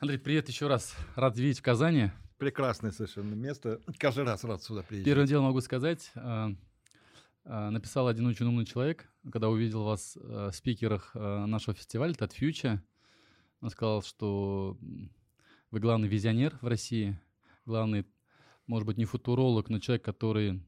Андрей, 0.00 0.16
привет 0.16 0.48
еще 0.48 0.68
раз. 0.68 0.94
Рад 1.16 1.36
видеть 1.36 1.58
в 1.58 1.62
Казани. 1.62 2.12
Прекрасное 2.36 2.92
совершенно 2.92 3.34
место. 3.34 3.80
Каждый 3.98 4.22
раз 4.22 4.44
рад 4.44 4.62
сюда 4.62 4.84
приезжать. 4.84 5.04
Первым 5.04 5.26
делом 5.26 5.46
могу 5.46 5.60
сказать, 5.60 6.12
э, 6.14 6.50
э, 7.44 7.70
написал 7.70 8.06
один 8.06 8.26
очень 8.26 8.46
умный 8.46 8.64
человек, 8.64 9.10
когда 9.32 9.48
увидел 9.48 9.82
вас 9.82 10.16
э, 10.16 10.50
в 10.52 10.54
спикерах 10.54 11.16
нашего 11.16 11.74
фестиваля, 11.74 12.14
Тат 12.14 12.32
Фьюча. 12.32 12.80
Он 13.60 13.70
сказал, 13.70 14.02
что 14.02 14.78
вы 15.72 15.80
главный 15.80 16.06
визионер 16.06 16.56
в 16.62 16.68
России, 16.68 17.20
главный, 17.66 18.06
может 18.68 18.86
быть, 18.86 18.98
не 18.98 19.04
футуролог, 19.04 19.68
но 19.68 19.80
человек, 19.80 20.04
который 20.04 20.62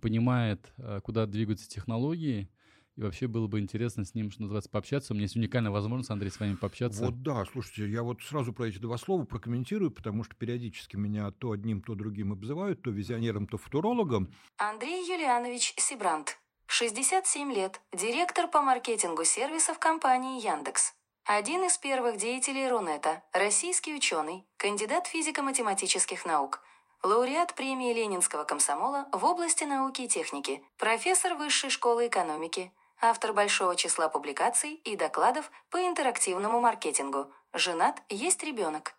понимает, 0.00 0.72
куда 1.02 1.26
двигаются 1.26 1.68
технологии, 1.68 2.48
и 2.96 3.02
вообще 3.02 3.26
было 3.26 3.46
бы 3.46 3.60
интересно 3.60 4.04
с 4.04 4.14
ним, 4.14 4.30
что 4.30 4.42
называется, 4.42 4.70
пообщаться. 4.70 5.12
У 5.12 5.16
меня 5.16 5.24
есть 5.24 5.36
уникальная 5.36 5.70
возможность, 5.70 6.10
Андрей, 6.10 6.30
с 6.30 6.38
вами 6.38 6.54
пообщаться. 6.54 7.04
Вот 7.04 7.22
да, 7.22 7.44
слушайте, 7.44 7.88
я 7.90 8.02
вот 8.02 8.22
сразу 8.22 8.52
про 8.52 8.68
эти 8.68 8.78
два 8.78 8.98
слова 8.98 9.24
прокомментирую, 9.24 9.90
потому 9.90 10.22
что 10.22 10.36
периодически 10.36 10.96
меня 10.96 11.30
то 11.32 11.52
одним, 11.52 11.82
то 11.82 11.94
другим 11.94 12.32
обзывают, 12.32 12.82
то 12.82 12.90
визионером, 12.90 13.46
то 13.46 13.58
футурологом. 13.58 14.32
Андрей 14.58 15.02
Юлианович 15.08 15.74
Сибрант, 15.76 16.38
67 16.66 17.52
лет, 17.52 17.80
директор 17.92 18.48
по 18.48 18.62
маркетингу 18.62 19.24
сервисов 19.24 19.78
компании 19.78 20.44
Яндекс. 20.44 20.94
Один 21.24 21.64
из 21.64 21.78
первых 21.78 22.18
деятелей 22.18 22.68
Рунета, 22.68 23.22
российский 23.32 23.94
ученый, 23.94 24.44
кандидат 24.56 25.06
физико-математических 25.06 26.26
наук– 26.26 26.60
лауреат 27.04 27.54
премии 27.54 27.92
Ленинского 27.92 28.44
комсомола 28.44 29.06
в 29.12 29.24
области 29.24 29.64
науки 29.64 30.02
и 30.02 30.08
техники, 30.08 30.62
профессор 30.78 31.34
Высшей 31.34 31.68
школы 31.68 32.06
экономики, 32.06 32.72
автор 33.04 33.32
большого 33.32 33.76
числа 33.76 34.08
публикаций 34.08 34.74
и 34.84 34.96
докладов 34.96 35.50
по 35.70 35.76
интерактивному 35.76 36.60
маркетингу. 36.60 37.30
Женат, 37.52 38.02
есть 38.08 38.42
ребенок. 38.42 38.94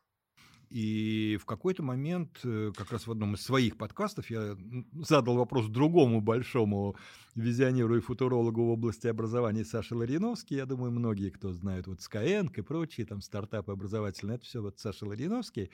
И 0.70 1.38
в 1.42 1.46
какой-то 1.46 1.84
момент, 1.84 2.40
э, 2.44 2.72
как 2.76 2.92
раз 2.92 3.08
в 3.08 3.12
одном 3.12 3.36
из 3.36 3.42
своих 3.42 3.78
подкастов, 3.78 4.30
я 4.30 4.58
задал 4.94 5.38
вопрос 5.38 5.68
другому 5.68 6.22
большому 6.22 6.96
визионеру 7.36 7.98
и 7.98 8.02
футурологу 8.02 8.64
в 8.66 8.70
области 8.72 9.08
образования 9.08 9.64
Саше 9.64 9.96
Лариновский. 9.96 10.56
Я 10.56 10.66
думаю, 10.66 10.92
многие, 10.92 11.30
кто 11.30 11.54
знают 11.54 11.88
вот 11.88 12.00
Skyeng 12.00 12.52
и 12.56 12.62
прочие 12.62 13.06
там 13.06 13.22
стартапы 13.22 13.72
образовательные, 13.72 14.36
это 14.36 14.46
все 14.46 14.62
вот 14.62 14.80
Саша 14.80 15.06
Лариновский. 15.06 15.70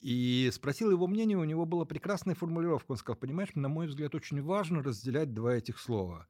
И 0.00 0.50
спросил 0.52 0.90
его 0.90 1.06
мнение, 1.06 1.36
у 1.36 1.44
него 1.44 1.66
была 1.66 1.84
прекрасная 1.84 2.34
формулировка. 2.34 2.92
Он 2.92 2.96
сказал, 2.96 3.18
понимаешь, 3.18 3.50
на 3.54 3.68
мой 3.68 3.86
взгляд, 3.86 4.14
очень 4.14 4.42
важно 4.42 4.82
разделять 4.82 5.34
два 5.34 5.54
этих 5.54 5.78
слова. 5.78 6.26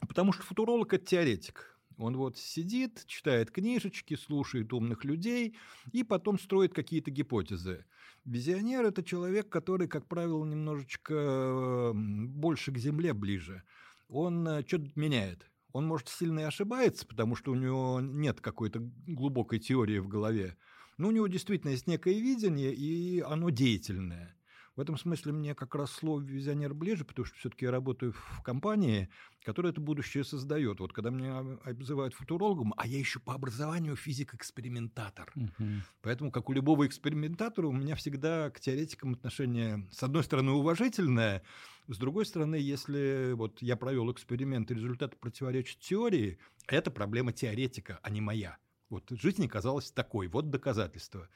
Потому 0.00 0.32
что 0.32 0.42
футуролог– 0.42 0.92
это 0.94 1.04
теоретик. 1.04 1.78
Он 1.96 2.16
вот 2.16 2.36
сидит, 2.36 3.04
читает 3.06 3.50
книжечки, 3.50 4.16
слушает 4.16 4.72
умных 4.72 5.04
людей 5.04 5.56
и 5.92 6.02
потом 6.02 6.38
строит 6.38 6.74
какие-то 6.74 7.10
гипотезы. 7.10 7.84
Визионер– 8.24 8.84
это 8.86 9.02
человек, 9.02 9.48
который, 9.48 9.86
как 9.86 10.06
правило, 10.06 10.44
немножечко 10.44 11.92
больше 11.94 12.72
к 12.72 12.78
земле 12.78 13.12
ближе. 13.12 13.62
Он 14.08 14.46
э, 14.48 14.64
что-то 14.66 14.90
меняет. 14.96 15.48
Он, 15.72 15.86
может, 15.86 16.08
сильно 16.08 16.40
и 16.40 16.44
ошибается, 16.44 17.06
потому 17.06 17.36
что 17.36 17.52
у 17.52 17.54
него 17.54 18.00
нет 18.00 18.40
какой-то 18.40 18.80
глубокой 19.06 19.58
теории 19.58 19.98
в 19.98 20.08
голове. 20.08 20.56
Но 20.96 21.08
у 21.08 21.10
него 21.10 21.26
действительно 21.26 21.70
есть 21.70 21.86
некое 21.86 22.14
видение, 22.14 22.74
и 22.74 23.20
оно 23.20 23.50
деятельное– 23.50 24.36
в 24.76 24.80
этом 24.80 24.96
смысле 24.96 25.32
мне 25.32 25.54
как 25.54 25.74
раз 25.74 25.92
слово 25.92 26.20
«визионер» 26.20 26.74
ближе, 26.74 27.04
потому 27.04 27.26
что 27.26 27.36
все-таки 27.36 27.64
я 27.64 27.70
работаю 27.70 28.12
в 28.12 28.42
компании, 28.42 29.08
которая 29.44 29.72
это 29.72 29.80
будущее 29.80 30.24
создает. 30.24 30.80
Вот 30.80 30.92
когда 30.92 31.10
меня 31.10 31.38
обзывают 31.64 32.14
футурологом, 32.14 32.74
а 32.76 32.86
я 32.86 32.98
еще 32.98 33.20
по 33.20 33.34
образованию 33.34 33.94
физик-экспериментатор. 33.94 35.32
Угу. 35.36 35.66
Поэтому, 36.02 36.30
как 36.32 36.48
у 36.48 36.52
любого 36.52 36.86
экспериментатора, 36.86 37.68
у 37.68 37.72
меня 37.72 37.94
всегда 37.94 38.50
к 38.50 38.58
теоретикам 38.58 39.12
отношение, 39.12 39.88
с 39.92 40.02
одной 40.02 40.24
стороны, 40.24 40.52
уважительное, 40.52 41.42
с 41.86 41.98
другой 41.98 42.26
стороны, 42.26 42.56
если 42.56 43.32
вот 43.34 43.62
я 43.62 43.76
провел 43.76 44.10
эксперимент, 44.10 44.70
и 44.70 44.74
результаты 44.74 45.16
противоречат 45.16 45.78
теории, 45.80 46.38
это 46.66 46.90
проблема 46.90 47.32
теоретика, 47.32 48.00
а 48.02 48.10
не 48.10 48.20
моя. 48.20 48.56
Вот 48.88 49.04
жизнь 49.10 49.42
не 49.42 49.48
казалась 49.48 49.90
такой, 49.90 50.28
вот 50.28 50.50
доказательство 50.50 51.28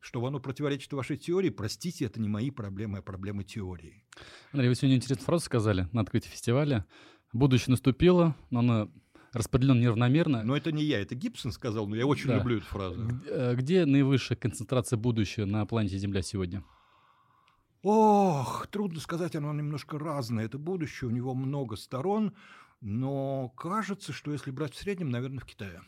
что 0.00 0.24
оно 0.24 0.38
противоречит 0.40 0.92
вашей 0.92 1.16
теории, 1.16 1.50
простите, 1.50 2.04
это 2.04 2.20
не 2.20 2.28
мои 2.28 2.50
проблемы, 2.50 2.98
а 2.98 3.02
проблемы 3.02 3.44
теории. 3.44 4.04
Андрей, 4.52 4.68
вы 4.68 4.74
сегодня 4.74 4.96
интересную 4.96 5.24
фразу 5.24 5.44
сказали 5.44 5.88
на 5.92 6.02
открытии 6.02 6.28
фестиваля. 6.28 6.86
Будущее 7.32 7.72
наступило, 7.72 8.36
но 8.50 8.60
оно 8.60 8.90
распределено 9.32 9.80
неравномерно. 9.80 10.42
Но 10.42 10.56
это 10.56 10.72
не 10.72 10.84
я, 10.84 11.00
это 11.00 11.14
Гибсон 11.14 11.52
сказал, 11.52 11.86
но 11.86 11.96
я 11.96 12.06
очень 12.06 12.28
да. 12.28 12.38
люблю 12.38 12.58
эту 12.58 12.66
фразу. 12.66 13.08
Э, 13.26 13.54
где 13.54 13.84
наивысшая 13.84 14.36
концентрация 14.36 14.96
будущего 14.96 15.44
на 15.44 15.66
планете 15.66 15.98
Земля 15.98 16.22
сегодня? 16.22 16.64
Ох, 17.82 18.66
трудно 18.68 19.00
сказать, 19.00 19.36
оно 19.36 19.52
немножко 19.52 19.98
разное. 19.98 20.46
Это 20.46 20.58
будущее, 20.58 21.08
у 21.08 21.12
него 21.12 21.34
много 21.34 21.76
сторон, 21.76 22.34
но 22.80 23.50
кажется, 23.50 24.12
что 24.12 24.32
если 24.32 24.50
брать 24.50 24.74
в 24.74 24.78
среднем, 24.78 25.10
наверное, 25.10 25.40
в 25.40 25.44
Китае. 25.44 25.82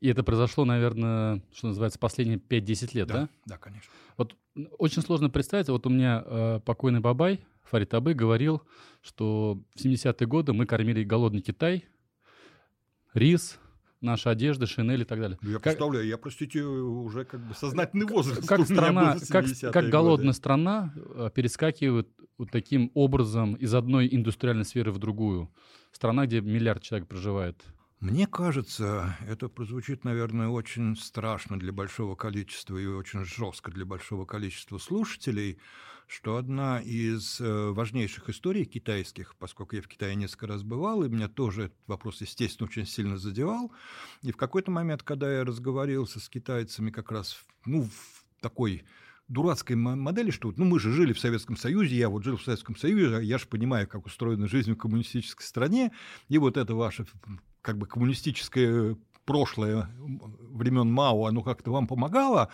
И 0.00 0.08
это 0.08 0.22
произошло, 0.22 0.64
наверное, 0.64 1.42
что 1.52 1.68
называется, 1.68 1.98
последние 1.98 2.38
5-10 2.38 2.90
лет, 2.94 3.08
да? 3.08 3.14
Да, 3.14 3.28
да, 3.46 3.58
конечно. 3.58 3.90
Вот 4.16 4.36
очень 4.78 5.02
сложно 5.02 5.28
представить, 5.28 5.68
вот 5.68 5.86
у 5.86 5.90
меня 5.90 6.22
э, 6.24 6.60
покойный 6.64 7.00
Бабай, 7.00 7.40
Фарид 7.64 7.92
Абы, 7.94 8.14
говорил, 8.14 8.62
что 9.02 9.60
в 9.74 9.84
70-е 9.84 10.26
годы 10.26 10.52
мы 10.52 10.66
кормили 10.66 11.04
голодный 11.04 11.42
Китай, 11.42 11.84
рис, 13.12 13.58
наша 14.00 14.30
одежда, 14.30 14.66
шинель 14.66 15.02
и 15.02 15.04
так 15.04 15.20
далее. 15.20 15.38
Я 15.42 15.54
как, 15.54 15.62
представляю, 15.62 16.06
я, 16.06 16.16
простите, 16.16 16.62
уже 16.62 17.24
как 17.24 17.40
бы 17.40 17.54
сознательный 17.54 18.06
возраст. 18.06 18.46
Как, 18.46 18.64
страна, 18.64 19.16
как, 19.28 19.46
как 19.72 19.88
голодная 19.88 20.32
страна 20.32 20.94
э, 20.96 21.30
перескакивает 21.34 22.08
вот 22.38 22.50
таким 22.50 22.90
образом 22.94 23.54
из 23.54 23.74
одной 23.74 24.08
индустриальной 24.10 24.64
сферы 24.64 24.92
в 24.92 24.98
другую. 24.98 25.50
Страна, 25.90 26.26
где 26.26 26.40
миллиард 26.40 26.82
человек 26.82 27.08
проживает. 27.08 27.64
Мне 28.00 28.28
кажется, 28.28 29.16
это 29.26 29.48
прозвучит, 29.48 30.04
наверное, 30.04 30.48
очень 30.48 30.96
страшно 30.96 31.58
для 31.58 31.72
большого 31.72 32.14
количества 32.14 32.76
и 32.76 32.86
очень 32.86 33.24
жестко 33.24 33.72
для 33.72 33.84
большого 33.84 34.24
количества 34.24 34.78
слушателей, 34.78 35.58
что 36.06 36.36
одна 36.36 36.80
из 36.80 37.40
э, 37.40 37.70
важнейших 37.70 38.28
историй 38.28 38.66
китайских, 38.66 39.34
поскольку 39.36 39.74
я 39.74 39.82
в 39.82 39.88
Китае 39.88 40.14
несколько 40.14 40.46
раз 40.46 40.62
бывал, 40.62 41.02
и 41.02 41.08
меня 41.08 41.26
тоже 41.26 41.64
этот 41.64 41.78
вопрос, 41.88 42.20
естественно, 42.20 42.68
очень 42.68 42.86
сильно 42.86 43.18
задевал, 43.18 43.72
и 44.22 44.30
в 44.30 44.36
какой-то 44.36 44.70
момент, 44.70 45.02
когда 45.02 45.32
я 45.32 45.44
разговорился 45.44 46.20
с 46.20 46.28
китайцами 46.28 46.92
как 46.92 47.10
раз 47.10 47.44
ну, 47.66 47.82
в 47.82 48.24
такой 48.40 48.84
дурацкой 49.26 49.74
модели, 49.74 50.30
что 50.30 50.54
ну, 50.56 50.64
мы 50.64 50.78
же 50.78 50.92
жили 50.92 51.12
в 51.12 51.18
Советском 51.18 51.56
Союзе, 51.56 51.96
я 51.96 52.08
вот 52.08 52.22
жил 52.22 52.36
в 52.36 52.42
Советском 52.42 52.76
Союзе, 52.76 53.22
я 53.24 53.38
же 53.38 53.48
понимаю, 53.48 53.88
как 53.88 54.06
устроена 54.06 54.46
жизнь 54.46 54.72
в 54.72 54.78
коммунистической 54.78 55.44
стране, 55.44 55.90
и 56.28 56.38
вот 56.38 56.56
это 56.56 56.76
ваше 56.76 57.04
как 57.62 57.78
бы 57.78 57.86
коммунистическое 57.86 58.96
прошлое 59.24 59.88
времен 59.98 60.90
Мао, 60.90 61.26
оно 61.26 61.42
как-то 61.42 61.70
вам 61.70 61.86
помогало, 61.86 62.50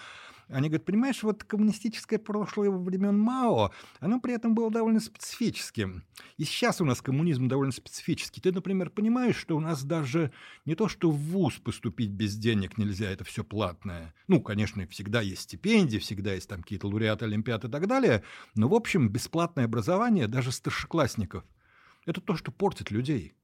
они 0.49 0.69
говорят, 0.69 0.85
понимаешь, 0.85 1.23
вот 1.23 1.45
коммунистическое 1.45 2.19
прошлое 2.19 2.71
времен 2.71 3.19
Мао, 3.19 3.71
оно 4.01 4.21
при 4.21 4.35
этом 4.35 4.55
было 4.55 4.71
довольно 4.71 5.01
специфическим. 5.01 6.05
И 6.37 6.45
сейчас 6.45 6.81
у 6.81 6.85
нас 6.85 7.01
коммунизм 7.01 7.49
довольно 7.49 7.73
специфический. 7.73 8.41
Ты, 8.41 8.53
например, 8.53 8.91
понимаешь, 8.91 9.37
что 9.37 9.57
у 9.57 9.61
нас 9.61 9.85
даже 9.85 10.33
не 10.65 10.75
то, 10.75 10.89
что 10.89 11.11
в 11.11 11.17
ВУЗ 11.17 11.61
поступить 11.61 12.11
без 12.11 12.37
денег 12.37 12.77
нельзя, 12.77 13.11
это 13.11 13.25
все 13.25 13.43
платное. 13.43 14.15
Ну, 14.29 14.43
конечно, 14.43 14.87
всегда 14.89 15.21
есть 15.23 15.43
стипендии, 15.43 15.99
всегда 15.99 16.35
есть 16.35 16.49
там 16.49 16.63
какие-то 16.63 16.89
лауреаты 16.89 17.25
Олимпиады 17.25 17.69
и 17.69 17.71
так 17.71 17.87
далее, 17.87 18.23
но, 18.55 18.69
в 18.69 18.75
общем, 18.75 19.09
бесплатное 19.09 19.65
образование 19.65 20.29
даже 20.29 20.53
старшеклассников– 20.53 21.45
это 22.07 22.21
то, 22.21 22.37
что 22.37 22.53
портит 22.53 22.91
людей. 22.91 23.35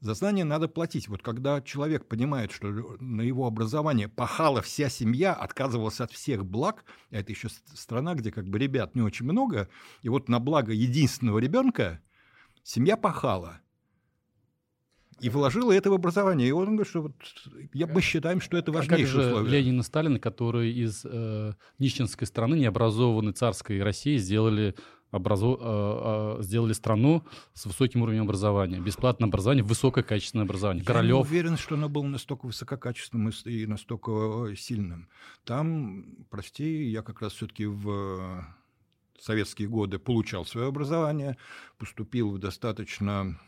За 0.00 0.14
знание 0.14 0.44
надо 0.44 0.68
платить. 0.68 1.08
Вот 1.08 1.22
когда 1.22 1.60
человек 1.62 2.06
понимает, 2.06 2.52
что 2.52 2.68
на 3.00 3.22
его 3.22 3.46
образование 3.46 4.08
пахала 4.08 4.60
вся 4.60 4.88
семья, 4.88 5.32
отказывалась 5.32 6.00
от 6.00 6.12
всех 6.12 6.44
благ, 6.44 6.84
а 7.10 7.16
это 7.16 7.32
еще 7.32 7.48
страна, 7.74 8.14
где 8.14 8.30
как 8.30 8.46
бы 8.46 8.58
ребят 8.58 8.94
не 8.94 9.02
очень 9.02 9.24
много, 9.24 9.68
и 10.02 10.08
вот 10.08 10.28
на 10.28 10.38
благо 10.38 10.72
единственного 10.72 11.38
ребенка 11.38 12.00
семья 12.62 12.96
пахала– 12.96 13.60
и 15.20 15.30
вложила 15.30 15.72
это 15.72 15.90
в 15.90 15.94
образование. 15.94 16.48
И 16.48 16.52
он 16.52 16.76
говорит, 16.76 16.88
что 16.88 17.02
вот 17.02 17.12
я, 17.72 17.86
мы 17.86 18.02
считаем, 18.02 18.40
что 18.40 18.56
это 18.56 18.70
важнейшее 18.70 19.04
а 19.04 19.12
как 19.14 19.22
же 19.22 19.28
условие. 19.28 19.62
Ленин 19.62 19.80
и 19.80 19.82
Сталин, 19.82 20.20
которые 20.20 20.72
из 20.72 21.04
э, 21.04 21.54
нищенской 21.78 22.26
страны, 22.26 22.56
необразованной 22.56 23.32
царской 23.32 23.82
России, 23.82 24.18
сделали 24.18 24.74
образу... 25.16 25.58
Э, 25.60 26.38
э, 26.40 26.42
сделали 26.42 26.72
страну 26.72 27.24
с 27.54 27.66
высоким 27.66 28.02
уровнем 28.02 28.22
образования. 28.22 28.80
Бесплатное 28.80 29.28
образование, 29.28 29.64
высокое 29.64 30.04
качественное 30.04 30.44
образование. 30.44 30.82
Я 30.82 30.86
Королев. 30.86 31.16
не 31.16 31.20
уверен, 31.22 31.56
что 31.56 31.74
оно 31.74 31.88
было 31.88 32.04
настолько 32.04 32.46
высококачественным 32.46 33.32
и 33.44 33.66
настолько 33.66 34.54
сильным. 34.56 35.08
Там, 35.44 36.26
прости, 36.30 36.84
я 36.84 37.02
как 37.02 37.20
раз 37.22 37.32
все-таки 37.32 37.66
в 37.66 38.46
советские 39.18 39.68
годы 39.68 39.98
получал 39.98 40.44
свое 40.44 40.68
образование, 40.68 41.36
поступил 41.78 42.30
в 42.30 42.38
достаточно 42.38 43.38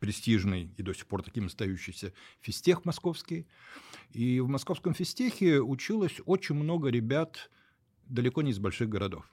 престижный 0.00 0.72
и 0.76 0.82
до 0.82 0.92
сих 0.94 1.06
пор 1.06 1.22
таким 1.22 1.46
остающийся 1.46 2.12
физтех 2.40 2.84
московский. 2.84 3.46
И 4.12 4.40
в 4.40 4.48
московском 4.48 4.94
физтехе 4.94 5.60
училось 5.60 6.20
очень 6.26 6.56
много 6.56 6.88
ребят 6.88 7.50
далеко 8.06 8.42
не 8.42 8.50
из 8.50 8.58
больших 8.58 8.88
городов. 8.88 9.24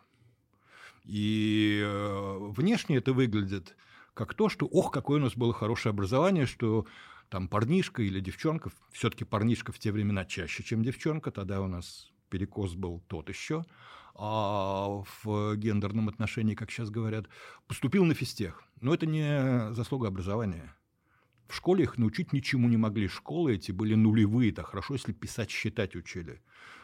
И 1.07 1.81
э, 1.83 2.37
внешне 2.51 2.97
это 2.97 3.13
выглядит 3.13 3.77
как 4.13 4.33
то, 4.33 4.49
что, 4.49 4.65
ох, 4.65 4.91
какое 4.91 5.19
у 5.19 5.23
нас 5.23 5.35
было 5.35 5.53
хорошее 5.53 5.91
образование, 5.91 6.45
что 6.45 6.85
там 7.29 7.47
парнишка 7.47 8.01
или 8.03 8.19
девчонка, 8.19 8.71
все-таки 8.91 9.23
парнишка 9.23 9.71
в 9.71 9.79
те 9.79 9.91
времена 9.91 10.25
чаще, 10.25 10.63
чем 10.63 10.83
девчонка, 10.83 11.31
тогда 11.31 11.61
у 11.61 11.67
нас 11.67 12.11
перекос 12.29 12.75
был 12.75 13.01
тот 13.07 13.29
еще, 13.29 13.65
а 14.15 15.03
в 15.23 15.55
гендерном 15.55 16.09
отношении, 16.09 16.55
как 16.55 16.71
сейчас 16.71 16.89
говорят, 16.89 17.27
поступил 17.67 18.03
на 18.03 18.13
физтех. 18.13 18.63
Но 18.81 18.93
это 18.93 19.05
не 19.05 19.73
заслуга 19.73 20.07
образования. 20.07 20.76
В 21.47 21.55
школе 21.55 21.83
их 21.83 21.97
научить 21.97 22.33
ничему 22.33 22.67
не 22.67 22.77
могли. 22.77 23.07
Школы 23.07 23.55
эти 23.55 23.71
были 23.71 23.95
нулевые, 23.95 24.51
так 24.51 24.67
хорошо, 24.67 24.95
если 24.95 25.13
писать, 25.13 25.49
считать 25.49 25.95
учили. 25.95 26.41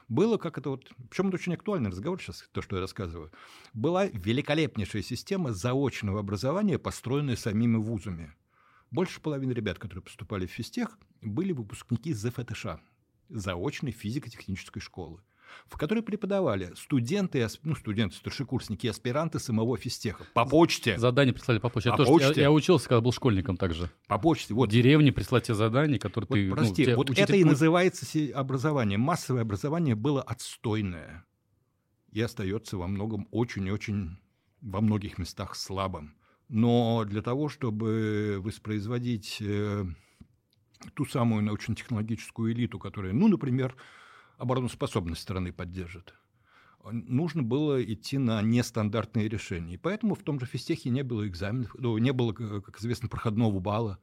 Было 0.08 0.38
как 0.38 0.58
это 0.58 0.70
вот, 0.70 0.92
причем 1.10 1.28
это 1.28 1.36
очень 1.36 1.54
актуальный 1.54 1.90
разговор 1.90 2.22
сейчас, 2.22 2.48
то, 2.52 2.62
что 2.62 2.76
я 2.76 2.82
рассказываю. 2.82 3.32
Была 3.74 4.06
великолепнейшая 4.06 5.02
система 5.02 5.54
заочного 5.54 6.20
образования, 6.20 6.78
построенная 6.78 7.36
самими 7.36 7.78
вузами. 7.78 8.34
Больше 8.92 9.22
половины 9.22 9.52
ребят, 9.54 9.80
которые 9.80 10.04
поступали 10.04 10.46
в 10.46 10.52
физтех, 10.52 10.98
были 11.22 11.52
выпускники 11.52 12.14
ЗФТШ, 12.14 12.66
заочной 13.30 13.92
физико-технической 13.92 14.82
школы 14.82 15.22
в 15.68 15.78
которой 15.78 16.02
преподавали 16.02 16.72
студенты, 16.76 17.48
ну, 17.64 17.76
студенты, 17.76 18.16
старшекурсники, 18.16 18.88
аспиранты 18.88 19.40
самого 19.40 19.78
физтеха. 19.78 20.26
По 20.34 20.46
почте. 20.46 20.98
Задания 20.98 21.34
прислали 21.34 21.60
по 21.60 21.70
почте. 21.70 21.90
По 21.90 21.94
я, 21.94 21.98
тоже, 21.98 22.10
почте. 22.12 22.34
Я, 22.36 22.42
я 22.44 22.52
учился, 22.52 22.90
когда 22.90 23.02
был 23.02 23.12
школьником 23.12 23.58
также. 23.58 23.90
По 24.08 24.18
почте. 24.18 24.54
Вот. 24.54 24.70
В 24.70 24.72
деревне 24.72 25.12
прислать 25.12 25.46
те 25.46 25.54
задания, 25.54 26.00
которые 26.00 26.28
вот, 26.28 26.36
ты... 26.36 26.52
Прости, 26.52 26.88
ну, 26.88 26.96
вот 26.96 27.10
учитель... 27.10 27.24
это 27.24 27.36
и 27.36 27.44
называется 27.44 28.06
образование. 28.34 28.98
Массовое 28.98 29.42
образование 29.42 29.96
было 29.96 30.22
отстойное. 30.22 31.26
И 32.12 32.22
остается 32.22 32.78
во 32.78 32.88
многом 32.88 33.28
очень 33.32 33.70
очень 33.72 34.18
во 34.62 34.82
многих 34.82 35.18
местах 35.18 35.56
слабым. 35.56 36.16
Но 36.50 37.04
для 37.06 37.22
того, 37.22 37.50
чтобы 37.50 38.38
воспроизводить 38.40 39.38
э, 39.42 39.86
ту 40.94 41.06
самую 41.06 41.44
научно-технологическую 41.44 42.54
элиту, 42.54 42.80
которая, 42.80 43.14
ну, 43.14 43.28
например, 43.28 43.76
обороноспособность 44.38 45.22
страны 45.22 45.52
поддержит. 45.52 46.14
Нужно 46.92 47.44
было 47.44 47.82
идти 47.82 48.18
на 48.18 48.42
нестандартные 48.42 49.30
решения. 49.30 49.76
И 49.76 49.78
поэтому 49.78 50.16
в 50.16 50.24
том 50.24 50.40
же 50.40 50.46
физтехе 50.46 50.90
не 50.90 51.02
было 51.02 51.28
экзаменов, 51.28 51.76
ну, 51.78 51.98
не 51.98 52.12
было, 52.12 52.34
как 52.34 52.80
известно, 52.80 53.08
проходного 53.08 53.60
балла. 53.60 54.00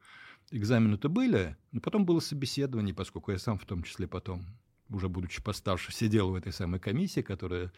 Экзамены-то 0.49 1.07
были, 1.07 1.57
но 1.71 1.79
потом 1.79 2.05
было 2.05 2.19
собеседование, 2.19 2.95
поскольку 2.95 3.31
я 3.31 3.37
сам 3.37 3.59
в 3.59 3.65
том 3.65 3.83
числе 3.83 4.07
потом, 4.07 4.45
уже 4.89 5.09
будучи 5.09 5.43
постарше, 5.43 5.93
сидел 5.93 6.31
в 6.31 6.35
этой 6.35 6.51
самой 6.51 6.79
комиссии, 6.79 7.21
которая 7.21 7.71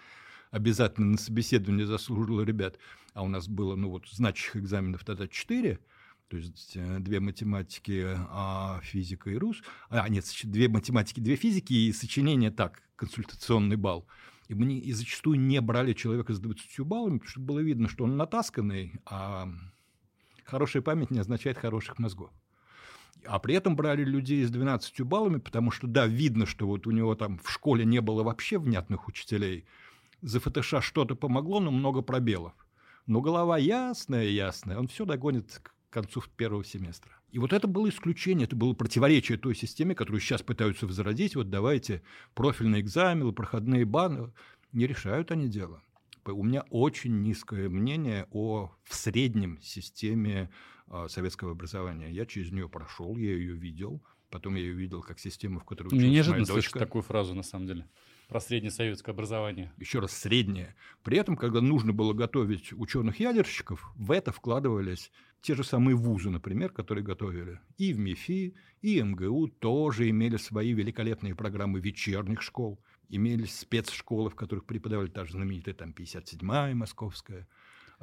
обязательно 0.52 1.08
на 1.08 1.18
собеседование 1.18 1.86
заслужила 1.86 2.42
ребят. 2.42 2.78
А 3.14 3.24
у 3.24 3.28
нас 3.28 3.50
было, 3.50 3.76
ну 3.76 3.90
вот, 3.90 4.08
значащих 4.10 4.56
экзаменов 4.56 5.04
тогда 5.04 5.28
четыре– 5.28 5.80
то 6.34 6.38
есть 6.38 6.72
э, 6.78 6.98
две 6.98 7.20
математики, 7.20 8.08
а 8.32 8.80
физика 8.82 9.30
и 9.30 9.38
рус. 9.38 9.62
А, 9.90 10.10
нет, 10.10 10.26
две 10.46 10.68
математики, 10.68 11.20
две 11.20 11.36
физики 11.36 11.74
и 11.74 11.94
сочинение 11.94 12.50
так, 12.50 12.82
консультационный 12.96 13.76
балл. 13.76 14.08
И 14.48 14.56
мы 14.56 14.66
не, 14.66 14.80
и 14.80 14.94
зачастую 14.94 15.40
не 15.40 15.62
брали 15.62 15.94
человека 15.94 16.34
с 16.34 16.40
20 16.40 16.80
баллами, 16.80 17.20
потому 17.20 17.30
что 17.30 17.40
было 17.40 17.60
видно, 17.60 17.88
что 17.88 18.06
он 18.06 18.18
натасканный, 18.18 19.00
а 19.06 19.48
хорошая 20.44 20.82
память 20.82 21.12
не 21.12 21.20
означает 21.20 21.60
хороших 21.60 22.00
мозгов. 22.00 22.32
А 23.28 23.38
при 23.38 23.54
этом 23.54 23.76
брали 23.76 24.04
людей 24.04 24.44
с 24.44 24.50
12 24.50 25.02
баллами, 25.02 25.38
потому 25.38 25.70
что, 25.70 25.86
да, 25.86 26.08
видно, 26.08 26.48
что 26.48 26.66
вот 26.66 26.88
у 26.88 26.92
него 26.92 27.14
там 27.14 27.38
в 27.38 27.52
школе 27.52 27.86
не 27.86 28.02
было 28.02 28.24
вообще 28.24 28.58
внятных 28.58 29.08
учителей. 29.08 29.66
За 30.24 30.40
ФТШ 30.40 30.82
что-то 30.82 31.14
помогло, 31.14 31.60
но 31.60 31.70
много 31.70 32.02
пробелов. 32.02 32.54
Но 33.06 33.22
голова 33.22 33.60
ясная, 33.60 34.26
ясная, 34.26 34.80
он 34.80 34.88
все 34.88 35.06
догонит 35.06 35.62
к 35.94 36.02
концу 36.02 36.24
первого 36.36 36.64
семестра. 36.66 37.12
И 37.30 37.38
вот 37.38 37.54
это 37.54 37.68
было 37.68 37.88
исключение, 37.88 38.46
это 38.46 38.56
было 38.56 38.74
противоречие 38.74 39.38
той 39.38 39.54
системе, 39.54 39.94
которую 39.94 40.22
сейчас 40.22 40.42
пытаются 40.42 40.88
возродить. 40.88 41.36
Вот 41.36 41.52
давайте 41.52 42.02
профильные 42.34 42.82
экзамены, 42.82 43.32
проходные 43.32 43.86
баны. 43.86 44.34
Не 44.72 44.88
решают 44.88 45.30
они 45.30 45.48
дело. 45.48 45.84
У 46.26 46.44
меня 46.44 46.64
очень 46.72 47.22
низкое 47.22 47.70
мнение 47.70 48.26
о 48.32 48.72
в 48.84 48.96
среднем 48.96 49.62
системе 49.62 50.50
э, 50.88 51.06
советского 51.10 51.52
образования. 51.52 52.10
Я 52.10 52.26
через 52.26 52.52
нее 52.52 52.68
прошел, 52.68 53.16
я 53.18 53.32
ее 53.36 53.54
видел. 53.54 54.02
Потом 54.32 54.56
я 54.56 54.62
ее 54.64 54.74
видел 54.74 55.04
как 55.04 55.20
систему, 55.20 55.60
в 55.60 55.64
которой 55.64 55.90
училась 55.90 56.06
Мне 56.06 56.12
неожиданно 56.16 56.42
моя 56.42 56.48
дочка. 56.48 56.72
слышать 56.72 56.88
такую 56.88 57.04
фразу, 57.04 57.36
на 57.36 57.44
самом 57.44 57.68
деле 57.68 57.88
про 58.34 58.42
среднесоветское 58.42 59.14
образование. 59.14 59.72
Еще 59.78 60.00
раз, 60.00 60.12
среднее. 60.12 60.76
При 61.04 61.20
этом, 61.20 61.38
когда 61.38 61.62
нужно 61.62 61.94
было 61.94 62.14
готовить 62.14 62.74
ученых-ядерщиков, 62.74 63.94
в 63.96 64.10
это 64.10 64.32
вкладывались 64.32 65.12
те 65.44 65.54
же 65.54 65.64
самые 65.64 65.96
вузы, 65.96 66.32
например, 66.32 66.72
которые 66.72 67.04
готовили. 67.04 67.60
И 67.78 67.94
в 67.94 68.00
МИФИ, 68.00 68.56
и 68.82 69.02
МГУ 69.04 69.50
тоже 69.50 70.10
имели 70.10 70.38
свои 70.38 70.74
великолепные 70.74 71.36
программы 71.36 71.80
вечерних 71.80 72.42
школ. 72.42 72.80
Имелись 73.08 73.60
спецшколы, 73.60 74.32
в 74.32 74.36
которых 74.36 74.66
преподавали 74.66 75.10
та 75.10 75.26
же 75.26 75.34
знаменитая 75.34 75.76
там 75.76 75.92
57-я 75.92 76.74
московская, 76.74 77.48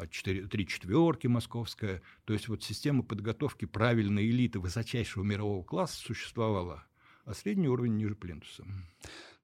4, 0.08 0.46
3 0.46 0.66
четверки 0.68 1.26
московская. 1.26 2.02
То 2.24 2.34
есть 2.34 2.46
вот 2.46 2.62
система 2.62 3.02
подготовки 3.02 3.64
правильной 3.64 4.30
элиты 4.30 4.60
высочайшего 4.60 5.24
мирового 5.24 5.64
класса 5.64 5.96
существовала, 5.96 6.84
а 7.24 7.34
средний 7.34 7.68
уровень 7.68 7.96
ниже 7.96 8.14
плинтуса. 8.14 8.64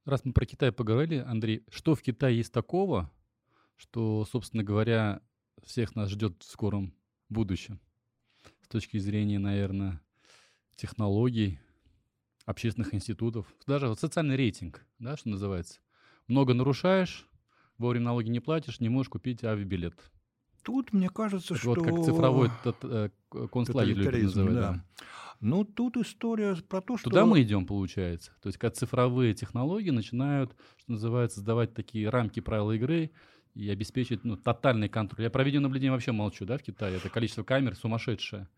Раз 0.07 0.25
мы 0.25 0.33
про 0.33 0.47
Китай 0.47 0.71
поговорили, 0.71 1.17
Андрей, 1.17 1.65
что 1.69 1.97
в 1.97 2.01
Китае 2.01 2.37
есть 2.37 2.53
такого, 2.53 3.11
что, 3.77 4.25
собственно 4.25 4.63
говоря, 4.63 5.21
всех 5.65 5.97
нас 5.97 6.11
ждет 6.11 6.45
в 6.45 6.49
скором 6.49 6.95
будущем? 7.29 7.81
С 8.63 8.69
точки 8.69 8.99
зрения, 8.99 9.41
наверное, 9.41 10.01
технологий, 10.77 11.59
общественных 12.45 12.95
институтов, 12.95 13.53
даже 13.67 13.89
вот 13.89 13.99
социальный 13.99 14.37
рейтинг, 14.37 14.87
да, 15.01 15.17
что 15.17 15.29
называется. 15.29 15.81
Много 16.29 16.55
нарушаешь, 16.55 17.29
вовремя 17.77 18.05
налоги 18.05 18.29
не 18.29 18.39
платишь, 18.39 18.79
не 18.79 18.89
можешь 18.89 19.11
купить 19.11 19.43
авиабилет. 19.43 19.99
Тут, 20.63 20.93
мне 20.93 21.09
кажется, 21.09 21.55
Это 21.55 21.61
что... 21.61 21.71
Вот 21.71 21.83
как 21.83 22.05
цифровой 22.05 22.51
тот, 22.63 22.77
э, 22.85 23.11
концлагерь 23.51 23.97
любят 23.97 24.23
называть. 24.23 24.55
да. 24.55 24.73
да. 24.73 24.85
Ну, 25.41 25.65
тут 25.65 25.97
история 25.97 26.57
про 26.69 26.81
то, 26.81 26.97
что... 26.97 27.11
Туда 27.11 27.27
мы 27.27 27.43
идем, 27.43 27.67
получается. 27.67 28.33
То 28.43 28.49
есть, 28.49 28.59
когда 28.59 28.75
цифровые 28.75 29.35
технологии 29.35 29.91
начинают, 29.91 30.57
что 30.79 30.93
называется, 30.93 31.41
сдавать 31.41 31.75
такие 31.75 32.09
рамки 32.09 32.41
правил 32.41 32.73
игры 32.73 33.11
и 33.55 33.69
обеспечить 33.71 34.25
ну, 34.25 34.37
тотальный 34.37 34.89
контроль. 34.89 35.25
Я 35.25 35.31
про 35.31 35.45
видеонаблюдение 35.45 35.93
вообще 35.93 36.13
молчу, 36.13 36.45
да, 36.45 36.59
в 36.59 36.63
Китае. 36.63 36.97
Это 36.97 37.09
количество 37.09 37.43
камер 37.43 37.77
сумасшедшее. 37.77 38.49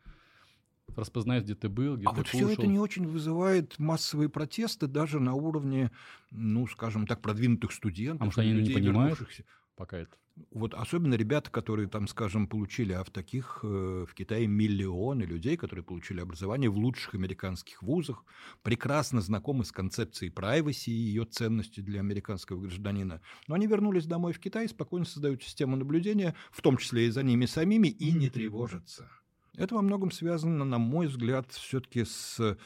Распознает, 0.97 1.44
где 1.44 1.54
ты 1.54 1.68
был, 1.68 1.97
где 1.97 2.06
А 2.06 2.11
ты 2.11 2.16
вот 2.16 2.30
кушал. 2.30 2.49
все 2.49 2.54
это 2.54 2.66
не 2.66 2.78
очень 2.78 3.06
вызывает 3.06 3.78
массовые 3.78 4.28
протесты 4.28 4.87
даже 4.87 5.20
на 5.20 5.35
уровне, 5.35 5.90
ну, 6.30 6.66
скажем 6.66 7.06
так, 7.06 7.20
продвинутых 7.20 7.73
студентов. 7.73 8.23
А 8.23 8.25
может, 8.25 8.38
они 8.38 8.52
не 8.52 8.58
людей, 8.61 8.75
понимают? 8.75 9.18
вернувшихся. 9.18 9.44
Пока 9.78 9.99
это. 9.99 10.16
Вот 10.50 10.75
особенно 10.75 11.14
ребята, 11.14 11.50
которые 11.52 11.88
там, 11.88 12.08
скажем, 12.08 12.49
получили, 12.49 12.92
а 12.92 13.04
в 13.04 13.11
таких 13.11 13.61
э, 13.62 14.06
в 14.08 14.12
Китае 14.12 14.49
миллионы 14.49 15.23
людей, 15.23 15.56
которые 15.56 15.85
получили 15.85 16.20
образование 16.20 16.68
в 16.68 16.76
лучших 16.76 17.14
американских 17.14 17.80
вузах, 17.80 18.25
прекрасно 18.62 19.20
знакомы 19.20 19.64
с 19.64 19.70
концепцией 19.70 20.32
privacy 20.32 20.90
и 20.90 20.90
ее 20.90 21.25
ценностью 21.26 21.85
для 21.85 22.00
американского 22.00 22.61
гражданина. 22.61 23.23
Но 23.47 23.54
они 23.54 23.68
вернулись 23.68 24.06
домой 24.06 24.32
в 24.32 24.40
Китай, 24.40 24.68
спокойно 24.68 25.06
создают 25.06 25.44
систему 25.44 25.76
наблюдения, 25.76 26.35
в 26.50 26.61
том 26.61 26.76
числе 26.76 27.06
и 27.06 27.11
за 27.11 27.23
ними 27.23 27.47
самими, 27.47 27.87
и 27.87 28.11
не 28.11 28.30
тревожатся. 28.30 29.08
Это 29.56 29.76
во 29.76 29.82
многом 29.82 30.11
связано, 30.11 30.64
на 30.64 30.78
мой 30.78 31.06
взгляд, 31.06 31.52
все-таки 31.52 32.04
с 32.04 32.58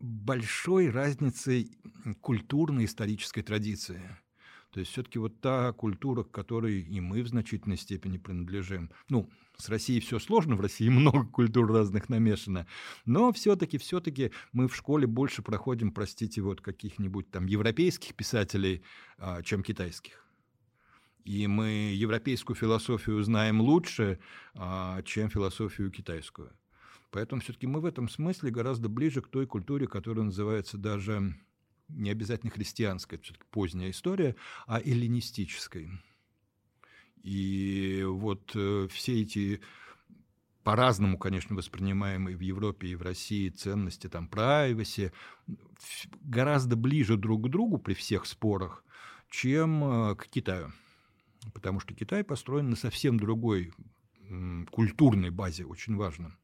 большой 0.00 0.90
разницей 0.90 1.78
культурной 2.20 2.86
исторической 2.86 3.42
традиции. 3.42 4.00
То 4.72 4.80
есть 4.80 4.92
все-таки 4.92 5.18
вот 5.18 5.40
та 5.40 5.72
культура, 5.72 6.24
к 6.24 6.30
которой 6.30 6.80
и 6.80 7.00
мы 7.00 7.22
в 7.22 7.28
значительной 7.28 7.76
степени 7.76 8.16
принадлежим. 8.16 8.90
Ну, 9.10 9.30
с 9.58 9.68
Россией 9.68 10.00
все 10.00 10.18
сложно, 10.18 10.56
в 10.56 10.62
России 10.62 10.88
много 10.90 11.26
культур 11.26 11.70
разных 11.70 12.08
намешано, 12.08 12.66
но 13.04 13.32
все-таки, 13.32 13.76
все-таки 13.76 14.32
мы 14.52 14.68
в 14.68 14.74
школе 14.74 15.06
больше 15.06 15.42
проходим, 15.42 15.92
простите, 15.92 16.40
вот 16.40 16.62
каких-нибудь 16.62 17.30
там 17.30 17.46
европейских 17.46 18.14
писателей, 18.14 18.82
а, 19.18 19.42
чем 19.42 19.62
китайских. 19.62 20.26
И 21.24 21.46
мы 21.46 21.92
европейскую 21.94 22.56
философию 22.56 23.22
знаем 23.22 23.60
лучше, 23.60 24.18
а, 24.54 25.02
чем 25.02 25.28
философию 25.28 25.90
китайскую. 25.90 26.50
Поэтому 27.10 27.42
все-таки 27.42 27.66
мы 27.66 27.80
в 27.80 27.84
этом 27.84 28.08
смысле 28.08 28.50
гораздо 28.50 28.88
ближе 28.88 29.20
к 29.20 29.28
той 29.28 29.46
культуре, 29.46 29.86
которая 29.86 30.24
называется 30.24 30.78
даже 30.78 31.34
не 31.92 32.10
обязательно 32.10 32.50
христианской, 32.50 33.16
это 33.16 33.24
все-таки 33.24 33.44
поздняя 33.50 33.90
история, 33.90 34.36
а 34.66 34.80
эллинистической. 34.80 35.90
И 37.22 38.04
вот 38.06 38.52
э, 38.54 38.88
все 38.90 39.22
эти 39.22 39.60
по-разному, 40.64 41.18
конечно, 41.18 41.56
воспринимаемые 41.56 42.36
в 42.36 42.40
Европе 42.40 42.88
и 42.88 42.94
в 42.94 43.02
России 43.02 43.48
ценности, 43.48 44.08
там, 44.08 44.28
privacy, 44.30 45.12
гораздо 46.20 46.76
ближе 46.76 47.16
друг 47.16 47.46
к 47.46 47.50
другу 47.50 47.78
при 47.78 47.94
всех 47.94 48.26
спорах, 48.26 48.84
чем 49.30 49.84
э, 49.84 50.16
к 50.16 50.26
Китаю. 50.26 50.72
Потому 51.54 51.80
что 51.80 51.94
Китай 51.94 52.22
построен 52.22 52.70
на 52.70 52.76
совсем 52.76 53.18
другой 53.18 53.72
культурной 54.70 55.30
базе, 55.30 55.64
очень 55.64 55.96
важно. 55.96 56.36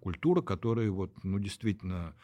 Культура, 0.00 0.42
которая 0.42 0.90
вот, 0.90 1.12
ну, 1.24 1.38
действительно 1.38 2.14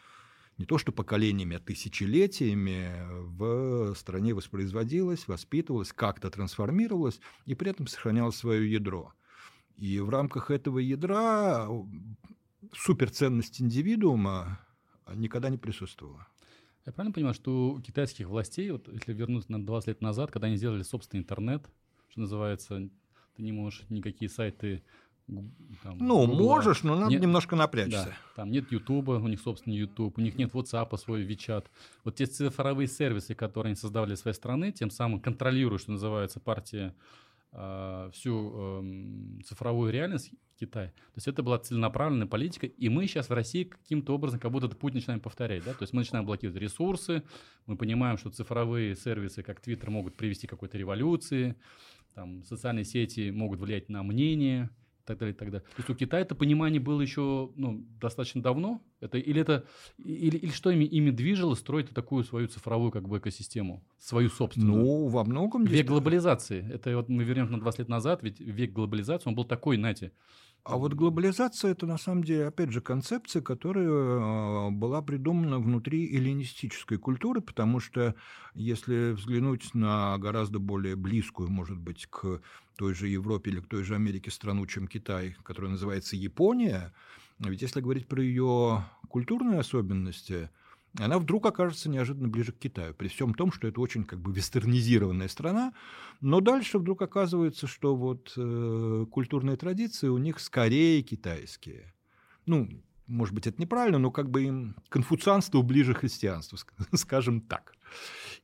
не 0.61 0.65
то 0.65 0.77
что 0.77 0.91
поколениями, 0.91 1.57
а 1.57 1.59
тысячелетиями 1.59 2.91
в 3.09 3.95
стране 3.95 4.35
воспроизводилась, 4.35 5.27
воспитывалась, 5.27 5.91
как-то 5.91 6.29
трансформировалась 6.29 7.19
и 7.47 7.55
при 7.55 7.71
этом 7.71 7.87
сохраняла 7.87 8.29
свое 8.29 8.71
ядро. 8.71 9.11
И 9.77 9.99
в 9.99 10.09
рамках 10.09 10.51
этого 10.51 10.77
ядра 10.77 11.67
суперценность 12.73 13.59
индивидуума 13.59 14.59
никогда 15.15 15.49
не 15.49 15.57
присутствовала. 15.57 16.27
Я 16.85 16.91
правильно 16.91 17.13
понимаю, 17.13 17.33
что 17.33 17.71
у 17.71 17.81
китайских 17.81 18.27
властей, 18.27 18.69
вот 18.69 18.87
если 18.87 19.13
вернуться 19.13 19.51
на 19.51 19.65
20 19.65 19.87
лет 19.87 20.01
назад, 20.01 20.29
когда 20.29 20.45
они 20.45 20.57
сделали 20.57 20.83
собственный 20.83 21.21
интернет, 21.21 21.67
что 22.09 22.21
называется, 22.21 22.87
ты 23.35 23.41
не 23.41 23.51
можешь 23.51 23.83
никакие 23.89 24.29
сайты 24.29 24.83
там, 25.83 25.97
ну, 25.99 26.27
Google, 26.27 26.43
можешь, 26.43 26.83
но 26.83 26.95
надо 26.95 27.11
нет, 27.11 27.21
немножко 27.21 27.55
напрячься. 27.55 28.05
Да, 28.05 28.17
там 28.35 28.51
нет 28.51 28.71
Ютуба, 28.71 29.13
у 29.13 29.27
них 29.27 29.39
собственный 29.41 29.77
YouTube, 29.77 30.17
у 30.17 30.21
них 30.21 30.37
нет 30.37 30.53
WhatsApp, 30.53 30.95
свой 30.97 31.25
WeChat. 31.25 31.65
Вот 32.03 32.15
те 32.15 32.25
цифровые 32.25 32.87
сервисы, 32.87 33.33
которые 33.33 33.71
они 33.71 33.75
создавали 33.75 34.15
своей 34.15 34.35
страны, 34.35 34.71
тем 34.71 34.89
самым 34.89 35.19
контролируют, 35.19 35.81
что 35.81 35.91
называется, 35.91 36.39
партия 36.39 36.93
э, 37.53 38.09
всю 38.13 38.51
э, 38.53 39.43
цифровую 39.45 39.91
реальность 39.91 40.31
Китая. 40.59 40.87
То 40.89 41.15
есть 41.15 41.27
это 41.27 41.41
была 41.41 41.57
целенаправленная 41.57 42.27
политика, 42.27 42.67
и 42.67 42.89
мы 42.89 43.07
сейчас 43.07 43.29
в 43.29 43.33
России 43.33 43.63
каким-то 43.63 44.13
образом 44.13 44.39
как 44.39 44.51
будто 44.51 44.67
этот 44.67 44.77
путь 44.77 44.93
начинаем 44.93 45.19
повторять. 45.19 45.63
Да? 45.63 45.73
То 45.73 45.83
есть 45.83 45.93
мы 45.93 46.01
начинаем 46.01 46.25
блокировать 46.25 46.61
ресурсы, 46.61 47.23
мы 47.65 47.77
понимаем, 47.77 48.17
что 48.17 48.29
цифровые 48.29 48.95
сервисы, 48.95 49.41
как 49.41 49.59
Twitter, 49.59 49.89
могут 49.89 50.15
привести 50.15 50.45
к 50.45 50.51
какой-то 50.51 50.77
революции, 50.77 51.55
там, 52.13 52.43
социальные 52.43 52.85
сети 52.85 53.31
могут 53.31 53.59
влиять 53.59 53.89
на 53.89 54.03
мнение, 54.03 54.69
так 55.05 55.17
далее, 55.17 55.33
и 55.33 55.37
так 55.37 55.51
далее. 55.51 55.65
То 55.67 55.75
есть 55.77 55.89
у 55.89 55.95
Китая 55.95 56.21
это 56.21 56.35
понимание 56.35 56.79
было 56.79 57.01
еще 57.01 57.51
ну, 57.55 57.85
достаточно 57.99 58.41
давно? 58.41 58.81
Это, 58.99 59.17
или, 59.17 59.41
это, 59.41 59.65
или, 59.97 60.37
или 60.37 60.51
что 60.51 60.69
ими, 60.69 60.85
ими 60.85 61.09
движило 61.09 61.55
строить 61.55 61.89
такую 61.89 62.23
свою 62.23 62.47
цифровую 62.47 62.91
как 62.91 63.07
бы 63.07 63.17
экосистему, 63.17 63.83
свою 63.99 64.29
собственную? 64.29 64.83
Ну, 64.83 65.07
во 65.07 65.23
многом... 65.23 65.65
Век 65.65 65.87
глобализации. 65.87 66.67
Это 66.71 66.95
вот 66.95 67.09
мы 67.09 67.23
вернемся 67.23 67.53
на 67.53 67.59
20 67.59 67.79
лет 67.79 67.89
назад, 67.89 68.23
ведь 68.23 68.39
век 68.39 68.73
глобализации, 68.73 69.29
он 69.29 69.35
был 69.35 69.45
такой, 69.45 69.77
знаете, 69.77 70.11
а 70.63 70.77
вот 70.77 70.93
глобализация– 70.93 71.71
это 71.73 71.87
на 71.87 71.97
самом 71.97 72.23
деле, 72.23 72.47
опять 72.47 72.71
же, 72.71 72.81
концепция, 72.81 73.41
которая 73.41 73.87
а, 73.89 74.69
была 74.69 75.01
придумана 75.01 75.59
внутри 75.59 76.15
эллинистической 76.15 76.99
культуры, 76.99 77.41
потому 77.41 77.79
что 77.79 78.15
если 78.53 79.11
взглянуть 79.13 79.73
на 79.73 80.17
гораздо 80.19 80.59
более 80.59 80.95
близкую, 80.95 81.49
может 81.49 81.79
быть, 81.79 82.05
к 82.05 82.41
той 82.77 82.93
же 82.93 83.07
Европе 83.07 83.49
или 83.49 83.59
к 83.59 83.67
той 83.67 83.83
же 83.83 83.95
Америке 83.95 84.29
страну, 84.29 84.67
чем 84.67 84.87
Китай, 84.87 85.35
которая 85.43 85.71
называется 85.71 86.15
Япония, 86.15 86.93
ведь 87.39 87.63
если 87.63 87.81
говорить 87.81 88.07
про 88.07 88.21
ее 88.21 88.85
культурные 89.09 89.59
особенности– 89.59 90.49
она 90.97 91.19
вдруг 91.19 91.45
окажется 91.45 91.89
неожиданно 91.89 92.27
ближе 92.27 92.51
к 92.51 92.59
Китаю, 92.59 92.93
при 92.93 93.07
всем 93.07 93.33
том, 93.33 93.51
что 93.51 93.67
это 93.67 93.79
очень 93.79 94.03
как 94.03 94.19
бы 94.19 94.33
вестернизированная 94.33 95.27
страна, 95.27 95.73
но 96.19 96.41
дальше 96.41 96.79
вдруг 96.79 97.01
оказывается, 97.01 97.67
что 97.67 97.95
вот 97.95 98.33
э, 98.35 99.05
культурные 99.09 99.55
традиции 99.55 100.07
у 100.07 100.17
них 100.17 100.39
скорее 100.39 101.01
китайские. 101.01 101.93
Ну, 102.45 102.69
может 103.07 103.33
быть, 103.33 103.47
это 103.47 103.61
неправильно, 103.61 103.99
но 103.99 104.11
как 104.11 104.29
бы 104.29 104.43
им 104.43 104.75
конфуцианство 104.89 105.61
ближе 105.61 105.93
христианству, 105.93 106.57
скажем 106.93 107.41
так. 107.41 107.73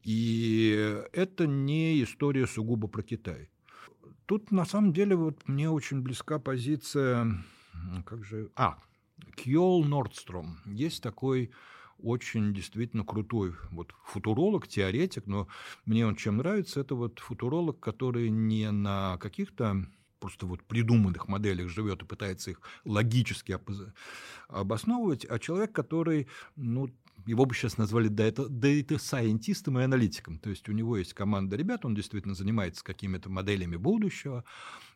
И 0.04 1.02
это 1.14 1.48
не 1.48 2.02
история 2.04 2.48
сугубо 2.48 2.88
про 2.88 3.04
Китай. 3.04 3.50
Тут 4.26 4.52
на 4.52 4.66
самом 4.66 4.94
деле 4.94 5.16
вот 5.16 5.48
мне 5.48 5.70
очень 5.70 6.02
близка 6.02 6.40
позиция, 6.40 7.44
как 8.06 8.24
же, 8.26 8.52
а, 8.56 8.78
Кьол 9.36 9.86
Нордстром. 9.86 10.60
Есть 10.66 11.02
такой 11.02 11.52
очень 12.02 12.54
действительно 12.54 13.04
крутой 13.04 13.56
вот 13.72 13.94
футуролог, 14.04 14.68
теоретик, 14.68 15.26
но 15.28 15.48
мне 15.86 16.06
он 16.06 16.16
чем 16.16 16.38
нравится, 16.38 16.80
это 16.80 16.96
вот 16.96 17.20
футуролог, 17.20 17.80
который 17.80 18.30
не 18.30 18.72
на 18.72 19.18
каких-то 19.18 19.86
просто 20.20 20.46
вот 20.46 20.64
придуманных 20.64 21.28
моделях 21.28 21.70
живет 21.70 22.02
и 22.02 22.06
пытается 22.06 22.52
их 22.52 22.62
логически 22.86 23.58
обосновывать, 24.48 25.26
а 25.30 25.40
человек, 25.40 25.74
который, 25.74 26.28
ну, 26.56 26.90
его 27.26 27.46
бы 27.46 27.54
сейчас 27.54 27.78
назвали 27.78 28.10
data-сайентистом 28.10 29.80
и 29.80 29.84
аналитиком. 29.84 30.40
То 30.40 30.50
есть 30.50 30.70
у 30.70 30.72
него 30.72 30.98
есть 30.98 31.14
команда 31.14 31.56
ребят, 31.56 31.86
он 31.86 31.96
действительно 31.96 32.36
занимается 32.36 32.84
какими-то 32.84 33.30
моделями 33.30 33.76
будущего, 33.76 34.44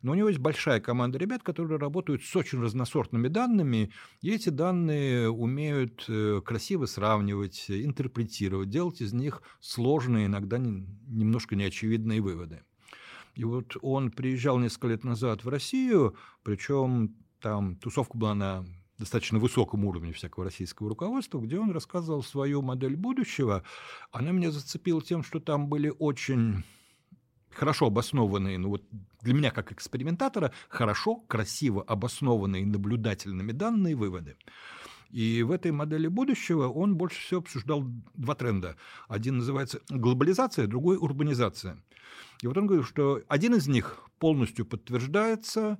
но 0.01 0.11
у 0.11 0.15
него 0.15 0.29
есть 0.29 0.39
большая 0.39 0.79
команда 0.79 1.17
ребят, 1.17 1.43
которые 1.43 1.79
работают 1.79 2.23
с 2.23 2.35
очень 2.35 2.61
разносортными 2.61 3.27
данными, 3.27 3.91
и 4.21 4.31
эти 4.31 4.49
данные 4.49 5.29
умеют 5.29 6.05
э, 6.07 6.41
красиво 6.43 6.85
сравнивать, 6.85 7.65
интерпретировать, 7.69 8.69
делать 8.69 9.01
из 9.01 9.13
них 9.13 9.41
сложные, 9.59 10.27
иногда 10.27 10.57
немножко 10.57 11.55
неочевидные 11.55 12.21
выводы. 12.21 12.61
И 13.35 13.43
вот 13.43 13.77
он 13.81 14.11
приезжал 14.11 14.59
несколько 14.59 14.87
лет 14.87 15.03
назад 15.03 15.43
в 15.43 15.49
Россию, 15.49 16.15
причем 16.43 17.15
там 17.39 17.75
тусовка 17.77 18.17
была 18.17 18.35
на 18.35 18.65
достаточно 19.01 19.39
высоком 19.39 19.83
уровне 19.85 20.13
всякого 20.13 20.45
российского 20.45 20.89
руководства, 20.89 21.39
где 21.39 21.59
он 21.59 21.71
рассказывал 21.71 22.23
свою 22.23 22.61
модель 22.61 22.95
будущего. 22.95 23.63
Она 24.11 24.31
меня 24.31 24.51
зацепила 24.51 25.01
тем, 25.01 25.23
что 25.23 25.39
там 25.39 25.67
были 25.67 25.91
очень 25.99 26.63
хорошо 27.49 27.87
обоснованные, 27.87 28.57
ну 28.57 28.69
вот 28.69 28.83
для 29.21 29.33
меня 29.33 29.51
как 29.51 29.71
экспериментатора, 29.71 30.53
хорошо, 30.69 31.17
красиво 31.27 31.83
обоснованные 31.83 32.65
наблюдательными 32.65 33.51
данные 33.51 33.95
выводы. 33.95 34.37
И 35.09 35.43
в 35.43 35.51
этой 35.51 35.71
модели 35.71 36.07
будущего 36.07 36.69
он 36.69 36.95
больше 36.95 37.19
всего 37.19 37.41
обсуждал 37.41 37.83
два 38.13 38.35
тренда. 38.35 38.77
Один 39.09 39.39
называется 39.39 39.81
глобализация, 39.89 40.67
другой 40.67 40.97
урбанизация. 40.97 41.83
И 42.41 42.47
вот 42.47 42.57
он 42.57 42.67
говорил, 42.67 42.85
что 42.85 43.21
один 43.27 43.55
из 43.55 43.67
них 43.67 43.99
полностью 44.19 44.65
подтверждается, 44.65 45.79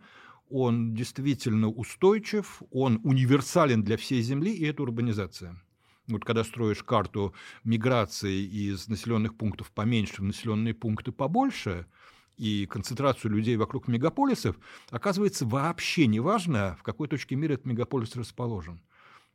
он 0.52 0.94
действительно 0.94 1.70
устойчив, 1.70 2.62
он 2.72 3.00
универсален 3.04 3.84
для 3.84 3.98
всей 3.98 4.22
Земли, 4.22 4.54
и 4.54 4.66
это 4.66 4.84
урбанизация. 4.84 5.62
Вот 6.08 6.26
когда 6.26 6.44
строишь 6.44 6.84
карту 6.84 7.34
миграции 7.64 8.42
из 8.44 8.88
населенных 8.88 9.36
пунктов 9.36 9.72
поменьше 9.72 10.22
в 10.22 10.26
населенные 10.26 10.74
пункты 10.74 11.12
побольше, 11.12 11.86
и 12.38 12.66
концентрацию 12.66 13.32
людей 13.32 13.56
вокруг 13.56 13.88
мегаполисов, 13.88 14.56
оказывается 14.90 15.46
вообще 15.46 16.08
не 16.08 16.20
важно, 16.20 16.76
в 16.80 16.84
какой 16.84 17.08
точке 17.08 17.36
мира 17.36 17.54
этот 17.54 17.68
мегаполис 17.68 18.16
расположен. 18.16 18.82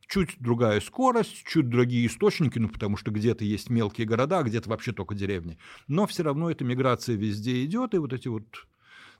Чуть 0.07 0.35
другая 0.39 0.81
скорость, 0.81 1.45
чуть 1.45 1.69
другие 1.69 2.07
источники, 2.07 2.59
ну 2.59 2.67
потому 2.67 2.97
что 2.97 3.11
где-то 3.11 3.45
есть 3.45 3.69
мелкие 3.69 4.07
города, 4.07 4.39
а 4.39 4.43
где-то 4.43 4.69
вообще 4.69 4.91
только 4.91 5.15
деревни. 5.15 5.57
Но 5.87 6.05
все 6.05 6.23
равно 6.23 6.51
эта 6.51 6.65
миграция 6.65 7.15
везде 7.15 7.63
идет, 7.63 7.93
и 7.93 7.97
вот 7.97 8.11
эти 8.11 8.27
вот 8.27 8.67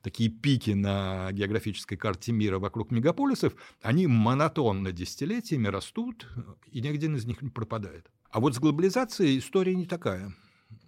такие 0.01 0.29
пики 0.29 0.71
на 0.71 1.31
географической 1.31 1.97
карте 1.97 2.31
мира 2.31 2.59
вокруг 2.59 2.91
мегаполисов, 2.91 3.53
они 3.81 4.07
монотонно 4.07 4.91
десятилетиями 4.91 5.67
растут, 5.67 6.27
и 6.71 6.81
ни 6.81 6.87
один 6.87 7.15
из 7.15 7.25
них 7.25 7.41
не 7.41 7.49
пропадает. 7.49 8.09
А 8.29 8.39
вот 8.39 8.55
с 8.55 8.59
глобализацией 8.59 9.39
история 9.39 9.75
не 9.75 9.85
такая. 9.85 10.33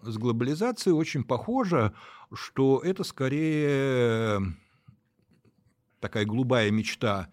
С 0.01 0.18
глобализацией 0.18 0.94
очень 0.94 1.24
похоже, 1.24 1.94
что 2.34 2.80
это 2.84 3.04
скорее 3.04 4.42
такая 6.00 6.25
голубая 6.25 6.72
мечта 6.72 7.30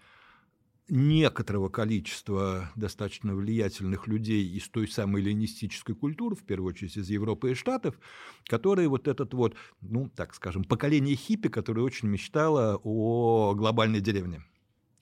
некоторого 0.89 1.69
количества 1.69 2.71
достаточно 2.77 3.35
влиятельных 3.35 4.07
людей 4.07 4.49
из 4.49 4.69
той 4.69 4.89
самой 4.89 5.23
ленистической 5.23 5.95
культуры, 5.95 6.37
в 6.37 6.45
первую 6.45 6.71
очередь 6.71 6.97
из 6.97 7.09
Европы 7.11 7.53
и 7.53 7.55
Штатов, 7.55 7.99
которые 8.45 8.89
вот 8.89 9.09
этот 9.09 9.35
вот, 9.35 9.57
ну, 9.81 10.09
так 10.15 10.35
скажем, 10.35 10.65
поколение 10.65 11.17
хиппи, 11.17 11.49
которое 11.49 11.83
очень 11.83 12.09
мечтало 12.09 12.81
о 12.83 13.55
глобальной 13.55 14.01
деревне 14.01 14.43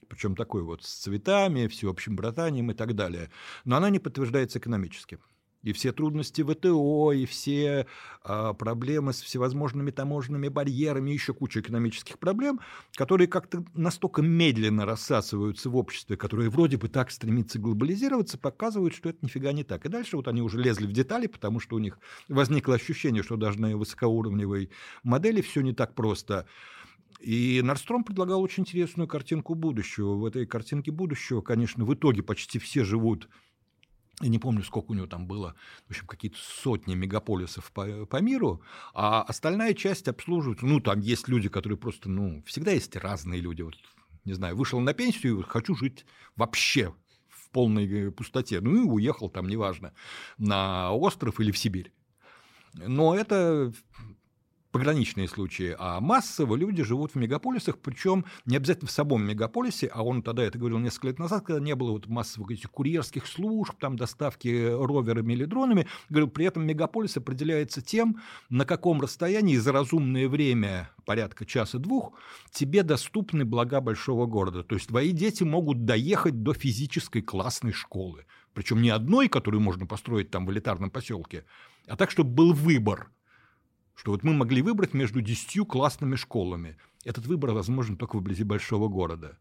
причем 0.07 0.35
такой 0.35 0.61
вот 0.61 0.83
с 0.83 0.93
цветами, 0.93 1.67
всеобщим 1.67 2.15
братанием 2.15 2.69
и 2.71 2.75
так 2.75 2.95
далее. 2.95 3.31
Но 3.65 3.75
она 3.75 3.89
не 3.89 3.99
подтверждается 3.99 4.59
экономически 4.59 5.17
и 5.65 5.73
все 5.73 5.91
трудности 5.91 6.43
ВТО, 6.43 7.11
и 7.11 7.25
все 7.25 7.87
а, 8.23 8.53
проблемы 8.53 9.13
с 9.13 9.21
всевозможными 9.21 9.89
таможенными 9.89 10.47
барьерами, 10.47 11.09
еще 11.09 11.33
куча 11.33 11.59
экономических 11.59 12.19
проблем, 12.19 12.59
которые 12.93 13.27
как-то 13.27 13.65
настолько 13.73 14.21
медленно 14.21 14.85
рассасываются 14.85 15.71
в 15.71 15.75
обществе, 15.75 16.17
которое 16.17 16.51
вроде 16.51 16.77
бы 16.77 16.87
так 16.87 17.09
стремится 17.09 17.57
глобализироваться, 17.57 18.37
показывают, 18.37 18.93
что 18.93 19.09
это 19.09 19.17
нифига 19.23 19.53
не 19.53 19.63
так. 19.63 19.87
И 19.87 19.89
дальше 19.89 20.17
вот 20.17 20.27
они 20.27 20.43
уже 20.43 20.61
лезли 20.61 20.85
в 20.85 20.93
детали, 20.93 21.25
потому 21.25 21.59
что 21.59 21.75
у 21.75 21.79
них 21.79 21.97
возникло 22.29 22.75
ощущение, 22.75 23.23
что 23.23 23.35
даже 23.35 23.59
на 23.59 23.75
высокоуровневой 23.75 24.69
модели 25.01 25.41
все 25.41 25.61
не 25.61 25.73
так 25.73 25.95
просто. 25.95 26.45
И 27.21 27.59
Нордстром 27.63 28.03
предлагал 28.03 28.43
очень 28.43 28.61
интересную 28.61 29.07
картинку 29.07 29.55
будущего. 29.55 30.13
В 30.13 30.25
этой 30.25 30.45
картинке 30.45 30.91
будущего, 30.91 31.41
конечно, 31.41 31.83
в 31.85 31.91
итоге 31.91 32.21
почти 32.21 32.59
все 32.59 32.83
живут 32.83 33.27
я 34.21 34.29
не 34.29 34.39
помню, 34.39 34.63
сколько 34.63 34.91
у 34.91 34.93
него 34.93 35.07
там 35.07 35.27
было, 35.27 35.55
в 35.87 35.89
общем, 35.89 36.07
какие-то 36.07 36.37
сотни 36.39 36.95
мегаполисов 36.95 37.71
по, 37.71 38.05
по 38.05 38.21
миру, 38.21 38.61
а 38.93 39.21
остальная 39.23 39.73
часть 39.73 40.07
обслуживает, 40.07 40.61
ну, 40.61 40.79
там 40.79 40.99
есть 40.99 41.27
люди, 41.27 41.49
которые 41.49 41.77
просто, 41.77 42.09
ну, 42.09 42.41
всегда 42.45 42.71
есть 42.71 42.95
разные 42.95 43.41
люди, 43.41 43.61
вот, 43.61 43.75
не 44.23 44.33
знаю, 44.33 44.55
вышел 44.55 44.79
на 44.79 44.93
пенсию, 44.93 45.43
хочу 45.43 45.75
жить 45.75 46.05
вообще 46.35 46.95
в 47.29 47.49
полной 47.51 48.11
пустоте, 48.11 48.61
ну, 48.61 48.75
и 48.75 48.89
уехал 48.89 49.29
там, 49.29 49.47
неважно, 49.47 49.93
на 50.37 50.91
остров 50.91 51.39
или 51.39 51.51
в 51.51 51.57
Сибирь. 51.57 51.91
Но 52.73 53.15
это 53.15 53.73
пограничные 54.75 55.29
случаи, 55.29 55.73
а 55.79 56.01
массово 56.01 56.57
люди 56.57 56.83
живут 56.83 57.13
в 57.13 57.15
мегаполисах, 57.15 57.77
причем 57.77 58.25
не 58.45 58.57
обязательно 58.57 58.89
в 58.89 58.91
самом 58.91 59.25
мегаполисе, 59.25 59.87
а 59.87 60.03
он 60.03 60.21
тогда 60.21 60.43
это 60.43 60.59
говорил 60.59 60.79
несколько 60.79 61.07
лет 61.07 61.17
назад, 61.17 61.45
когда 61.45 61.61
не 61.61 61.73
было 61.75 61.91
вот 61.91 62.07
массовых 62.07 62.51
этих 62.51 62.71
курьерских 62.71 63.25
служб, 63.25 63.73
там 63.79 63.95
доставки 63.95 64.49
роверами 64.67 65.31
или 65.31 65.45
дронами, 65.45 65.87
говорил, 66.09 66.29
при 66.29 66.47
этом 66.47 66.67
мегаполис 66.67 67.15
определяется 67.15 67.81
тем, 67.81 68.17
на 68.49 68.65
каком 68.65 68.99
расстоянии 68.99 69.55
за 69.55 69.71
разумное 69.71 70.27
время, 70.27 70.89
порядка 71.05 71.45
часа-двух, 71.45 72.11
тебе 72.51 72.83
доступны 72.83 73.45
блага 73.45 73.79
большого 73.79 74.25
города. 74.25 74.61
То 74.61 74.75
есть 74.75 74.89
твои 74.89 75.13
дети 75.13 75.43
могут 75.43 75.85
доехать 75.85 76.43
до 76.43 76.53
физической 76.53 77.21
классной 77.21 77.71
школы. 77.71 78.25
Причем 78.53 78.81
не 78.81 78.89
одной, 78.89 79.29
которую 79.29 79.61
можно 79.61 79.85
построить 79.85 80.31
там 80.31 80.45
в 80.45 80.51
элитарном 80.51 80.91
поселке, 80.91 81.45
а 81.87 81.95
так, 81.95 82.11
чтобы 82.11 82.31
был 82.31 82.51
выбор– 82.51 83.09
что 83.95 84.11
вот 84.11 84.23
мы 84.23 84.33
могли 84.33 84.61
выбрать 84.61 84.93
между 84.93 85.21
десятью 85.21 85.65
классными 85.65 86.15
школами. 86.15 86.77
Этот 87.03 87.25
выбор 87.25 87.51
возможен 87.51 87.97
только 87.97 88.17
вблизи 88.17 88.43
большого 88.43 88.87
города. 88.87 89.37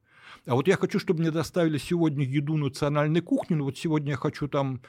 А 0.47 0.55
вот 0.55 0.69
я 0.69 0.77
хочу, 0.77 0.99
чтобы 0.99 1.21
мне 1.21 1.31
доставили 1.31 1.79
сегодня 1.79 2.25
еду 2.25 2.57
национальной 2.57 3.21
кухни, 3.21 3.55
ну 3.55 3.65
вот 3.65 3.79
сегодня 3.79 4.13
я 4.13 4.17
хочу 4.17 4.49
там 4.49 4.81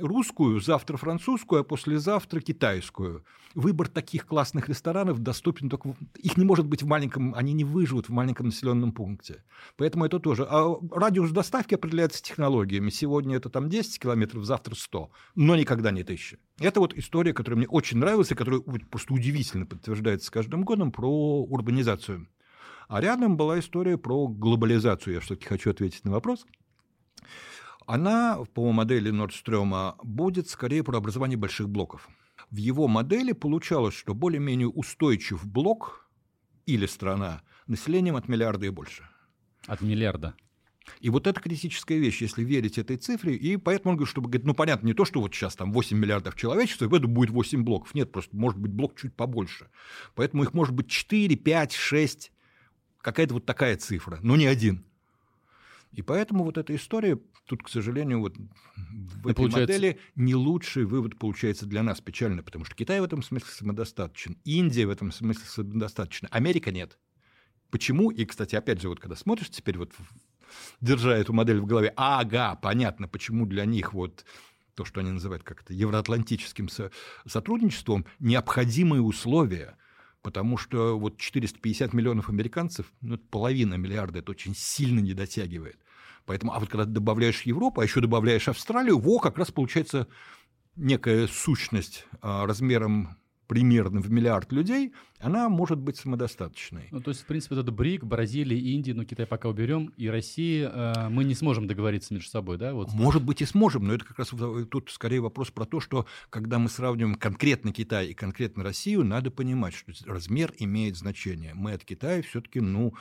русскую, 0.00 0.60
завтра 0.60 0.96
французскую, 0.96 1.60
а 1.60 1.64
послезавтра 1.64 2.40
китайскую. 2.40 3.24
Выбор 3.54 3.88
таких 3.88 4.26
классных 4.26 4.68
ресторанов 4.68 5.20
доступен 5.20 5.70
только... 5.70 5.96
Их 6.18 6.36
не 6.36 6.44
может 6.44 6.66
быть 6.66 6.82
в 6.82 6.86
маленьком... 6.86 7.34
Они 7.34 7.52
не 7.52 7.64
выживут 7.64 8.08
в 8.08 8.12
маленьком 8.12 8.46
населенном 8.46 8.92
пункте. 8.92 9.44
Поэтому 9.76 10.04
это 10.04 10.18
тоже... 10.18 10.46
А 10.48 10.74
радиус 10.90 11.30
доставки 11.30 11.74
определяется 11.74 12.22
технологиями. 12.22 12.90
Сегодня 12.90 13.36
это 13.36 13.48
там 13.48 13.68
10 13.68 13.98
километров, 13.98 14.44
завтра 14.44 14.74
100, 14.74 15.10
но 15.34 15.56
никогда 15.56 15.90
не 15.90 16.02
1000. 16.02 16.38
Это 16.60 16.80
вот 16.80 16.94
история, 16.94 17.32
которая 17.32 17.58
мне 17.58 17.68
очень 17.68 17.98
нравилась 17.98 18.30
и 18.30 18.34
которая 18.34 18.60
просто 18.60 19.14
удивительно 19.14 19.66
подтверждается 19.66 20.30
каждым 20.30 20.64
годом 20.64 20.92
про 20.92 21.08
урбанизацию. 21.08 22.28
А 22.88 23.00
рядом 23.00 23.36
была 23.36 23.58
история 23.58 23.98
про 23.98 24.28
глобализацию. 24.28 25.14
Я 25.14 25.20
все-таки 25.20 25.48
хочу 25.48 25.70
ответить 25.70 26.04
на 26.04 26.12
вопрос 26.12 26.46
она 27.86 28.38
по 28.54 28.70
модели 28.72 29.10
Нордстрёма 29.10 29.96
будет 30.02 30.48
скорее 30.48 30.82
про 30.82 30.98
образование 30.98 31.38
больших 31.38 31.68
блоков. 31.68 32.08
В 32.50 32.56
его 32.56 32.88
модели 32.88 33.32
получалось, 33.32 33.94
что 33.94 34.14
более-менее 34.14 34.68
устойчив 34.68 35.44
блок 35.46 36.08
или 36.66 36.86
страна 36.86 37.42
населением 37.66 38.16
от 38.16 38.28
миллиарда 38.28 38.66
и 38.66 38.70
больше. 38.70 39.08
От 39.66 39.80
миллиарда. 39.80 40.34
И 41.00 41.10
вот 41.10 41.26
это 41.26 41.40
критическая 41.40 41.98
вещь, 41.98 42.22
если 42.22 42.44
верить 42.44 42.78
этой 42.78 42.96
цифре, 42.96 43.34
и 43.34 43.56
поэтому 43.56 43.92
он 43.92 43.96
говорит, 43.96 44.10
чтобы, 44.10 44.28
говорит, 44.28 44.46
ну 44.46 44.54
понятно, 44.54 44.86
не 44.86 44.94
то, 44.94 45.04
что 45.04 45.20
вот 45.20 45.34
сейчас 45.34 45.56
там 45.56 45.72
8 45.72 45.96
миллиардов 45.96 46.36
человечества, 46.36 46.84
и 46.84 46.96
это 46.96 47.08
будет 47.08 47.30
8 47.30 47.64
блоков, 47.64 47.94
нет, 47.94 48.12
просто 48.12 48.36
может 48.36 48.58
быть 48.58 48.72
блок 48.72 48.94
чуть 48.96 49.14
побольше. 49.14 49.68
Поэтому 50.14 50.44
их 50.44 50.54
может 50.54 50.74
быть 50.74 50.88
4, 50.88 51.34
5, 51.34 51.72
6, 51.72 52.32
какая-то 53.00 53.34
вот 53.34 53.46
такая 53.46 53.76
цифра, 53.76 54.20
но 54.22 54.36
не 54.36 54.46
один. 54.46 54.84
И 55.92 56.02
поэтому 56.02 56.44
вот 56.44 56.58
эта 56.58 56.74
история, 56.74 57.18
тут, 57.46 57.62
к 57.62 57.68
сожалению, 57.68 58.20
вот 58.20 58.36
в 58.36 59.28
этой 59.28 59.34
получается... 59.34 59.72
модели 59.72 59.98
не 60.14 60.34
лучший 60.34 60.84
вывод 60.84 61.18
получается 61.18 61.66
для 61.66 61.82
нас 61.82 62.00
печально, 62.00 62.42
потому 62.42 62.64
что 62.64 62.74
Китай 62.74 63.00
в 63.00 63.04
этом 63.04 63.22
смысле 63.22 63.48
самодостаточен, 63.48 64.38
Индия 64.44 64.86
в 64.86 64.90
этом 64.90 65.12
смысле 65.12 65.44
самодостаточна, 65.46 66.28
Америка 66.30 66.70
нет. 66.70 66.98
Почему? 67.70 68.10
И, 68.10 68.24
кстати, 68.24 68.54
опять 68.56 68.80
же, 68.80 68.88
вот 68.88 69.00
когда 69.00 69.16
смотришь 69.16 69.50
теперь 69.50 69.78
вот 69.78 69.92
держа 70.80 71.16
эту 71.16 71.32
модель 71.32 71.60
в 71.60 71.66
голове, 71.66 71.92
ага, 71.96 72.54
понятно, 72.56 73.08
почему 73.08 73.46
для 73.46 73.64
них 73.64 73.92
вот 73.92 74.24
то, 74.74 74.84
что 74.84 75.00
они 75.00 75.10
называют 75.10 75.42
как-то 75.42 75.72
евроатлантическим 75.72 76.68
сотрудничеством, 77.26 78.06
необходимые 78.18 79.02
условия– 79.02 79.78
потому 80.26 80.56
что 80.56 80.98
вот 80.98 81.18
450 81.18 81.92
миллионов 81.92 82.28
американцев, 82.30 82.92
ну, 83.00 83.14
это 83.14 83.22
половина 83.30 83.74
миллиарда, 83.74 84.18
это 84.18 84.32
очень 84.32 84.56
сильно 84.56 84.98
не 84.98 85.14
дотягивает. 85.14 85.78
Поэтому, 86.26 86.52
а 86.52 86.58
вот 86.58 86.68
когда 86.68 86.84
добавляешь 86.84 87.42
Европу, 87.42 87.80
а 87.80 87.84
еще 87.84 88.00
добавляешь 88.00 88.48
Австралию, 88.48 88.98
во, 88.98 89.18
как 89.20 89.38
раз 89.38 89.52
получается 89.52 90.08
некая 90.74 91.28
сущность 91.28 92.06
а, 92.20 92.46
размером 92.46 93.16
примерно 93.46 94.00
в 94.00 94.10
миллиард 94.10 94.52
людей, 94.52 94.92
она 95.18 95.48
может 95.48 95.78
быть 95.78 95.96
самодостаточной. 95.96 96.88
Ну, 96.90 97.00
то 97.00 97.10
есть, 97.10 97.22
в 97.22 97.26
принципе, 97.26 97.58
это 97.58 97.72
БРИК, 97.72 98.04
Бразилия, 98.04 98.58
Индия, 98.58 98.94
ну, 98.94 99.04
Китай 99.04 99.26
пока 99.26 99.48
уберем, 99.48 99.92
и 99.96 100.08
Россия, 100.08 100.68
э, 100.68 101.08
мы 101.08 101.24
не 101.24 101.34
сможем 101.34 101.66
договориться 101.66 102.12
между 102.12 102.28
собой, 102.28 102.58
да? 102.58 102.74
Вот. 102.74 102.92
Может 102.92 103.22
быть, 103.22 103.40
и 103.40 103.46
сможем, 103.46 103.86
но 103.86 103.94
это 103.94 104.04
как 104.04 104.18
раз 104.18 104.32
тут 104.70 104.90
скорее 104.90 105.20
вопрос 105.20 105.50
про 105.50 105.64
то, 105.64 105.80
что 105.80 106.06
когда 106.30 106.58
мы 106.58 106.68
сравниваем 106.68 107.14
конкретно 107.14 107.72
Китай 107.72 108.08
и 108.08 108.14
конкретно 108.14 108.62
Россию, 108.62 109.04
надо 109.04 109.30
понимать, 109.30 109.74
что 109.74 109.92
размер 110.06 110.52
имеет 110.58 110.96
значение. 110.96 111.52
Мы 111.54 111.72
от 111.72 111.84
Китая 111.84 112.22
все-таки, 112.22 112.60
ну, 112.60 112.94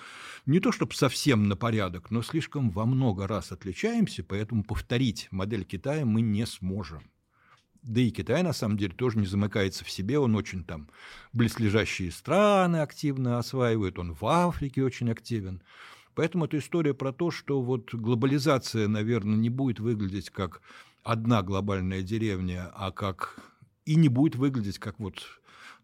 не 0.46 0.60
то 0.60 0.72
чтобы 0.72 0.94
совсем 0.94 1.48
на 1.48 1.56
порядок, 1.56 2.12
но 2.12 2.22
слишком 2.22 2.70
во 2.70 2.86
много 2.86 3.28
раз 3.28 3.52
отличаемся, 3.52 4.24
поэтому 4.24 4.64
повторить 4.64 5.28
модель 5.32 5.66
Китая 5.66 6.06
мы 6.06 6.22
не 6.22 6.46
сможем. 6.46 7.04
Да 7.86 8.02
и 8.02 8.10
Китай, 8.10 8.42
на 8.42 8.52
самом 8.52 8.78
деле, 8.78 8.94
тоже 8.96 9.20
не 9.20 9.28
замыкается 9.28 9.86
в 9.86 9.92
себе, 9.92 10.18
он 10.18 10.36
очень 10.36 10.64
там 10.64 10.90
близлежащие 11.34 12.12
страны 12.12 12.78
активно 12.78 13.38
осваивает, 13.38 14.00
он 14.00 14.14
в 14.14 14.26
Африке 14.26 14.84
очень 14.84 15.12
активен. 15.12 15.62
Поэтому 16.16 16.46
это 16.46 16.58
история 16.58 16.96
про 16.96 17.14
то, 17.14 17.30
что 17.30 17.62
вот 17.62 17.94
глобализация, 17.94 18.88
наверное, 18.88 19.36
не 19.36 19.52
будет 19.52 19.80
выглядеть 19.80 20.32
как 20.32 20.62
одна 21.04 21.44
глобальная 21.44 22.02
деревня, 22.02 22.72
а 22.74 22.92
как 22.92 23.40
и 23.86 23.96
не 23.96 24.10
будет 24.10 24.36
выглядеть 24.36 24.80
как 24.80 24.98
вот 24.98 25.22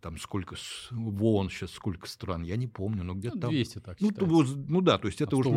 там 0.02 0.18
сколько, 0.18 0.56
вон 0.90 1.50
сейчас 1.50 1.72
сколько 1.72 2.08
стран, 2.08 2.44
я 2.44 2.58
не 2.58 2.68
помню, 2.68 3.04
но 3.04 3.14
где-то 3.14 3.38
ну, 3.38 3.50
200 3.50 3.74
там, 3.76 3.84
так 3.84 4.02
ну, 4.02 4.12
то, 4.12 4.26
ну 4.26 4.82
да, 4.82 4.98
то 4.98 5.08
есть 5.08 5.22
это 5.22 5.36
а 5.36 5.40
уже 5.40 5.50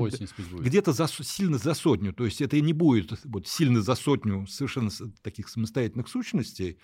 где-то 0.61 0.93
за, 0.93 1.09
сильно 1.09 1.59
за 1.59 1.75
сотню, 1.75 2.13
то 2.13 2.25
есть 2.25 2.41
это 2.41 2.61
не 2.61 2.73
будет 2.73 3.19
вот 3.25 3.49
сильно 3.49 3.81
за 3.81 3.95
сотню 3.95 4.47
совершенно 4.47 4.91
таких 5.23 5.49
самостоятельных 5.49 6.09
сущностей, 6.09 6.79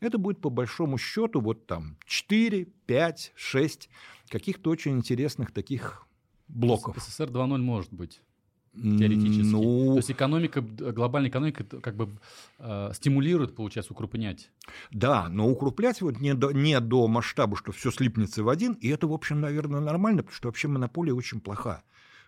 это 0.00 0.18
будет 0.18 0.40
по 0.40 0.50
большому 0.50 0.98
счету 0.98 1.40
вот 1.40 1.66
там 1.66 1.96
4, 2.06 2.66
5, 2.86 3.32
6 3.34 3.88
каких-то 4.28 4.70
очень 4.70 4.96
интересных 4.98 5.52
таких 5.52 6.06
блоков. 6.48 6.96
СССР 7.02 7.30
2.0 7.30 7.58
может 7.58 7.92
быть 7.92 8.20
теоретически. 8.76 9.42
Ну... 9.42 9.92
То 9.92 9.96
есть 9.96 10.10
экономика, 10.10 10.60
глобальная 10.60 11.30
экономика 11.30 11.64
как 11.64 11.96
бы 11.96 12.10
э, 12.58 12.90
стимулирует, 12.94 13.54
получается, 13.54 13.92
укрупнять. 13.92 14.50
Да, 14.90 15.28
но 15.28 15.48
укруплять 15.48 16.00
вот 16.02 16.20
не 16.20 16.34
до, 16.34 16.52
не 16.52 16.78
до 16.80 17.08
масштаба, 17.08 17.56
что 17.56 17.72
все 17.72 17.90
слипнется 17.90 18.42
в 18.42 18.48
один, 18.48 18.74
и 18.74 18.88
это, 18.88 19.06
в 19.06 19.12
общем, 19.12 19.40
наверное, 19.40 19.80
нормально, 19.80 20.22
потому 20.22 20.36
что 20.36 20.48
вообще 20.48 20.68
монополия 20.68 21.14
очень 21.14 21.40
плоха. 21.40 21.82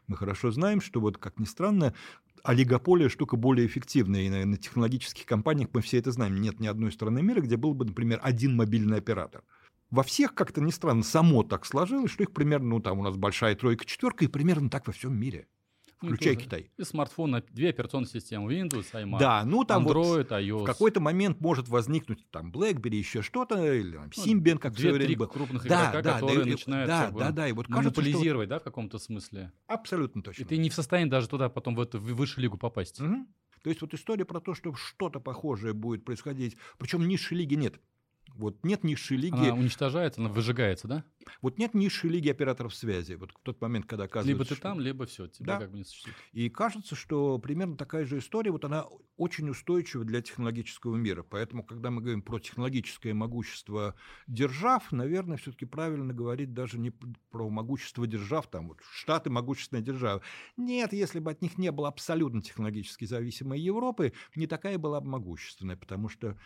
Мы 0.06 0.16
хорошо 0.16 0.50
знаем, 0.50 0.80
что 0.80 1.00
вот, 1.00 1.18
как 1.18 1.38
ни 1.38 1.44
странно, 1.44 1.94
олигополия 2.42 3.08
штука 3.08 3.36
более 3.36 3.66
эффективная, 3.66 4.22
и 4.22 4.44
на 4.44 4.56
технологических 4.56 5.26
компаниях 5.26 5.68
мы 5.72 5.82
все 5.82 5.98
это 5.98 6.12
знаем. 6.12 6.40
Нет 6.40 6.60
ни 6.60 6.66
одной 6.66 6.92
страны 6.92 7.22
мира, 7.22 7.40
где 7.40 7.56
был 7.56 7.74
бы, 7.74 7.84
например, 7.84 8.20
один 8.22 8.56
мобильный 8.56 8.98
оператор. 8.98 9.42
Во 9.90 10.02
всех, 10.02 10.34
как-то 10.34 10.60
ни 10.60 10.70
странно, 10.70 11.02
само 11.02 11.42
так 11.42 11.64
сложилось, 11.64 12.10
что 12.10 12.22
их 12.22 12.32
примерно, 12.32 12.68
ну, 12.68 12.80
там 12.80 12.98
у 12.98 13.02
нас 13.02 13.16
большая 13.16 13.54
тройка, 13.54 13.86
четверка, 13.86 14.24
и 14.24 14.28
примерно 14.28 14.68
так 14.68 14.86
во 14.86 14.92
всем 14.92 15.18
мире 15.18 15.46
включая 15.98 16.34
ну, 16.34 16.40
Китай. 16.40 16.70
И 16.76 16.84
смартфон, 16.84 17.42
две 17.50 17.70
операционные 17.70 18.08
системы, 18.08 18.52
Windows, 18.52 18.86
iMac, 18.92 19.18
да, 19.18 19.44
ну, 19.44 19.64
там 19.64 19.86
Android, 19.86 20.16
вот 20.18 20.32
iOS. 20.32 20.62
В 20.62 20.64
какой-то 20.64 21.00
момент 21.00 21.40
может 21.40 21.68
возникнуть 21.68 22.28
там 22.30 22.50
BlackBerry, 22.50 22.96
еще 22.96 23.22
что-то, 23.22 23.72
или 23.72 23.96
там, 23.96 24.10
ну, 24.16 24.24
Symbian, 24.24 24.58
как 24.58 24.74
две, 24.74 24.90
все 24.90 24.92
время 24.92 25.16
было. 25.16 25.26
крупных 25.26 25.66
да, 25.66 25.90
игрока, 25.90 26.02
да, 26.02 26.14
которые 26.14 26.44
да, 26.44 26.50
начинают 26.50 26.88
да, 26.88 27.04
как 27.04 27.14
бы, 27.14 27.20
да, 27.20 27.30
да, 27.32 27.48
и 27.48 27.52
вот 27.52 27.68
монополизировать, 27.68 28.48
кажется, 28.48 28.54
что... 28.54 28.54
да, 28.54 28.58
в 28.58 28.64
каком-то 28.64 28.98
смысле. 28.98 29.52
Абсолютно 29.66 30.22
точно. 30.22 30.42
И 30.42 30.46
ты 30.46 30.56
не 30.56 30.70
в 30.70 30.74
состоянии 30.74 31.10
даже 31.10 31.28
туда 31.28 31.48
потом 31.48 31.74
в 31.74 31.80
эту 31.80 31.98
высшую 31.98 32.42
лигу 32.42 32.58
попасть. 32.58 33.00
Угу. 33.00 33.26
То 33.62 33.70
есть 33.70 33.82
вот 33.82 33.92
история 33.94 34.24
про 34.24 34.40
то, 34.40 34.54
что 34.54 34.74
что-то 34.74 35.20
похожее 35.20 35.74
будет 35.74 36.04
происходить, 36.04 36.56
причем 36.78 37.06
низшей 37.06 37.36
лиги 37.36 37.54
нет 37.54 37.80
Вот 38.38 38.62
нет 38.62 38.84
низшей 38.84 39.16
лиги. 39.16 39.34
Она 39.34 39.54
уничтожается, 39.54 40.20
она 40.20 40.30
выжигается, 40.30 40.86
да? 40.86 41.04
Вот 41.42 41.58
нет 41.58 41.74
низшей 41.74 42.08
лиги 42.08 42.28
операторов 42.28 42.72
связи. 42.72 43.14
Вот 43.14 43.32
в 43.32 43.40
тот 43.42 43.60
момент, 43.60 43.86
когда 43.86 44.04
оказывается... 44.04 44.32
Либо 44.32 44.44
ты 44.44 44.54
что... 44.54 44.62
там, 44.62 44.80
либо 44.80 45.06
все, 45.06 45.26
тебя 45.26 45.46
Да. 45.46 45.58
как 45.58 45.72
бы 45.72 45.78
не 45.78 45.84
существует. 45.84 46.16
И 46.32 46.48
кажется, 46.48 46.94
что 46.94 47.38
примерно 47.38 47.76
такая 47.76 48.06
же 48.06 48.18
история, 48.18 48.52
вот 48.52 48.64
она 48.64 48.86
очень 49.16 49.50
устойчива 49.50 50.04
для 50.04 50.22
технологического 50.22 50.96
мира. 50.96 51.24
Поэтому, 51.24 51.64
когда 51.64 51.90
мы 51.90 52.00
говорим 52.00 52.22
про 52.22 52.38
технологическое 52.38 53.12
могущество 53.12 53.96
держав, 54.28 54.92
наверное, 54.92 55.36
все-таки 55.36 55.66
правильно 55.66 56.14
говорить 56.14 56.54
даже 56.54 56.78
не 56.78 56.92
про 57.30 57.50
могущество 57.50 58.06
держав, 58.06 58.48
там 58.48 58.68
вот 58.68 58.78
Штаты 58.92 59.30
могущественная 59.30 59.82
держава. 59.82 60.22
Нет, 60.56 60.92
если 60.92 61.18
бы 61.18 61.32
от 61.32 61.42
них 61.42 61.58
не 61.58 61.72
было 61.72 61.88
абсолютно 61.88 62.40
технологически 62.40 63.04
зависимой 63.04 63.60
Европы, 63.60 64.12
не 64.36 64.46
такая 64.46 64.78
была 64.78 65.00
бы 65.00 65.08
могущественная, 65.08 65.76
потому 65.76 66.08
что 66.08 66.38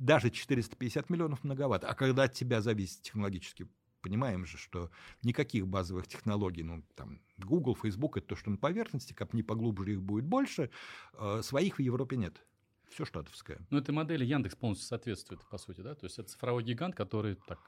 даже 0.00 0.30
450 0.30 1.10
миллионов 1.10 1.44
многовато. 1.44 1.88
А 1.88 1.94
когда 1.94 2.24
от 2.24 2.32
тебя 2.32 2.60
зависит 2.60 3.02
технологически 3.02 3.68
понимаем 4.02 4.46
же, 4.46 4.56
что 4.56 4.90
никаких 5.22 5.68
базовых 5.68 6.06
технологий, 6.08 6.62
ну, 6.62 6.82
там, 6.94 7.20
Google, 7.36 7.76
Facebook, 7.76 8.16
это 8.16 8.28
то, 8.28 8.34
что 8.36 8.50
на 8.50 8.56
поверхности, 8.56 9.12
копни 9.12 9.42
поглубже 9.42 9.92
их 9.92 10.02
будет 10.02 10.24
больше, 10.24 10.70
э, 11.12 11.42
своих 11.42 11.76
в 11.76 11.82
Европе 11.82 12.16
нет. 12.16 12.42
Все 12.88 13.04
штатовское. 13.04 13.60
Но 13.68 13.76
этой 13.78 13.90
модели 13.90 14.24
Яндекс 14.24 14.56
полностью 14.56 14.88
соответствует, 14.88 15.42
по 15.50 15.58
сути, 15.58 15.82
да? 15.82 15.94
То 15.94 16.06
есть 16.06 16.18
это 16.18 16.30
цифровой 16.30 16.64
гигант, 16.64 16.96
который 16.96 17.36
так. 17.46 17.60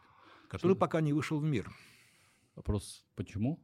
Который 0.49 0.73
Что- 0.73 0.81
пока 0.81 1.03
не 1.03 1.13
вышел 1.13 1.39
в 1.39 1.45
мир. 1.45 1.71
Вопрос, 2.57 3.05
почему? 3.15 3.63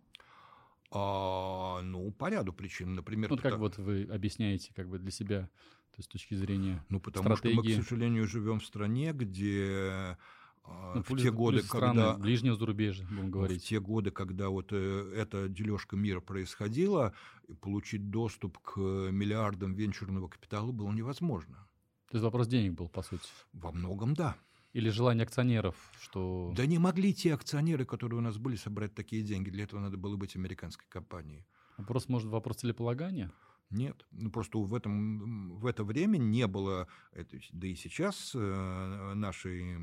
А, 0.91 1.81
ну, 1.83 2.11
по 2.13 2.31
ряду 2.31 2.53
причин. 2.53 2.95
Например, 2.95 3.31
Ну, 3.31 3.37
как 3.39 3.59
вот 3.59 3.77
вы 3.79 4.05
объясняете 4.05 4.73
как 4.75 4.89
бы 4.89 4.99
для 4.99 5.11
себя, 5.11 5.51
то 5.99 6.01
есть 6.01 6.11
с 6.11 6.13
точки 6.13 6.35
зрения 6.35 6.85
ну, 6.91 7.01
потому 7.01 7.35
что 7.35 7.49
мы, 7.49 7.55
стратегии. 7.55 7.81
к 7.81 7.85
сожалению, 7.85 8.29
живем 8.29 8.61
в 8.61 8.65
стране, 8.65 9.13
где 9.13 10.17
а, 10.63 10.95
ну, 10.95 11.03
в 11.03 11.07
плюс- 11.07 11.23
те 11.23 11.33
годы, 11.33 11.57
плюс 11.57 11.67
страны 11.67 12.03
когда... 12.03 12.15
ближнего 12.15 12.55
зарубежья, 12.55 13.05
будем 13.11 13.33
говорить. 13.33 13.65
В 13.65 13.67
те 13.67 13.81
годы, 13.81 14.13
когда 14.13 14.49
вот 14.49 14.69
э, 14.71 15.13
эта 15.17 15.49
дележка 15.49 15.97
мира 15.97 16.21
происходила, 16.21 17.15
получить 17.61 18.11
доступ 18.11 18.59
к 18.59 18.79
миллиардам 18.79 19.75
венчурного 19.75 20.29
капитала 20.29 20.71
было 20.71 20.93
невозможно. 20.93 21.67
То 22.11 22.17
есть 22.17 22.23
вопрос 22.23 22.47
денег 22.47 22.75
был, 22.75 22.89
по 22.89 23.03
сути. 23.03 23.29
Во 23.53 23.73
многом 23.73 24.15
да. 24.15 24.37
Или 24.75 24.91
желание 24.91 25.25
акционеров, 25.25 25.75
что... 26.01 26.53
Да 26.55 26.65
не 26.65 26.79
могли 26.79 27.13
те 27.13 27.35
акционеры, 27.35 27.85
которые 27.85 28.19
у 28.19 28.23
нас 28.23 28.39
были, 28.39 28.55
собрать 28.55 28.95
такие 28.95 29.25
деньги. 29.25 29.51
Для 29.51 29.65
этого 29.65 29.81
надо 29.81 29.97
было 29.97 30.15
быть 30.15 30.37
американской 30.37 30.87
компанией. 30.89 31.45
Вопрос, 31.77 32.09
может, 32.09 32.29
вопрос 32.29 32.59
целеполагания? 32.59 33.33
Нет, 33.71 34.07
ну 34.13 34.31
просто 34.31 34.59
в, 34.59 34.75
этом, 34.75 35.59
в 35.59 35.67
это 35.67 35.85
время 35.85 36.17
не 36.17 36.47
было, 36.47 36.89
это, 37.13 37.39
да 37.53 37.67
и 37.67 37.75
сейчас 37.75 38.33
э, 38.35 39.13
наши 39.15 39.77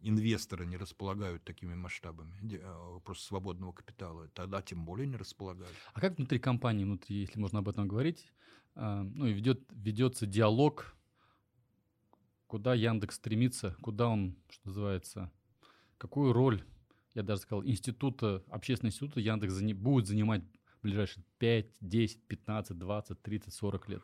инвесторы 0.00 0.64
не 0.66 0.76
располагают 0.76 1.44
такими 1.44 1.74
масштабами 1.74 2.34
э, 2.50 3.00
просто 3.04 3.26
свободного 3.26 3.72
капитала. 3.72 4.28
Тогда 4.28 4.62
тем 4.62 4.84
более 4.84 5.06
не 5.06 5.16
располагают. 5.16 5.74
А 5.92 6.00
как 6.00 6.16
внутри 6.16 6.38
компании, 6.38 6.84
внутри, 6.84 7.16
если 7.20 7.38
можно 7.38 7.58
об 7.58 7.68
этом 7.68 7.86
говорить, 7.86 8.26
а, 8.74 9.02
ну 9.02 9.26
и 9.26 9.32
ведет, 9.32 9.60
ведется 9.72 10.26
диалог, 10.26 10.94
куда 12.46 12.74
Яндекс 12.74 13.16
стремится, 13.16 13.76
куда 13.82 14.08
он, 14.08 14.36
что 14.48 14.68
называется, 14.68 15.30
какую 15.98 16.32
роль, 16.32 16.64
я 17.14 17.22
даже 17.22 17.42
сказал, 17.42 17.64
института, 17.64 18.42
общественного 18.48 18.90
института 18.90 19.20
Яндекс 19.20 19.60
будет 19.74 20.06
занимать 20.06 20.42
ближайшие 20.82 21.24
5, 21.38 21.66
10, 21.80 22.22
15, 22.26 22.78
20, 22.78 23.22
30, 23.22 23.54
40 23.54 23.88
лет? 23.88 24.02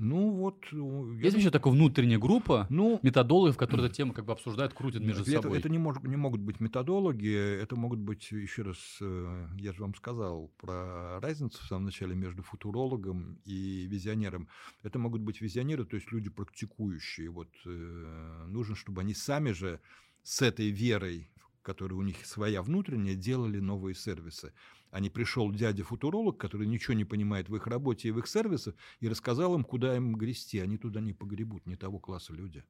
Ну 0.00 0.30
вот... 0.30 0.64
э, 0.72 0.76
я 0.76 1.24
Есть 1.24 1.34
вообще 1.34 1.50
такая 1.50 1.72
внутренняя 1.72 2.18
группа 2.18 2.66
Ну, 2.70 3.00
методологов, 3.02 3.56
которые 3.56 3.86
эту 3.86 3.96
тему 3.96 4.12
как 4.12 4.26
бы 4.26 4.32
обсуждают, 4.32 4.72
крутят 4.72 5.02
между 5.02 5.22
это, 5.22 5.42
собой? 5.42 5.58
это 5.58 5.68
не, 5.68 5.78
мож- 5.78 6.06
не 6.06 6.16
могут 6.16 6.40
быть 6.40 6.60
методологи, 6.60 7.34
это 7.34 7.74
могут 7.74 7.98
быть, 7.98 8.30
еще 8.30 8.62
раз, 8.62 8.98
э, 9.00 9.48
я 9.58 9.72
же 9.72 9.82
вам 9.82 9.94
сказал 9.96 10.52
про 10.58 11.18
разницу 11.20 11.58
в 11.60 11.66
самом 11.66 11.86
начале 11.86 12.14
между 12.14 12.42
футурологом 12.44 13.40
и 13.44 13.86
визионером. 13.90 14.48
Это 14.84 15.00
могут 15.00 15.22
быть 15.22 15.40
визионеры, 15.40 15.84
то 15.84 15.96
есть 15.96 16.12
люди 16.12 16.30
практикующие. 16.30 17.30
Вот 17.30 17.48
э, 17.66 18.44
нужно, 18.46 18.76
чтобы 18.76 19.00
они 19.00 19.14
сами 19.14 19.50
же 19.50 19.80
с 20.22 20.42
этой 20.42 20.70
верой, 20.70 21.28
которая 21.68 21.98
у 21.98 22.02
них 22.02 22.24
своя 22.24 22.62
внутренняя, 22.62 23.14
делали 23.14 23.58
новые 23.58 23.94
сервисы. 23.94 24.54
А 24.90 25.00
не 25.00 25.10
пришел 25.10 25.52
дядя-футуролог, 25.52 26.38
который 26.38 26.66
ничего 26.66 26.94
не 26.94 27.04
понимает 27.04 27.50
в 27.50 27.56
их 27.56 27.66
работе 27.66 28.08
и 28.08 28.10
в 28.10 28.18
их 28.20 28.26
сервисах, 28.26 28.74
и 29.00 29.08
рассказал 29.10 29.54
им, 29.54 29.64
куда 29.64 29.94
им 29.94 30.14
грести. 30.14 30.60
Они 30.60 30.78
туда 30.78 31.02
не 31.02 31.12
погребут, 31.12 31.66
не 31.66 31.76
того 31.76 31.98
класса 31.98 32.32
люди. 32.32 32.64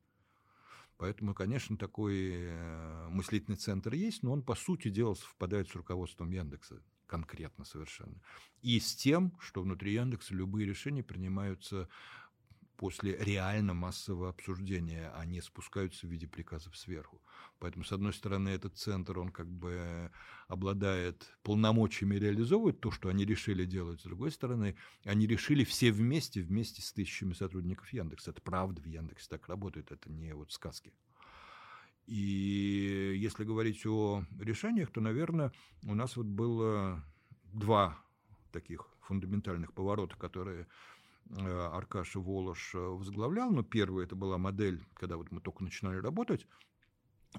Поэтому, 0.96 1.32
конечно, 1.32 1.76
такой 1.76 2.32
э, 2.40 3.08
мыслительный 3.08 3.56
центр 3.56 3.94
есть, 3.94 4.24
но 4.24 4.32
он, 4.32 4.42
по 4.42 4.56
сути 4.56 4.88
дела, 4.88 5.14
совпадает 5.14 5.68
с 5.68 5.76
руководством 5.76 6.32
Яндекса 6.32 6.82
конкретно 7.06 7.64
совершенно. 7.64 8.20
И 8.62 8.80
с 8.80 8.96
тем, 8.96 9.32
что 9.38 9.62
внутри 9.62 9.92
Яндекса 9.92 10.34
любые 10.34 10.66
решения 10.66 11.04
принимаются 11.04 11.88
после 12.78 13.16
реально 13.16 13.74
массового 13.74 14.28
обсуждения, 14.28 15.12
а 15.14 15.26
не 15.26 15.40
спускаются 15.42 16.06
в 16.06 16.10
виде 16.10 16.28
приказов 16.28 16.76
сверху. 16.76 17.20
Поэтому, 17.58 17.84
с 17.84 17.90
одной 17.90 18.12
стороны, 18.12 18.50
этот 18.50 18.78
центр, 18.78 19.18
он 19.18 19.30
как 19.30 19.50
бы 19.50 20.12
обладает 20.46 21.28
полномочиями 21.42 22.14
реализовывать 22.14 22.80
то, 22.80 22.92
что 22.92 23.08
они 23.08 23.24
решили 23.24 23.64
делать. 23.64 24.00
С 24.00 24.04
другой 24.04 24.30
стороны, 24.30 24.76
они 25.04 25.26
решили 25.26 25.64
все 25.64 25.90
вместе, 25.90 26.40
вместе 26.40 26.80
с 26.80 26.92
тысячами 26.92 27.32
сотрудников 27.32 27.92
Яндекса. 27.92 28.30
Это 28.30 28.40
правда 28.40 28.80
в 28.80 28.86
Яндексе 28.86 29.26
так 29.28 29.48
работает, 29.48 29.90
это 29.90 30.08
не 30.08 30.32
вот 30.32 30.52
сказки. 30.52 30.94
И 32.06 33.16
если 33.18 33.42
говорить 33.42 33.84
о 33.86 34.24
решениях, 34.38 34.92
то, 34.92 35.00
наверное, 35.00 35.52
у 35.82 35.96
нас 35.96 36.16
вот 36.16 36.26
было 36.26 37.04
два 37.42 37.98
таких 38.52 38.88
фундаментальных 39.00 39.72
поворота, 39.72 40.16
которые 40.16 40.68
Аркаша 41.36 42.20
Волош 42.20 42.74
э, 42.74 42.78
возглавлял. 42.78 43.50
Но 43.50 43.62
первый 43.62 44.04
это 44.04 44.16
была 44.16 44.38
модель, 44.38 44.84
когда 44.94 45.16
вот 45.16 45.30
мы 45.30 45.40
только 45.40 45.62
начинали 45.62 45.98
работать, 45.98 46.46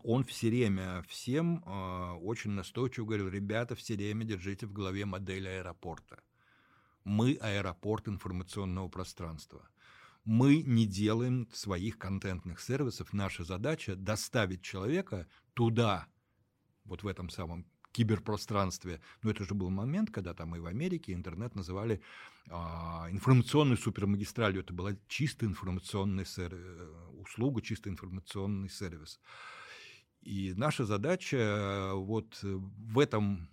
он 0.04 0.24
все 0.24 0.50
время 0.50 1.04
всем 1.08 1.64
э, 1.66 2.12
очень 2.22 2.52
настойчиво 2.52 3.06
говорил, 3.06 3.30
ребята, 3.30 3.76
все 3.76 3.96
время 3.96 4.26
держите 4.26 4.68
в 4.68 4.74
голове 4.74 5.06
модель 5.06 5.48
аэропорта. 5.48 6.22
Мы 7.04 7.38
аэропорт 7.42 8.08
информационного 8.08 8.88
пространства. 8.88 9.68
Мы 10.26 10.62
не 10.62 10.86
делаем 10.86 11.50
своих 11.54 11.98
контентных 11.98 12.60
сервисов. 12.60 13.14
Наша 13.14 13.44
задача 13.44 13.96
доставить 13.96 14.62
человека 14.62 15.28
туда, 15.54 16.08
вот 16.86 17.04
в 17.04 17.08
этом 17.08 17.30
самом 17.30 17.66
киберпространстве. 17.92 19.02
Но 19.24 19.32
это 19.32 19.44
же 19.44 19.54
был 19.54 19.70
момент, 19.70 20.12
когда 20.12 20.34
там 20.34 20.56
и 20.56 20.60
в 20.60 20.66
Америке 20.66 21.14
интернет 21.14 21.56
называли 21.56 22.02
а, 22.50 23.08
информационной 23.12 23.78
супермагистралью. 23.78 24.62
Это 24.62 24.74
была 24.74 24.96
чисто 25.08 25.46
информационная 25.46 26.26
сер... 26.26 26.54
э, 26.54 27.10
услуга, 27.20 27.62
чисто 27.62 27.90
информационный 27.90 28.70
сервис. 28.70 29.20
И 30.22 30.54
наша 30.56 30.86
задача 30.86 31.38
э, 31.38 31.94
вот 31.94 32.40
в 32.42 33.00
этом 33.00 33.50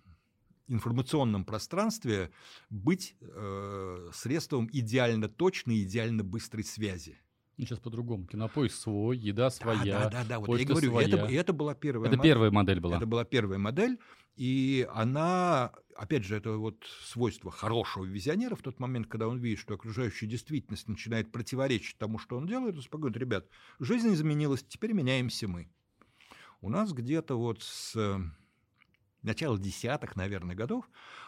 информационном 0.67 1.45
пространстве 1.45 2.31
быть 2.69 3.15
э, 3.21 4.09
средством 4.13 4.69
идеально 4.71 5.29
точной, 5.29 5.83
идеально 5.83 6.23
быстрой 6.23 6.63
связи. 6.63 7.17
Ну, 7.57 7.65
сейчас 7.65 7.79
по-другому. 7.79 8.25
Кинопоиск 8.27 8.75
свой, 8.75 9.17
еда 9.17 9.49
своя. 9.49 10.03
Да, 10.03 10.09
да, 10.09 10.23
да, 10.25 10.39
вот 10.39 10.59
я 10.59 10.65
говорю, 10.65 10.91
своя. 10.91 11.07
это, 11.07 11.17
это 11.25 11.53
была 11.53 11.73
первая 11.73 12.07
Это 12.07 12.17
модель. 12.17 12.31
первая 12.31 12.51
модель 12.51 12.79
была. 12.79 12.97
Это 12.97 13.05
была 13.07 13.25
первая 13.25 13.57
модель, 13.57 13.97
и 14.35 14.87
она, 14.93 15.73
опять 15.95 16.23
же, 16.23 16.35
это 16.35 16.51
вот 16.51 16.85
свойство 17.03 17.49
хорошего 17.49 18.05
визионера 18.05 18.55
в 18.55 18.61
тот 18.61 18.79
момент, 18.79 19.07
когда 19.07 19.27
он 19.27 19.39
видит, 19.39 19.57
что 19.57 19.73
окружающая 19.73 20.27
действительность 20.27 20.87
начинает 20.87 21.31
противоречить 21.31 21.97
тому, 21.97 22.19
что 22.19 22.37
он 22.37 22.45
делает, 22.45 22.75
он 22.75 22.83
спокойно, 22.83 23.13
говорит, 23.13 23.27
ребят, 23.27 23.47
жизнь 23.79 24.13
изменилась, 24.13 24.63
теперь 24.63 24.93
меняемся 24.93 25.47
мы. 25.47 25.67
У 26.61 26.69
нас 26.69 26.93
где-то 26.93 27.39
вот 27.39 27.63
с 27.63 27.95
э, 27.95 28.19
начала 29.23 29.57
десятых, 29.57 30.15
наверное, 30.15 30.55
годов 30.55 30.87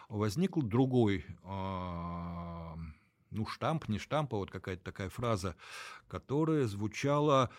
возникл 0.09 0.61
другой, 0.61 1.25
э, 1.43 2.75
ну, 3.31 3.45
штамп, 3.45 3.87
не 3.87 3.99
штамп, 3.99 4.33
а 4.33 4.37
вот 4.37 4.51
какая-то 4.51 4.83
такая 4.83 5.09
фраза, 5.09 5.55
которая 6.07 6.65
звучала 6.65 7.49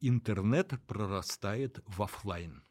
«интернет 0.00 0.74
прорастает 0.86 1.82
в 1.86 2.02
офлайн». 2.02 2.62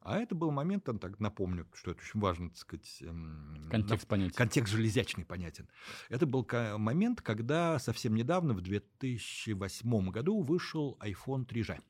А 0.00 0.18
это 0.18 0.36
был 0.36 0.52
момент, 0.52 0.88
он 0.88 1.00
так 1.00 1.18
напомню, 1.18 1.66
что 1.74 1.90
это 1.90 2.00
очень 2.00 2.20
важно, 2.20 2.50
так 2.50 2.58
сказать, 2.58 2.98
эм, 3.00 3.66
Контекст 3.68 4.06
понятия. 4.06 4.36
Контекст 4.36 4.72
железячный 4.72 5.24
понятен. 5.24 5.68
Это 6.08 6.26
был 6.26 6.46
момент, 6.78 7.20
когда 7.22 7.80
совсем 7.80 8.14
недавно, 8.14 8.54
в 8.54 8.60
2008 8.60 10.10
году, 10.10 10.42
вышел 10.42 10.96
iPhone 11.00 11.44
3G. 11.44 11.80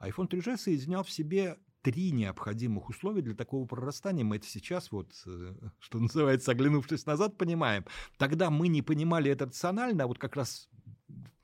iPhone 0.00 0.28
3G 0.28 0.58
соединял 0.58 1.04
в 1.04 1.10
себе 1.10 1.56
три 1.86 2.10
необходимых 2.10 2.88
условия 2.88 3.22
для 3.22 3.36
такого 3.36 3.64
прорастания. 3.64 4.24
Мы 4.24 4.38
это 4.38 4.46
сейчас, 4.48 4.90
вот, 4.90 5.12
э, 5.24 5.54
что 5.78 6.00
называется, 6.00 6.50
оглянувшись 6.50 7.06
назад, 7.06 7.38
понимаем. 7.38 7.84
Тогда 8.18 8.50
мы 8.50 8.66
не 8.66 8.82
понимали 8.82 9.30
это 9.30 9.46
рационально, 9.46 10.02
а 10.02 10.06
вот 10.08 10.18
как 10.18 10.34
раз 10.34 10.68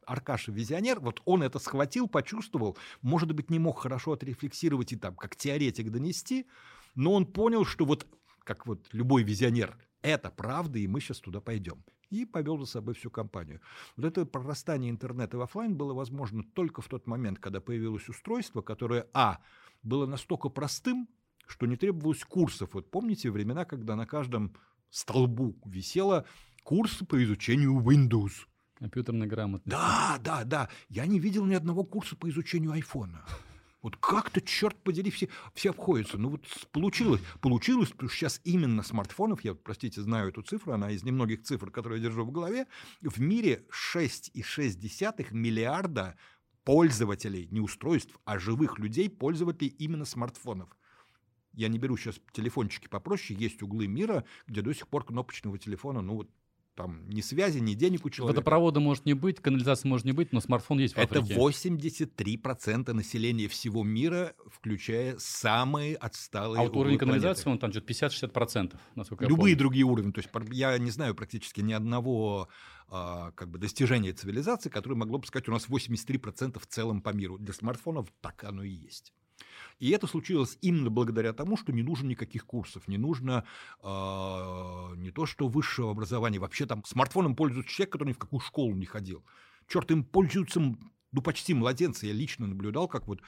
Аркаша 0.04 0.50
визионер, 0.50 0.98
вот 0.98 1.22
он 1.26 1.44
это 1.44 1.60
схватил, 1.60 2.08
почувствовал, 2.08 2.76
может 3.02 3.32
быть, 3.32 3.50
не 3.50 3.60
мог 3.60 3.78
хорошо 3.78 4.14
отрефлексировать 4.14 4.92
и 4.92 4.96
там, 4.96 5.14
как 5.14 5.36
теоретик 5.36 5.92
донести, 5.92 6.48
но 6.96 7.12
он 7.12 7.24
понял, 7.24 7.64
что 7.64 7.84
вот, 7.84 8.08
как 8.42 8.66
вот 8.66 8.88
любой 8.90 9.22
визионер, 9.22 9.78
это 10.02 10.32
правда, 10.32 10.80
и 10.80 10.88
мы 10.88 11.00
сейчас 11.00 11.20
туда 11.20 11.40
пойдем. 11.40 11.84
И 12.10 12.24
повел 12.26 12.58
за 12.58 12.66
собой 12.66 12.94
всю 12.94 13.10
компанию. 13.10 13.60
Вот 13.96 14.06
это 14.06 14.26
прорастание 14.26 14.90
интернета 14.90 15.38
в 15.38 15.40
офлайн 15.40 15.76
было 15.76 15.94
возможно 15.94 16.42
только 16.42 16.82
в 16.82 16.88
тот 16.88 17.06
момент, 17.06 17.38
когда 17.38 17.60
появилось 17.60 18.08
устройство, 18.08 18.60
которое, 18.60 19.06
а, 19.14 19.38
было 19.82 20.06
настолько 20.06 20.48
простым, 20.48 21.08
что 21.46 21.66
не 21.66 21.76
требовалось 21.76 22.24
курсов. 22.24 22.70
Вот 22.74 22.90
помните 22.90 23.30
времена, 23.30 23.64
когда 23.64 23.96
на 23.96 24.06
каждом 24.06 24.54
столбу 24.90 25.56
висело 25.64 26.24
курсы 26.62 27.04
по 27.04 27.22
изучению 27.22 27.80
Windows. 27.80 28.32
Компьютерной 28.78 29.26
грамотности. 29.26 29.70
Да, 29.70 30.18
да, 30.22 30.44
да. 30.44 30.68
Я 30.88 31.06
не 31.06 31.20
видел 31.20 31.44
ни 31.44 31.54
одного 31.54 31.84
курса 31.84 32.16
по 32.16 32.28
изучению 32.28 32.72
айфона. 32.72 33.24
Вот 33.82 33.96
как-то, 33.96 34.40
черт 34.40 34.76
подери, 34.82 35.10
все, 35.10 35.28
все 35.54 35.70
обходятся. 35.70 36.16
Ну 36.16 36.30
вот 36.30 36.46
получилось. 36.70 37.20
Получилось, 37.40 37.90
потому 37.90 38.08
что 38.08 38.16
сейчас 38.16 38.40
именно 38.44 38.82
смартфонов, 38.84 39.44
я, 39.44 39.54
простите, 39.54 40.00
знаю 40.02 40.28
эту 40.28 40.42
цифру, 40.42 40.72
она 40.72 40.90
из 40.92 41.02
немногих 41.02 41.42
цифр, 41.42 41.70
которые 41.70 42.00
я 42.00 42.08
держу 42.08 42.24
в 42.24 42.30
голове, 42.30 42.66
в 43.00 43.20
мире 43.20 43.66
6,6 43.70 45.32
миллиарда 45.32 46.16
пользователей, 46.64 47.48
не 47.50 47.60
устройств, 47.60 48.18
а 48.24 48.38
живых 48.38 48.78
людей, 48.78 49.10
пользователей 49.10 49.74
именно 49.78 50.04
смартфонов. 50.04 50.76
Я 51.52 51.68
не 51.68 51.78
беру 51.78 51.96
сейчас 51.96 52.20
телефончики 52.32 52.88
попроще, 52.88 53.38
есть 53.38 53.62
углы 53.62 53.86
мира, 53.86 54.24
где 54.46 54.62
до 54.62 54.72
сих 54.72 54.88
пор 54.88 55.04
кнопочного 55.04 55.58
телефона, 55.58 56.00
ну 56.00 56.14
вот 56.14 56.30
там 56.74 57.08
ни 57.08 57.20
связи, 57.20 57.58
ни 57.58 57.74
денег 57.74 58.04
у 58.04 58.10
человека. 58.10 58.36
Водопровода 58.36 58.80
может 58.80 59.04
не 59.04 59.14
быть, 59.14 59.40
канализации 59.40 59.88
может 59.88 60.06
не 60.06 60.12
быть, 60.12 60.32
но 60.32 60.40
смартфон 60.40 60.78
есть 60.78 60.94
в 60.94 60.98
Это 60.98 61.20
Африке. 61.20 61.38
83% 61.38 62.92
населения 62.92 63.48
всего 63.48 63.84
мира, 63.84 64.34
включая 64.46 65.16
самые 65.18 65.96
отсталые 65.96 66.60
А 66.60 66.64
вот 66.64 66.76
уровень 66.76 66.98
канализации, 66.98 67.44
планеты. 67.44 67.66
он 67.66 67.72
там 67.72 67.82
что-то 67.82 68.36
50-60%, 68.46 68.76
насколько 68.94 69.24
Любые 69.26 69.56
другие 69.56 69.84
уровни. 69.84 70.12
То 70.12 70.20
есть 70.20 70.30
я 70.50 70.76
не 70.78 70.90
знаю 70.90 71.14
практически 71.14 71.60
ни 71.60 71.72
одного 71.72 72.48
а, 72.88 73.32
как 73.32 73.50
бы 73.50 73.58
достижения 73.58 74.12
цивилизации, 74.12 74.70
которое 74.70 74.96
могло 74.96 75.18
бы 75.18 75.26
сказать, 75.26 75.48
у 75.48 75.52
нас 75.52 75.68
83% 75.68 76.58
в 76.58 76.66
целом 76.66 77.02
по 77.02 77.10
миру. 77.10 77.38
Для 77.38 77.52
смартфонов 77.54 78.08
так 78.20 78.44
оно 78.44 78.62
и 78.62 78.70
есть. 78.70 79.12
И 79.78 79.90
это 79.90 80.06
случилось 80.06 80.58
именно 80.60 80.90
благодаря 80.90 81.32
тому, 81.32 81.56
что 81.56 81.72
не 81.72 81.82
нужно 81.82 82.08
никаких 82.08 82.46
курсов, 82.46 82.88
не 82.88 82.98
нужно 82.98 83.44
а, 83.82 84.92
не 84.96 85.10
то 85.10 85.26
что 85.26 85.48
высшего 85.48 85.90
образования, 85.90 86.38
вообще 86.38 86.66
там 86.66 86.84
смартфоном 86.84 87.36
пользуется 87.36 87.72
человек, 87.72 87.92
который 87.92 88.08
ни 88.08 88.12
в 88.14 88.18
какую 88.18 88.40
школу 88.40 88.74
не 88.74 88.86
ходил. 88.86 89.24
Черт, 89.68 89.90
им 89.90 90.04
пользуются 90.04 90.60
ну, 90.60 91.22
почти 91.22 91.54
младенцы. 91.54 92.06
Я 92.06 92.12
лично 92.12 92.46
наблюдал, 92.46 92.88
как 92.88 93.06
вот 93.06 93.20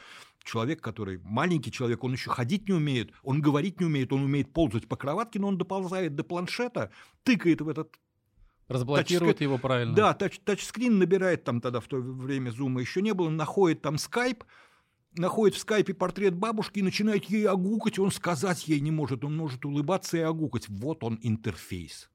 человек, 0.42 0.80
который 0.80 1.18
маленький 1.22 1.70
человек, 1.70 2.02
он 2.02 2.12
еще 2.12 2.30
ходить 2.30 2.68
не 2.68 2.74
умеет, 2.74 3.12
он 3.22 3.40
говорить 3.40 3.80
не 3.80 3.86
умеет, 3.86 4.12
он 4.12 4.22
умеет 4.22 4.52
ползать 4.52 4.88
по 4.88 4.96
кроватке, 4.96 5.38
но 5.38 5.48
он 5.48 5.58
доползает 5.58 6.14
до 6.14 6.24
планшета, 6.24 6.90
тыкает 7.22 7.60
в 7.60 7.68
этот 7.68 7.94
Разблокирует 8.66 9.36
Тачскрин- 9.36 9.42
его 9.42 9.58
правильно. 9.58 9.94
да, 9.94 10.14
тач, 10.14 10.40
тачскрин 10.40 10.98
набирает 10.98 11.44
там 11.44 11.60
тогда 11.60 11.80
в 11.80 11.86
то 11.86 11.98
время 11.98 12.50
зума 12.50 12.80
еще 12.80 13.02
не 13.02 13.12
было, 13.12 13.28
находит 13.28 13.82
там 13.82 13.98
скайп, 13.98 14.44
находит 15.18 15.56
в 15.56 15.60
скайпе 15.60 15.94
портрет 15.94 16.34
бабушки 16.34 16.78
и 16.78 16.82
начинает 16.82 17.24
ей 17.26 17.46
огукать, 17.46 17.98
он 17.98 18.10
сказать 18.10 18.66
ей 18.68 18.80
не 18.80 18.90
может, 18.90 19.24
он 19.24 19.36
может 19.36 19.64
улыбаться 19.64 20.16
и 20.16 20.20
огукать. 20.20 20.68
Вот 20.68 21.04
он 21.04 21.18
интерфейс. 21.22 22.10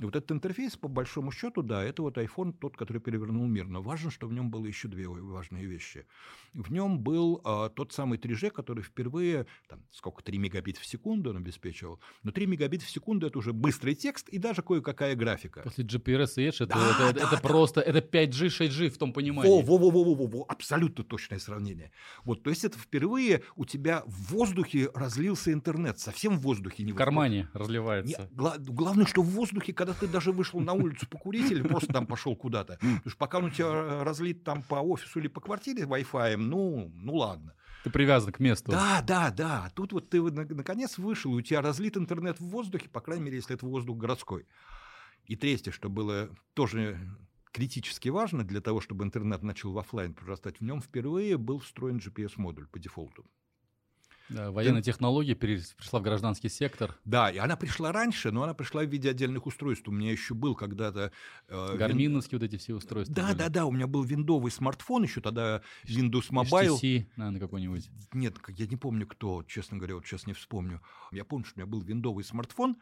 И 0.00 0.04
вот 0.04 0.14
этот 0.14 0.30
интерфейс, 0.30 0.76
по 0.76 0.86
большому 0.86 1.32
счету, 1.32 1.62
да, 1.62 1.82
это 1.82 2.02
вот 2.02 2.18
iPhone, 2.18 2.52
тот, 2.52 2.76
который 2.76 3.00
перевернул 3.00 3.46
мир. 3.46 3.66
Но 3.66 3.82
важно, 3.82 4.10
что 4.12 4.28
в 4.28 4.32
нем 4.32 4.48
было 4.48 4.64
еще 4.66 4.86
две 4.86 5.08
важные 5.08 5.66
вещи. 5.66 6.06
В 6.54 6.70
нем 6.70 7.00
был 7.00 7.40
а, 7.44 7.68
тот 7.68 7.92
самый 7.92 8.16
3G, 8.18 8.50
который 8.50 8.82
впервые, 8.84 9.46
там, 9.68 9.82
сколько, 9.90 10.22
3 10.22 10.38
мегабит 10.38 10.78
в 10.78 10.86
секунду 10.86 11.30
он 11.30 11.38
обеспечивал. 11.38 11.98
Но 12.22 12.30
3 12.30 12.46
мегабит 12.46 12.82
в 12.82 12.90
секунду 12.90 13.26
это 13.26 13.38
уже 13.38 13.52
быстрый 13.52 13.96
текст 13.96 14.28
и 14.28 14.38
даже 14.38 14.62
кое-какая 14.62 15.16
графика. 15.16 15.62
После 15.62 15.84
GPRS 15.84 16.34
и 16.36 16.48
Edge 16.48 16.64
это, 16.64 16.66
Да, 16.74 16.90
это, 16.90 16.98
да, 17.18 17.26
это 17.26 17.30
да. 17.32 17.40
просто, 17.48 17.80
это 17.80 17.98
5G, 17.98 18.46
6G 18.46 18.90
в 18.90 18.98
том 18.98 19.12
понимании. 19.12 19.50
Во, 19.50 19.60
во, 19.62 19.78
во, 19.78 19.90
во, 19.90 20.04
во, 20.04 20.14
во, 20.14 20.26
во, 20.26 20.44
абсолютно 20.48 21.02
точное 21.02 21.40
сравнение. 21.40 21.90
Вот, 22.24 22.44
то 22.44 22.50
есть 22.50 22.64
это 22.64 22.78
впервые 22.78 23.42
у 23.56 23.64
тебя 23.64 24.04
в 24.06 24.32
воздухе 24.32 24.90
разлился 24.94 25.52
интернет, 25.52 25.98
совсем 25.98 26.38
в 26.38 26.42
воздухе 26.42 26.84
не 26.84 26.92
В 26.92 26.94
кармане 26.94 27.48
разливается. 27.52 28.28
Не, 28.30 28.36
гла- 28.36 28.58
главное, 28.58 29.06
что 29.06 29.22
в 29.22 29.26
воздухе, 29.30 29.72
когда 29.72 29.87
ты 29.94 30.06
даже 30.06 30.32
вышел 30.32 30.60
на 30.60 30.72
улицу 30.72 31.06
покурить 31.08 31.50
или 31.50 31.62
просто 31.62 31.92
там 31.92 32.06
пошел 32.06 32.34
куда-то, 32.36 32.74
потому 32.80 33.00
что 33.06 33.16
пока 33.16 33.38
он 33.38 33.44
у 33.46 33.50
тебя 33.50 34.04
разлит 34.04 34.44
там 34.44 34.62
по 34.62 34.76
офису 34.76 35.18
или 35.20 35.28
по 35.28 35.40
квартире 35.40 35.84
Wi-Fi, 35.84 36.36
ну, 36.36 36.90
ну 36.94 37.14
ладно. 37.16 37.54
Ты 37.84 37.90
привязан 37.90 38.32
к 38.32 38.40
месту. 38.40 38.72
Да, 38.72 39.02
да, 39.06 39.30
да. 39.30 39.70
Тут 39.74 39.92
вот 39.92 40.10
ты 40.10 40.20
на- 40.20 40.44
наконец 40.44 40.98
вышел, 40.98 41.32
и 41.32 41.36
у 41.36 41.42
тебя 41.42 41.62
разлит 41.62 41.96
интернет 41.96 42.40
в 42.40 42.44
воздухе, 42.48 42.88
по 42.88 43.00
крайней 43.00 43.24
мере, 43.24 43.36
если 43.36 43.54
это 43.54 43.66
воздух 43.66 43.96
городской. 43.96 44.46
И 45.24 45.36
третье, 45.36 45.70
что 45.70 45.88
было 45.88 46.28
тоже 46.54 46.98
критически 47.52 48.08
важно 48.08 48.44
для 48.44 48.60
того, 48.60 48.80
чтобы 48.80 49.04
интернет 49.04 49.42
начал 49.42 49.72
в 49.72 49.78
офлайн 49.78 50.14
прорастать, 50.14 50.58
в 50.60 50.64
нем 50.64 50.80
впервые 50.80 51.36
был 51.38 51.58
встроен 51.60 51.98
GPS-модуль 51.98 52.66
по 52.66 52.78
дефолту. 52.78 53.24
Да, 54.28 54.50
военная 54.50 54.82
технология 54.82 55.34
перес- 55.34 55.74
пришла 55.76 56.00
в 56.00 56.02
гражданский 56.02 56.48
сектор. 56.48 56.94
Да, 57.04 57.30
и 57.30 57.38
она 57.38 57.56
пришла 57.56 57.92
раньше, 57.92 58.30
но 58.30 58.42
она 58.42 58.54
пришла 58.54 58.82
в 58.84 58.88
виде 58.88 59.10
отдельных 59.10 59.46
устройств. 59.46 59.88
У 59.88 59.90
меня 59.92 60.12
еще 60.12 60.34
был 60.34 60.54
когда-то... 60.54 61.12
э, 61.48 61.68
вин- 61.72 61.78
Гарминовские 61.78 62.38
вот 62.38 62.44
эти 62.46 62.56
все 62.56 62.74
устройства. 62.74 63.14
Да, 63.14 63.28
были. 63.28 63.38
да, 63.38 63.48
да, 63.48 63.64
у 63.66 63.70
меня 63.72 63.86
был 63.86 64.02
виндовый 64.02 64.50
смартфон 64.52 65.04
еще 65.04 65.20
тогда, 65.20 65.62
Windows 65.86 66.30
Mobile. 66.30 66.78
HTC, 66.80 67.06
наверное, 67.16 67.40
какой-нибудь. 67.40 67.88
Нет, 68.12 68.36
я 68.48 68.66
не 68.66 68.76
помню, 68.76 69.06
кто, 69.06 69.42
честно 69.44 69.78
говоря, 69.78 69.94
вот 69.94 70.06
сейчас 70.06 70.26
не 70.26 70.32
вспомню. 70.34 70.82
Я 71.10 71.24
помню, 71.24 71.44
что 71.46 71.54
у 71.56 71.60
меня 71.60 71.66
был 71.70 71.80
виндовый 71.80 72.24
смартфон, 72.24 72.76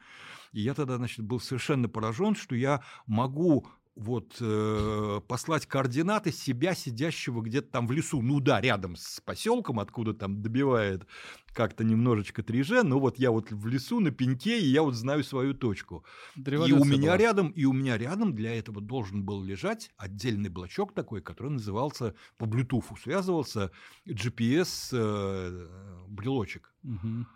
и 0.52 0.60
я 0.60 0.74
тогда, 0.74 0.96
значит, 0.96 1.20
был 1.24 1.38
совершенно 1.40 1.88
поражен, 1.88 2.34
что 2.34 2.54
я 2.56 2.82
могу 3.06 3.66
вот 3.96 4.36
э, 4.40 5.20
послать 5.26 5.66
координаты 5.66 6.30
себя, 6.30 6.74
сидящего 6.74 7.40
где-то 7.40 7.68
там 7.70 7.86
в 7.86 7.92
лесу, 7.92 8.20
ну 8.20 8.40
да, 8.40 8.60
рядом 8.60 8.94
с 8.94 9.20
поселком, 9.20 9.80
откуда 9.80 10.12
там 10.12 10.42
добивает 10.42 11.06
как-то 11.54 11.82
немножечко 11.82 12.42
3G, 12.42 12.82
но 12.82 13.00
вот 13.00 13.18
я 13.18 13.30
вот 13.30 13.50
в 13.50 13.66
лесу 13.66 14.00
на 14.00 14.10
пеньке, 14.10 14.60
и 14.60 14.66
я 14.66 14.82
вот 14.82 14.94
знаю 14.94 15.24
свою 15.24 15.54
точку. 15.54 16.04
И 16.36 16.72
у 16.72 16.84
меня 16.84 17.12
была. 17.12 17.16
рядом, 17.16 17.48
и 17.48 17.64
у 17.64 17.72
меня 17.72 17.96
рядом 17.96 18.34
для 18.34 18.54
этого 18.54 18.82
должен 18.82 19.24
был 19.24 19.42
лежать 19.42 19.90
отдельный 19.96 20.50
блочок 20.50 20.92
такой, 20.92 21.22
который 21.22 21.52
назывался 21.52 22.14
по 22.36 22.44
Bluetooth 22.44 22.84
связывался 23.02 23.70
GPS 24.06 24.90
э, 24.92 25.68
брелочек. 26.08 26.74
Мгм. 26.82 27.26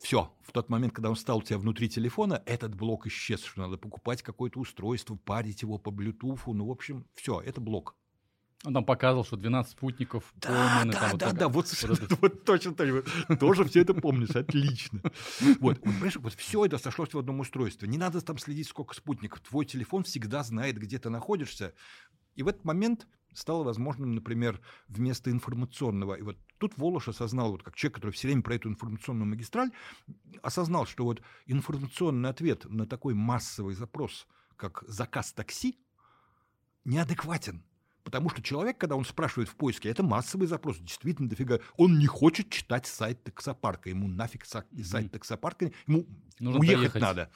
Все, 0.00 0.32
в 0.40 0.52
тот 0.52 0.70
момент, 0.70 0.94
когда 0.94 1.10
он 1.10 1.16
стал 1.16 1.38
у 1.38 1.42
тебя 1.42 1.58
внутри 1.58 1.88
телефона, 1.88 2.42
этот 2.46 2.74
блок 2.74 3.06
исчез, 3.06 3.44
что 3.44 3.60
надо 3.60 3.76
покупать 3.76 4.22
какое-то 4.22 4.58
устройство, 4.58 5.14
парить 5.14 5.60
его 5.60 5.76
по 5.78 5.90
Bluetooth, 5.90 6.40
ну, 6.46 6.66
в 6.66 6.70
общем, 6.70 7.06
все, 7.14 7.40
это 7.40 7.60
блок. 7.60 7.96
Он 8.64 8.74
там 8.74 8.84
показывал, 8.84 9.24
что 9.24 9.36
12 9.36 9.72
спутников 9.72 10.32
Да, 10.36 10.48
пойманы, 10.48 10.92
да, 10.92 11.08
там 11.10 11.18
да, 11.18 11.32
да, 11.32 11.48
вот, 11.48 11.66
вот 11.82 12.00
это- 12.02 12.16
вот 12.20 12.44
точно 12.44 12.74
же. 12.78 13.04
Тоже 13.38 13.64
все 13.64 13.80
это 13.80 13.94
помнишь, 13.94 14.30
отлично. 14.30 15.00
Вот, 15.40 15.58
вот, 15.60 15.80
понимаешь, 15.82 16.16
вот 16.16 16.34
все 16.34 16.64
это 16.66 16.76
сошлось 16.78 17.14
в 17.14 17.18
одном 17.18 17.40
устройстве. 17.40 17.88
Не 17.88 17.96
надо 17.96 18.20
там 18.20 18.38
следить, 18.38 18.68
сколько 18.68 18.94
спутников. 18.94 19.40
Твой 19.40 19.64
телефон 19.64 20.04
всегда 20.04 20.42
знает, 20.42 20.78
где 20.78 20.98
ты 20.98 21.08
находишься. 21.08 21.72
И 22.36 22.42
в 22.42 22.48
этот 22.48 22.64
момент 22.64 23.06
стало 23.32 23.64
возможным, 23.64 24.14
например, 24.14 24.60
вместо 24.88 25.30
информационного, 25.30 26.14
и 26.14 26.22
вот 26.22 26.36
тут 26.58 26.76
Волош 26.76 27.08
осознал, 27.08 27.52
вот 27.52 27.62
как 27.62 27.76
человек, 27.76 27.96
который 27.96 28.10
все 28.12 28.28
время 28.28 28.42
про 28.42 28.54
эту 28.54 28.68
информационную 28.68 29.28
магистраль, 29.28 29.70
осознал, 30.42 30.86
что 30.86 31.04
вот 31.04 31.22
информационный 31.46 32.30
ответ 32.30 32.64
на 32.66 32.86
такой 32.86 33.14
массовый 33.14 33.74
запрос, 33.74 34.26
как 34.56 34.84
заказ 34.86 35.32
такси, 35.32 35.78
неадекватен. 36.84 37.64
Потому 38.02 38.30
что 38.30 38.42
человек, 38.42 38.78
когда 38.78 38.96
он 38.96 39.04
спрашивает 39.04 39.48
в 39.48 39.56
поиске, 39.56 39.90
это 39.90 40.02
массовый 40.02 40.46
запрос, 40.46 40.78
действительно 40.78 41.28
дофига. 41.28 41.60
Он 41.76 41.98
не 41.98 42.06
хочет 42.06 42.50
читать 42.50 42.86
сайт 42.86 43.22
таксопарка, 43.22 43.90
ему 43.90 44.08
нафиг 44.08 44.46
сайт 44.46 45.12
таксопарка, 45.12 45.70
ему 45.86 46.06
Нужно 46.38 46.60
уехать 46.60 46.78
доехать. 46.78 47.02
надо. 47.02 47.30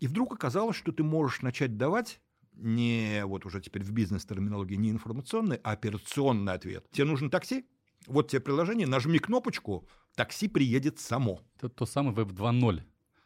И 0.00 0.06
вдруг 0.06 0.34
оказалось, 0.34 0.76
что 0.76 0.92
ты 0.92 1.02
можешь 1.02 1.42
начать 1.42 1.76
давать 1.76 2.20
не 2.54 3.24
вот 3.24 3.46
уже 3.46 3.60
теперь 3.60 3.82
в 3.82 3.90
бизнес-терминологии 3.92 4.76
не 4.76 4.90
информационный, 4.90 5.56
а 5.62 5.72
операционный 5.72 6.52
ответ. 6.52 6.86
Тебе 6.90 7.04
нужно 7.04 7.30
такси? 7.30 7.66
Вот 8.06 8.28
тебе 8.28 8.40
приложение, 8.40 8.86
нажми 8.86 9.18
кнопочку, 9.18 9.88
такси 10.14 10.48
приедет 10.48 10.98
само. 10.98 11.40
Это 11.56 11.68
то 11.68 11.86
самое 11.86 12.16
Web 12.16 12.30
2.0. 12.30 12.82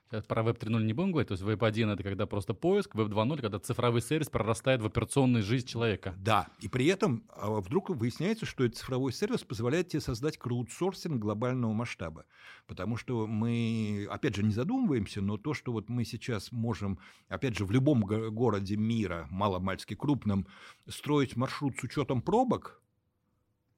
Сейчас 0.08 0.24
про 0.24 0.42
Web 0.42 0.60
3.0 0.60 0.84
не 0.84 0.92
будем 0.92 1.10
говорить, 1.10 1.28
то 1.28 1.32
есть 1.32 1.42
Web 1.42 1.66
1 1.66 1.90
это 1.90 2.02
когда 2.04 2.26
просто 2.26 2.54
поиск, 2.54 2.94
Web 2.94 3.08
2.0 3.08 3.40
когда 3.40 3.58
цифровой 3.58 4.00
сервис 4.00 4.28
прорастает 4.28 4.80
в 4.80 4.86
операционную 4.86 5.42
жизнь 5.42 5.66
человека. 5.66 6.14
Да, 6.18 6.46
и 6.60 6.68
при 6.68 6.86
этом 6.86 7.24
а, 7.30 7.60
вдруг 7.60 7.90
выясняется, 7.90 8.46
что 8.46 8.64
этот 8.64 8.78
цифровой 8.78 9.12
сервис 9.12 9.42
позволяет 9.42 9.88
тебе 9.88 10.00
создать 10.00 10.38
краудсорсинг 10.38 11.20
глобального 11.20 11.72
масштаба. 11.72 12.24
Потому 12.68 12.96
что 12.96 13.26
мы, 13.26 14.06
опять 14.08 14.36
же, 14.36 14.44
не 14.44 14.52
задумываемся, 14.52 15.20
но 15.22 15.38
то, 15.38 15.54
что 15.54 15.72
вот 15.72 15.88
мы 15.88 16.04
сейчас 16.04 16.52
можем, 16.52 17.00
опять 17.28 17.56
же, 17.56 17.64
в 17.64 17.72
любом 17.72 18.02
городе 18.02 18.76
мира, 18.76 19.26
маломальски 19.30 19.94
крупном, 19.94 20.46
строить 20.86 21.34
маршрут 21.34 21.78
с 21.78 21.82
учетом 21.82 22.22
пробок, 22.22 22.80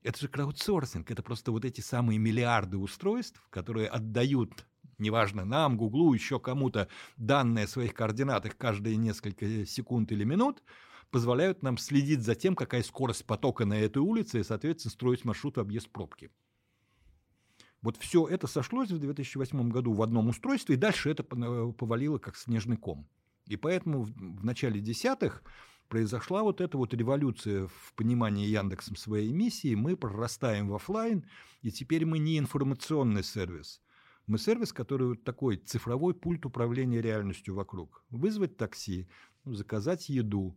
это 0.03 0.21
же 0.21 0.29
краудсорсинг, 0.29 1.11
это 1.11 1.23
просто 1.23 1.53
вот 1.53 1.65
эти 1.65 1.81
самые 1.81 2.19
миллиарды 2.19 2.77
устройств, 2.77 3.43
которые 3.51 3.89
отдают 3.89 4.67
неважно, 4.99 5.45
нам, 5.45 5.77
Гуглу, 5.77 6.13
еще 6.13 6.39
кому-то 6.39 6.89
данные 7.17 7.65
о 7.65 7.69
своих 7.69 7.95
координатах 7.95 8.57
каждые 8.57 8.97
несколько 8.97 9.65
секунд 9.67 10.13
или 10.13 10.25
минут, 10.25 10.63
позволяют 11.11 11.63
нам 11.63 11.79
следить 11.79 12.23
за 12.23 12.35
тем, 12.35 12.55
какая 12.55 12.83
скорость 12.83 13.25
потока 13.25 13.65
на 13.65 13.79
этой 13.79 13.99
улице 13.99 14.41
и, 14.41 14.45
соответственно, 14.45 14.93
строить 14.93 15.25
маршрут 15.25 15.57
в 15.57 15.61
объезд 15.61 15.89
пробки. 15.91 16.31
Вот 17.81 17.97
все 17.97 18.27
это 18.27 18.49
сошлось 18.49 18.91
в 18.91 18.99
2008 18.99 19.71
году 19.71 19.93
в 19.93 20.03
одном 20.03 20.29
устройстве, 20.29 20.75
и 20.75 20.79
дальше 20.79 21.11
это 21.11 21.23
повалило 21.23 22.19
как 22.19 22.37
снежный 22.37 22.77
ком. 22.77 23.09
И 23.47 23.57
поэтому 23.57 24.03
в 24.03 24.45
начале 24.45 24.81
десятых 24.81 25.43
произошла 25.89 26.43
вот 26.43 26.61
эта 26.61 26.77
вот 26.77 26.93
революция 26.93 27.69
в 27.69 27.95
понимании 27.95 28.47
Яндексом 28.47 28.97
своей 28.97 29.33
миссии. 29.33 29.75
Мы 29.75 29.97
прорастаем 29.97 30.69
в 30.69 30.75
офлайн, 30.75 31.25
и 31.63 31.71
теперь 31.71 32.05
мы 32.05 32.19
не 32.19 32.39
информационный 32.39 33.23
сервис– 33.23 33.81
мы 34.29 34.39
сервис, 34.39 34.73
который 34.73 35.09
вот 35.09 35.25
такой 35.25 35.57
цифровой 35.57 36.15
пульт 36.15 36.45
управления 36.47 37.01
реальностью 37.01 37.55
вокруг. 37.55 38.05
Вызвать 38.11 38.57
такси, 38.57 39.09
ну, 39.45 39.55
заказать 39.55 40.09
еду, 40.09 40.57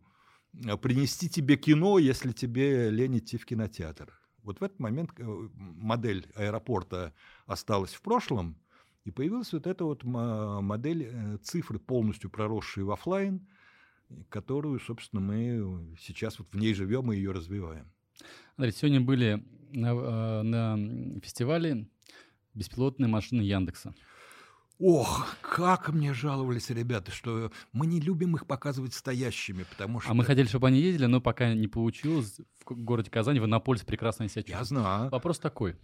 а, 0.66 0.76
принести 0.76 1.28
тебе 1.28 1.56
кино, 1.56 1.98
если 1.98 2.32
тебе 2.32 2.90
лень 2.90 3.18
идти 3.18 3.38
в 3.38 3.46
кинотеатр. 3.46 4.12
Вот 4.42 4.60
в 4.60 4.64
этот 4.64 4.78
момент 4.78 5.10
э, 5.18 5.24
модель 5.24 6.26
аэропорта 6.34 7.14
осталась 7.46 7.94
в 7.94 8.02
прошлом, 8.02 8.58
и 9.04 9.10
появилась 9.10 9.52
вот 9.52 9.66
эта 9.66 9.84
вот 9.84 10.04
модель 10.04 11.04
э, 11.04 11.38
цифры, 11.38 11.78
полностью 11.78 12.28
проросшие 12.28 12.84
в 12.84 12.90
офлайн, 12.90 13.48
которую, 14.28 14.80
собственно, 14.80 15.22
мы 15.22 15.96
сейчас 15.98 16.38
вот 16.38 16.48
в 16.52 16.58
ней 16.58 16.74
живем 16.74 17.10
и 17.12 17.16
ее 17.16 17.32
развиваем. 17.32 17.90
Андрей, 18.56 18.72
сегодня 18.72 19.00
были 19.00 19.42
на, 19.72 19.92
э, 19.92 20.42
на 20.42 21.20
фестивале 21.20 21.88
беспилотные 22.54 23.08
машины 23.08 23.42
Яндекса. 23.42 23.94
Ох, 24.78 25.36
как 25.42 25.90
мне 25.90 26.12
жаловались 26.12 26.70
ребята, 26.70 27.12
что 27.12 27.52
мы 27.72 27.86
не 27.86 28.00
любим 28.00 28.34
их 28.34 28.46
показывать 28.46 28.94
стоящими, 28.94 29.62
потому 29.62 30.00
что... 30.00 30.10
А 30.10 30.14
мы 30.14 30.24
хотели, 30.24 30.48
чтобы 30.48 30.66
они 30.68 30.80
ездили, 30.80 31.06
но 31.06 31.20
пока 31.20 31.54
не 31.54 31.68
получилось. 31.68 32.40
В 32.64 32.74
городе 32.74 33.10
Казани, 33.10 33.38
в 33.38 33.44
Иннополисе 33.44 33.86
прекрасно 33.86 34.28
себя 34.28 34.42
чувствуют. 34.42 34.60
Я 34.60 34.64
знаю. 34.64 35.10
Вопрос 35.10 35.38
такой. 35.38 35.76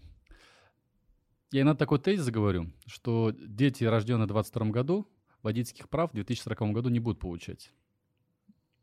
Я 1.52 1.62
иногда 1.62 1.78
такой 1.78 2.00
тезис 2.00 2.28
говорю, 2.28 2.72
что 2.86 3.32
дети, 3.38 3.84
рожденные 3.84 4.24
в 4.24 4.28
22 4.28 4.66
году, 4.66 5.08
водительских 5.42 5.88
прав 5.88 6.10
в 6.10 6.14
2040 6.14 6.72
году 6.72 6.88
не 6.88 6.98
будут 6.98 7.20
получать. 7.20 7.72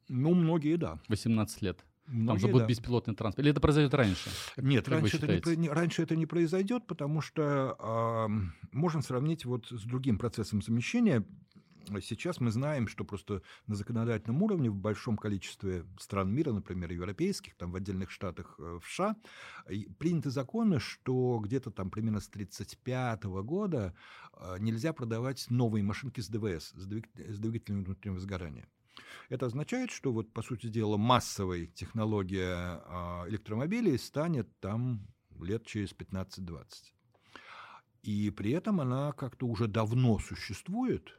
Ну, 0.08 0.34
многие, 0.34 0.78
да. 0.78 1.00
18 1.10 1.62
лет. 1.62 1.84
Там 2.06 2.38
же 2.38 2.48
будет 2.48 2.64
да. 2.64 2.68
беспилотный 2.68 3.16
транспорт. 3.16 3.44
Или 3.44 3.52
это 3.52 3.60
произойдет 3.60 3.94
раньше? 3.94 4.30
Нет, 4.58 4.88
раньше 4.88 5.18
это, 5.18 5.56
не, 5.56 5.70
раньше 5.70 6.04
это 6.04 6.16
не 6.16 6.26
произойдет, 6.26 6.86
потому 6.86 7.22
что 7.22 7.76
э, 7.80 8.28
можно 8.72 9.02
сравнить 9.02 9.46
вот 9.46 9.68
с 9.70 9.84
другим 9.84 10.18
процессом 10.18 10.62
замещения. 10.62 11.26
Сейчас 12.02 12.40
мы 12.40 12.52
знаем, 12.52 12.88
что 12.88 13.06
просто 13.06 13.42
на 13.68 13.76
законодательном 13.76 14.42
уровне 14.42 14.70
в 14.70 14.76
большом 14.76 15.18
количестве 15.18 15.86
стран 16.00 16.34
мира, 16.34 16.52
например, 16.52 16.92
европейских, 16.92 17.56
там 17.56 17.72
в 17.72 17.76
отдельных 17.76 18.12
штатах 18.12 18.56
э, 18.60 18.80
в 18.82 18.88
США, 18.88 19.16
приняты 19.98 20.30
законы, 20.30 20.80
что 20.80 21.40
где-то 21.44 21.72
там 21.72 21.90
примерно 21.90 22.20
с 22.20 22.28
1935 22.28 23.24
года 23.44 23.96
э, 24.34 24.58
нельзя 24.60 24.94
продавать 24.94 25.46
новые 25.50 25.84
машинки 25.84 26.22
с 26.22 26.28
ДВС, 26.28 26.72
с 26.76 27.40
двигателем 27.40 27.84
внутреннего 27.84 28.20
сгорания. 28.20 28.68
Это 29.30 29.48
означает, 29.48 29.92
что 29.92 30.12
вот, 30.12 30.32
по 30.32 30.42
сути 30.42 30.68
дела, 30.68 30.98
массовой 30.98 31.68
технология 31.68 32.54
а, 32.86 33.26
электромобилей 33.28 33.98
станет 33.98 34.48
там 34.60 35.08
лет 35.42 35.66
через 35.66 35.94
15-20. 35.94 36.66
И 38.04 38.30
при 38.30 38.52
этом 38.52 38.82
она 38.82 39.12
как-то 39.14 39.48
уже 39.48 39.68
давно 39.68 40.20
существует. 40.20 41.18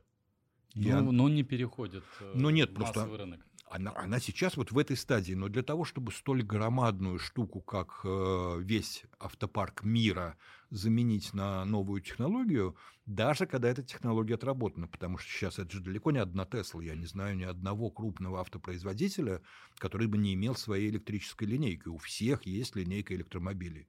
Ну, 0.75 0.83
я... 0.83 1.01
но 1.01 1.29
не 1.29 1.43
переходит 1.43 2.05
э, 2.21 2.33
но 2.35 2.51
нет, 2.51 2.75
просто 2.75 3.07
рынок. 3.17 3.41
Она, 3.69 3.93
она 3.97 4.21
сейчас 4.21 4.57
вот 4.57 4.71
в 4.71 4.79
этой 4.79 4.97
стадии, 4.97 5.33
но 5.35 5.49
для 5.49 5.63
того, 5.63 5.85
чтобы 5.85 6.13
столь 6.13 6.43
громадную 6.43 7.19
штуку, 7.19 7.61
как 7.61 8.03
э, 8.05 8.61
весь 8.61 9.05
автопарк 9.19 9.83
мира, 9.83 10.37
заменить 10.71 11.33
на 11.33 11.65
новую 11.65 12.01
технологию, 12.01 12.77
даже 13.07 13.47
когда 13.47 13.69
эта 13.69 13.85
технология 13.85 14.35
отработана, 14.35 14.89
потому 14.89 15.17
что 15.19 15.31
сейчас 15.31 15.61
это 15.61 15.71
же 15.71 15.81
далеко 15.81 16.11
не 16.11 16.19
одна 16.19 16.45
Тесла, 16.45 16.83
я 16.83 16.97
не 16.97 17.07
знаю 17.07 17.37
ни 17.37 17.45
одного 17.45 17.89
крупного 17.89 18.41
автопроизводителя, 18.41 19.43
который 19.79 20.09
бы 20.09 20.19
не 20.19 20.35
имел 20.35 20.57
своей 20.57 20.91
электрической 20.91 21.47
линейки. 21.47 21.87
У 21.87 21.99
всех 21.99 22.47
есть 22.47 22.75
линейка 22.75 23.15
электромобилей. 23.15 23.89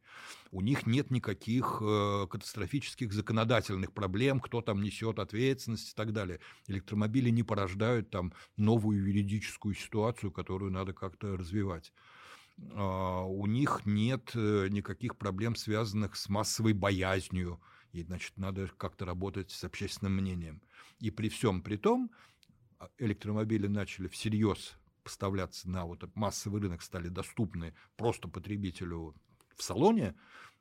У 0.51 0.61
них 0.61 0.85
нет 0.85 1.09
никаких 1.09 1.81
э, 1.81 2.27
катастрофических 2.29 3.11
законодательных 3.11 3.91
проблем, 3.91 4.39
кто 4.39 4.61
там 4.61 4.81
несет 4.83 5.17
ответственность 5.17 5.93
и 5.93 5.95
так 5.95 6.13
далее. 6.13 6.39
Электромобили 6.67 7.31
не 7.31 7.41
порождают 7.41 8.11
там 8.11 8.33
новую 8.55 9.03
юридическую 9.07 9.73
ситуацию, 9.73 10.31
которую 10.31 10.71
надо 10.71 10.93
как-то 10.93 11.35
развивать. 11.35 11.91
А, 12.73 13.23
у 13.23 13.45
них 13.45 13.81
нет 13.85 14.31
э, 14.33 14.67
никаких 14.69 15.17
проблем, 15.17 15.55
связанных 15.55 16.15
с 16.15 16.29
массовой 16.29 16.73
боязнью, 16.73 17.61
и, 17.91 18.03
значит, 18.03 18.37
надо 18.37 18.69
как-то 18.77 19.05
работать 19.05 19.51
с 19.51 19.63
общественным 19.63 20.15
мнением. 20.15 20.61
И 20.99 21.11
при 21.11 21.29
всем 21.29 21.61
при 21.61 21.77
том, 21.77 22.11
а, 22.79 22.89
электромобили 22.97 23.67
начали 23.67 24.07
всерьез 24.07 24.77
поставляться 25.03 25.69
на 25.69 25.85
вот 25.85 26.03
массовый 26.15 26.61
рынок, 26.61 26.81
стали 26.81 27.07
доступны 27.07 27.73
просто 27.95 28.27
потребителю 28.27 29.15
в 29.55 29.63
салоне, 29.63 30.15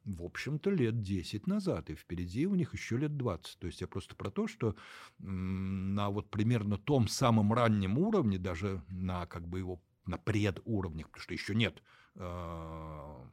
в 0.05 0.23
общем-то, 0.23 0.71
лет 0.71 1.03
10 1.03 1.49
назад, 1.49 1.91
и 1.91 1.97
впереди 1.97 2.47
у 2.47 2.55
них 2.55 2.73
еще 2.73 2.97
лет 2.97 3.17
20. 3.17 3.59
То 3.59 3.67
есть 3.67 3.81
я 3.81 3.89
просто 3.89 4.15
про 4.15 4.31
то, 4.31 4.47
что 4.47 4.77
на 5.19 6.11
вот 6.11 6.31
примерно 6.31 6.79
том 6.79 7.09
самом 7.09 7.53
раннем 7.53 7.99
уровне, 7.99 8.39
даже 8.39 8.83
на 8.89 9.27
как 9.27 9.49
бы 9.49 9.59
его 9.59 9.83
на 10.07 10.19
предуровнях, 10.19 11.07
потому 11.09 11.23
что 11.23 11.35
еще 11.35 11.55
нет 11.55 11.83
э, 12.15 13.27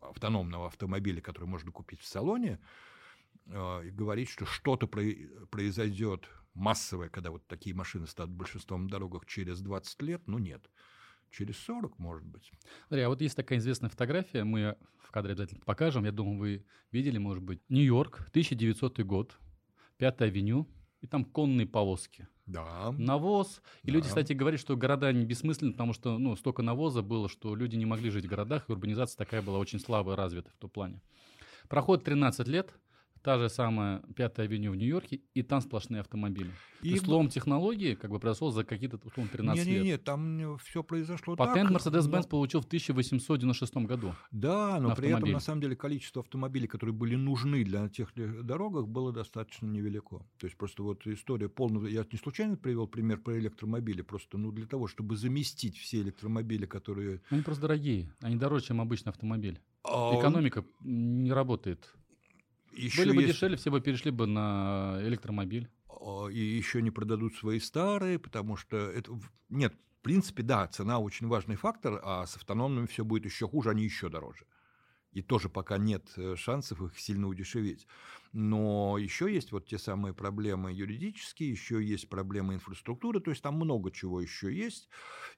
автономного 0.00 0.66
автомобиля, 0.66 1.20
который 1.20 1.46
можно 1.46 1.70
купить 1.72 2.00
в 2.00 2.06
салоне, 2.06 2.60
э, 3.46 3.86
и 3.86 3.90
говорить, 3.90 4.28
что 4.28 4.44
что-то 4.44 4.86
произойдет 4.86 6.28
массовое, 6.54 7.08
когда 7.08 7.30
вот 7.30 7.46
такие 7.46 7.74
машины 7.74 8.06
станут 8.06 8.34
большинством 8.34 8.88
дорогах 8.88 9.26
через 9.26 9.60
20 9.60 10.02
лет, 10.02 10.22
ну 10.26 10.38
нет. 10.38 10.68
Через 11.30 11.56
40, 11.60 11.98
может 11.98 12.26
быть. 12.26 12.52
Смотри, 12.88 13.04
а 13.04 13.08
вот 13.08 13.22
есть 13.22 13.36
такая 13.36 13.58
известная 13.58 13.88
фотография, 13.88 14.44
мы 14.44 14.76
в 14.98 15.10
кадре 15.10 15.32
обязательно 15.32 15.62
покажем, 15.64 16.04
я 16.04 16.12
думаю, 16.12 16.38
вы 16.38 16.66
видели, 16.90 17.16
может 17.16 17.42
быть. 17.42 17.62
Нью-Йорк, 17.70 18.26
1900 18.28 19.00
год, 19.00 19.38
Пятая 20.02 20.30
авеню, 20.30 20.68
и 21.02 21.06
там 21.06 21.24
конные 21.24 21.66
повозки. 21.66 22.28
Да. 22.46 22.94
Навоз. 22.96 23.60
И 23.82 23.88
да. 23.88 23.94
люди, 23.94 24.08
кстати, 24.08 24.32
говорят, 24.32 24.60
что 24.60 24.76
города 24.76 25.12
не 25.12 25.26
бессмысленны, 25.26 25.72
потому 25.72 25.92
что 25.92 26.16
ну, 26.16 26.36
столько 26.36 26.62
навоза 26.62 27.02
было, 27.02 27.28
что 27.28 27.54
люди 27.54 27.76
не 27.76 27.84
могли 27.84 28.10
жить 28.10 28.24
в 28.24 28.28
городах, 28.28 28.68
и 28.68 28.72
урбанизация 28.72 29.18
такая 29.18 29.42
была 29.42 29.58
очень 29.58 29.80
слабо 29.80 30.16
развита 30.16 30.50
в 30.50 30.56
том 30.56 30.70
плане. 30.70 31.02
Проходит 31.68 32.04
13 32.04 32.46
лет, 32.48 32.74
та 33.22 33.38
же 33.38 33.48
самая 33.48 34.02
Пятая 34.16 34.46
авеню 34.46 34.72
в 34.72 34.76
Нью-Йорке, 34.76 35.20
и 35.34 35.42
там 35.42 35.60
сплошные 35.60 36.00
автомобили. 36.00 36.50
И 36.82 36.96
слом 36.98 37.28
технологии 37.28 37.94
как 37.94 38.10
бы 38.10 38.18
произошел 38.18 38.50
за 38.50 38.64
какие-то, 38.64 38.96
условно, 38.96 39.30
13 39.30 39.66
не, 39.66 39.72
лет. 39.72 39.84
Нет, 39.84 40.04
там 40.04 40.58
все 40.58 40.82
произошло 40.82 41.36
Патент 41.36 41.70
Mercedes-Benz 41.70 42.22
но... 42.22 42.28
получил 42.28 42.60
в 42.60 42.66
1896 42.66 43.74
году. 43.76 44.14
Да, 44.32 44.80
но 44.80 44.94
при 44.94 45.10
этом, 45.10 45.30
на 45.30 45.40
самом 45.40 45.60
деле, 45.60 45.76
количество 45.76 46.22
автомобилей, 46.22 46.66
которые 46.66 46.94
были 46.94 47.14
нужны 47.14 47.64
для 47.64 47.88
тех 47.88 48.12
дорогах, 48.14 48.88
было 48.88 49.12
достаточно 49.12 49.66
невелико. 49.66 50.18
То 50.38 50.46
есть 50.46 50.56
просто 50.56 50.82
вот 50.82 51.06
история 51.06 51.48
полного... 51.48 51.86
Я 51.86 52.04
не 52.10 52.18
случайно 52.18 52.56
привел 52.56 52.88
пример 52.88 53.18
про 53.18 53.38
электромобили, 53.38 54.02
просто 54.02 54.38
ну, 54.38 54.50
для 54.50 54.66
того, 54.66 54.88
чтобы 54.88 55.16
заместить 55.16 55.78
все 55.78 56.00
электромобили, 56.00 56.66
которые... 56.66 57.22
Они 57.30 57.42
просто 57.42 57.62
дорогие, 57.62 58.12
они 58.20 58.36
дороже, 58.36 58.66
чем 58.66 58.80
обычный 58.80 59.10
автомобиль. 59.10 59.60
А... 59.84 60.18
Экономика 60.18 60.64
не 60.82 61.32
работает. 61.32 61.94
Еще 62.72 63.02
Были 63.02 63.12
бы 63.12 63.22
есть... 63.22 63.34
дешевле, 63.34 63.56
все 63.56 63.70
бы 63.70 63.80
перешли 63.80 64.10
бы 64.10 64.26
на 64.26 64.98
электромобиль. 65.02 65.68
И 66.30 66.38
еще 66.38 66.82
не 66.82 66.90
продадут 66.90 67.34
свои 67.36 67.60
старые, 67.60 68.18
потому 68.18 68.56
что 68.56 68.76
это... 68.76 69.12
Нет, 69.48 69.74
в 70.00 70.02
принципе, 70.02 70.42
да, 70.42 70.66
цена 70.66 70.98
очень 70.98 71.28
важный 71.28 71.56
фактор, 71.56 72.00
а 72.02 72.26
с 72.26 72.36
автономными 72.36 72.86
все 72.86 73.04
будет 73.04 73.24
еще 73.24 73.46
хуже, 73.46 73.70
они 73.70 73.84
еще 73.84 74.08
дороже. 74.08 74.46
И 75.12 75.22
тоже 75.22 75.48
пока 75.48 75.76
нет 75.78 76.10
э, 76.16 76.36
шансов 76.36 76.80
их 76.82 76.98
сильно 76.98 77.28
удешевить. 77.28 77.86
Но 78.32 78.96
еще 78.96 79.32
есть 79.32 79.52
вот 79.52 79.66
те 79.66 79.78
самые 79.78 80.14
проблемы 80.14 80.72
юридические, 80.72 81.50
еще 81.50 81.84
есть 81.84 82.08
проблемы 82.08 82.54
инфраструктуры, 82.54 83.20
то 83.20 83.30
есть 83.30 83.42
там 83.42 83.56
много 83.56 83.90
чего 83.90 84.22
еще 84.22 84.52
есть. 84.52 84.88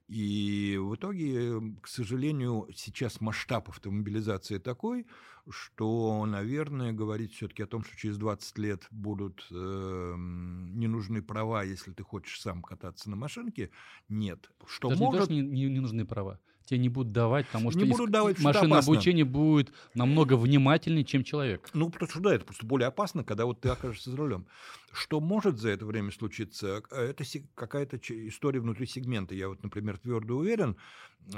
И 0.07 0.78
в 0.80 0.94
итоге, 0.94 1.61
к 1.82 1.88
сожалению, 1.88 2.68
сейчас 2.74 3.20
масштаб 3.20 3.68
автомобилизации 3.68 4.59
такой, 4.59 5.07
что, 5.51 6.24
наверное, 6.24 6.92
говорить 6.92 7.34
все-таки 7.34 7.64
о 7.64 7.66
том, 7.66 7.82
что 7.82 7.96
через 7.96 8.16
20 8.16 8.59
лет 8.59 8.86
будут 8.92 9.44
э, 9.51 10.14
не 10.16 10.86
нужны 10.86 11.20
права, 11.20 11.64
если 11.64 11.92
ты 11.92 12.05
хочешь 12.05 12.40
сам 12.40 12.62
кататься 12.62 13.11
на 13.11 13.16
машинке, 13.16 13.70
нет. 14.09 14.51
Что 14.66 14.90
Даже 14.90 15.03
может... 15.03 15.30
не, 15.30 15.40
не, 15.40 15.64
не 15.64 15.80
нужны 15.80 16.07
права 16.07 16.40
тебе 16.64 16.78
не 16.78 16.88
будут 16.88 17.12
давать, 17.12 17.46
потому 17.46 17.70
что 17.70 17.80
не 17.80 17.90
будут 17.90 18.10
давать, 18.10 18.38
машинное 18.40 18.78
обучение 18.78 19.24
будет 19.24 19.72
намного 19.94 20.36
внимательнее, 20.36 21.04
чем 21.04 21.24
человек. 21.24 21.68
Ну, 21.74 21.90
потому 21.90 22.10
что 22.10 22.20
да, 22.20 22.34
это 22.34 22.44
просто 22.44 22.66
более 22.66 22.88
опасно, 22.88 23.24
когда 23.24 23.44
вот 23.46 23.60
ты 23.60 23.68
окажешься 23.68 24.10
за 24.10 24.16
рулем. 24.16 24.46
Что 24.92 25.20
может 25.20 25.58
за 25.58 25.70
это 25.70 25.86
время 25.86 26.10
случиться? 26.10 26.82
Это 26.90 27.24
какая-то 27.54 27.98
история 28.28 28.60
внутри 28.60 28.86
сегмента. 28.86 29.34
Я 29.34 29.48
вот, 29.48 29.62
например, 29.62 29.98
твердо 29.98 30.36
уверен, 30.36 30.76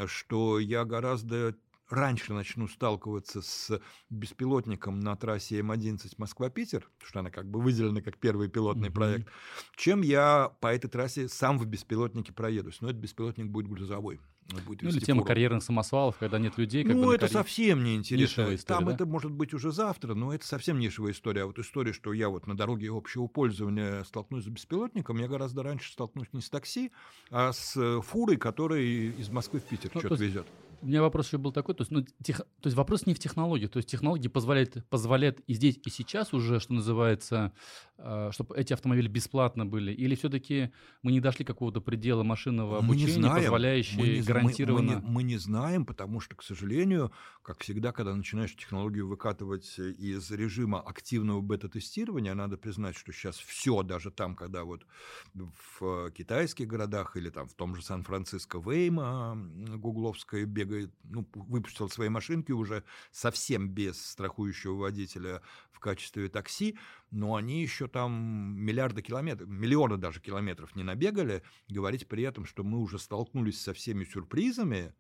что 0.07 0.59
я 0.59 0.85
гораздо 0.85 1.55
раньше 1.89 2.33
начну 2.33 2.67
сталкиваться 2.67 3.43
с 3.43 3.81
беспилотником 4.11 4.99
на 4.99 5.15
трассе 5.15 5.61
М11 5.61 6.15
Москва-Питер, 6.19 6.81
потому 6.81 7.09
что 7.09 7.21
она 7.21 7.31
как 7.31 7.49
бы 7.49 7.61
выделена 7.61 8.01
как 8.01 8.19
первый 8.19 8.49
пилотный 8.49 8.89
mm-hmm. 8.89 8.93
проект, 8.93 9.29
чем 9.77 10.03
я 10.03 10.53
по 10.61 10.67
этой 10.75 10.89
трассе 10.89 11.29
сам 11.29 11.59
в 11.59 11.67
беспилотнике 11.67 12.33
проедусь. 12.33 12.81
Но 12.81 12.91
этот 12.91 13.01
беспилотник 13.01 13.47
будет 13.47 13.69
грузовой. 13.69 14.21
Будет 14.65 14.83
ну, 14.83 14.91
или 14.91 15.01
тема 15.01 15.19
форум. 15.19 15.29
карьерных 15.29 15.63
самосвалов, 15.63 16.17
когда 16.19 16.39
нет 16.39 16.57
людей. 16.57 16.85
Как 16.85 16.95
ну, 16.95 17.07
бы, 17.07 17.15
это 17.15 17.27
карьер... 17.27 17.43
совсем 17.43 17.83
не 17.83 17.97
интересно. 17.97 18.55
История, 18.55 18.59
Там 18.59 18.85
да? 18.87 18.95
это 18.95 19.05
может 19.05 19.33
быть 19.33 19.53
уже 19.53 19.73
завтра, 19.73 20.15
но 20.15 20.33
это 20.33 20.47
совсем 20.47 20.79
нишевая 20.79 21.13
история. 21.13 21.43
А 21.43 21.47
вот 21.47 21.59
история, 21.59 21.93
что 21.93 22.13
я 22.13 22.29
вот 22.29 22.47
на 22.47 22.57
дороге 22.57 22.91
общего 22.93 23.27
пользования 23.27 24.05
столкнусь 24.05 24.45
с 24.45 24.49
беспилотником, 24.49 25.19
я 25.19 25.27
гораздо 25.27 25.65
раньше 25.65 25.91
столкнусь 25.93 26.29
не 26.33 26.41
с 26.41 26.49
такси, 26.49 26.93
а 27.31 27.53
с 27.53 27.77
э, 27.77 28.01
фурой, 28.03 28.37
которая 28.37 28.83
из 28.83 29.29
Москвы 29.31 29.59
в 29.59 29.65
Питер 29.65 29.91
ну, 29.95 30.01
что-то 30.01 30.23
везет. 30.23 30.47
У 30.87 30.89
меня 30.89 31.03
вопрос 31.03 31.27
еще 31.27 31.39
был 31.39 31.51
такой, 31.51 31.75
то 31.75 31.83
есть, 31.83 31.91
ну, 31.91 32.07
тех, 32.23 32.39
то 32.39 32.67
есть 32.67 32.77
вопрос 32.77 33.07
не 33.07 33.15
в 33.15 33.19
технологии, 33.19 33.67
то 33.67 33.79
есть 33.79 33.89
технологии 33.89 34.29
позволяют, 34.29 34.89
позволяют 34.89 35.41
и 35.49 35.55
здесь, 35.55 35.81
и 35.85 35.91
сейчас 35.91 36.33
уже, 36.33 36.61
что 36.61 36.75
называется, 36.75 37.53
э, 37.99 38.31
чтобы 38.31 38.57
эти 38.57 38.73
автомобили 38.73 39.09
бесплатно 39.09 39.67
были, 39.67 39.91
или 39.91 40.15
все-таки 40.15 40.71
мы 41.03 41.11
не 41.11 41.21
дошли 41.21 41.45
какого-то 41.45 41.81
предела 41.81 42.23
машинного 42.23 42.79
обучения, 42.79 43.07
мы 43.07 43.11
не 43.15 43.21
знаем, 43.21 43.43
позволяющего 43.43 44.01
мы 44.01 44.07
не, 44.07 44.21
гарантированно... 44.21 44.93
Мы, 44.93 44.95
мы, 44.95 45.03
не, 45.03 45.11
мы 45.11 45.23
не 45.25 45.37
знаем, 45.39 45.87
потому 45.87 46.21
что, 46.21 46.37
к 46.37 46.45
сожалению, 46.45 47.11
как 47.43 47.63
всегда, 47.63 47.91
когда 47.91 48.15
начинаешь 48.15 48.55
технологию 48.55 49.09
выкатывать 49.09 49.81
из 49.81 50.31
режима 50.31 50.81
активного 50.81 51.41
бета-тестирования, 51.41 52.33
надо 52.35 52.59
признать, 52.59 52.97
что 52.97 53.11
сейчас 53.11 53.39
все, 53.39 53.83
даже 53.83 54.13
там, 54.13 54.37
когда 54.37 54.63
вот 54.63 54.87
в 55.35 56.13
китайских 56.13 56.69
городах 56.69 57.17
или 57.17 57.31
там 57.31 57.49
в 57.49 57.55
том 57.55 57.75
же 57.75 57.83
Сан-Франциско 57.83 58.61
Вейма 58.61 59.37
гугловская 59.79 60.45
бег 60.45 60.76
бегает, 60.77 60.95
ну, 61.05 61.29
выпустил 61.35 61.89
свои 61.89 62.09
машинки 62.09 62.53
уже 62.53 62.85
совсем 63.11 63.69
без 63.69 64.01
страхующего 64.05 64.75
водителя 64.75 65.43
в 65.71 65.81
качестве 65.81 66.29
такси, 66.29 66.79
но 67.11 67.35
они 67.35 67.63
еще 67.63 67.89
там 67.89 68.57
миллиарды 68.59 69.03
километров, 69.03 69.49
миллионы 69.49 69.97
даже 69.97 70.21
километров 70.21 70.75
не 70.77 70.83
набегали. 70.83 71.43
Говорить 71.69 72.09
при 72.09 72.23
этом, 72.23 72.45
что 72.47 72.65
мы 72.65 72.79
уже 72.79 72.99
столкнулись 72.99 73.61
со 73.61 73.73
всеми 73.73 74.05
сюрпризами, 74.05 74.95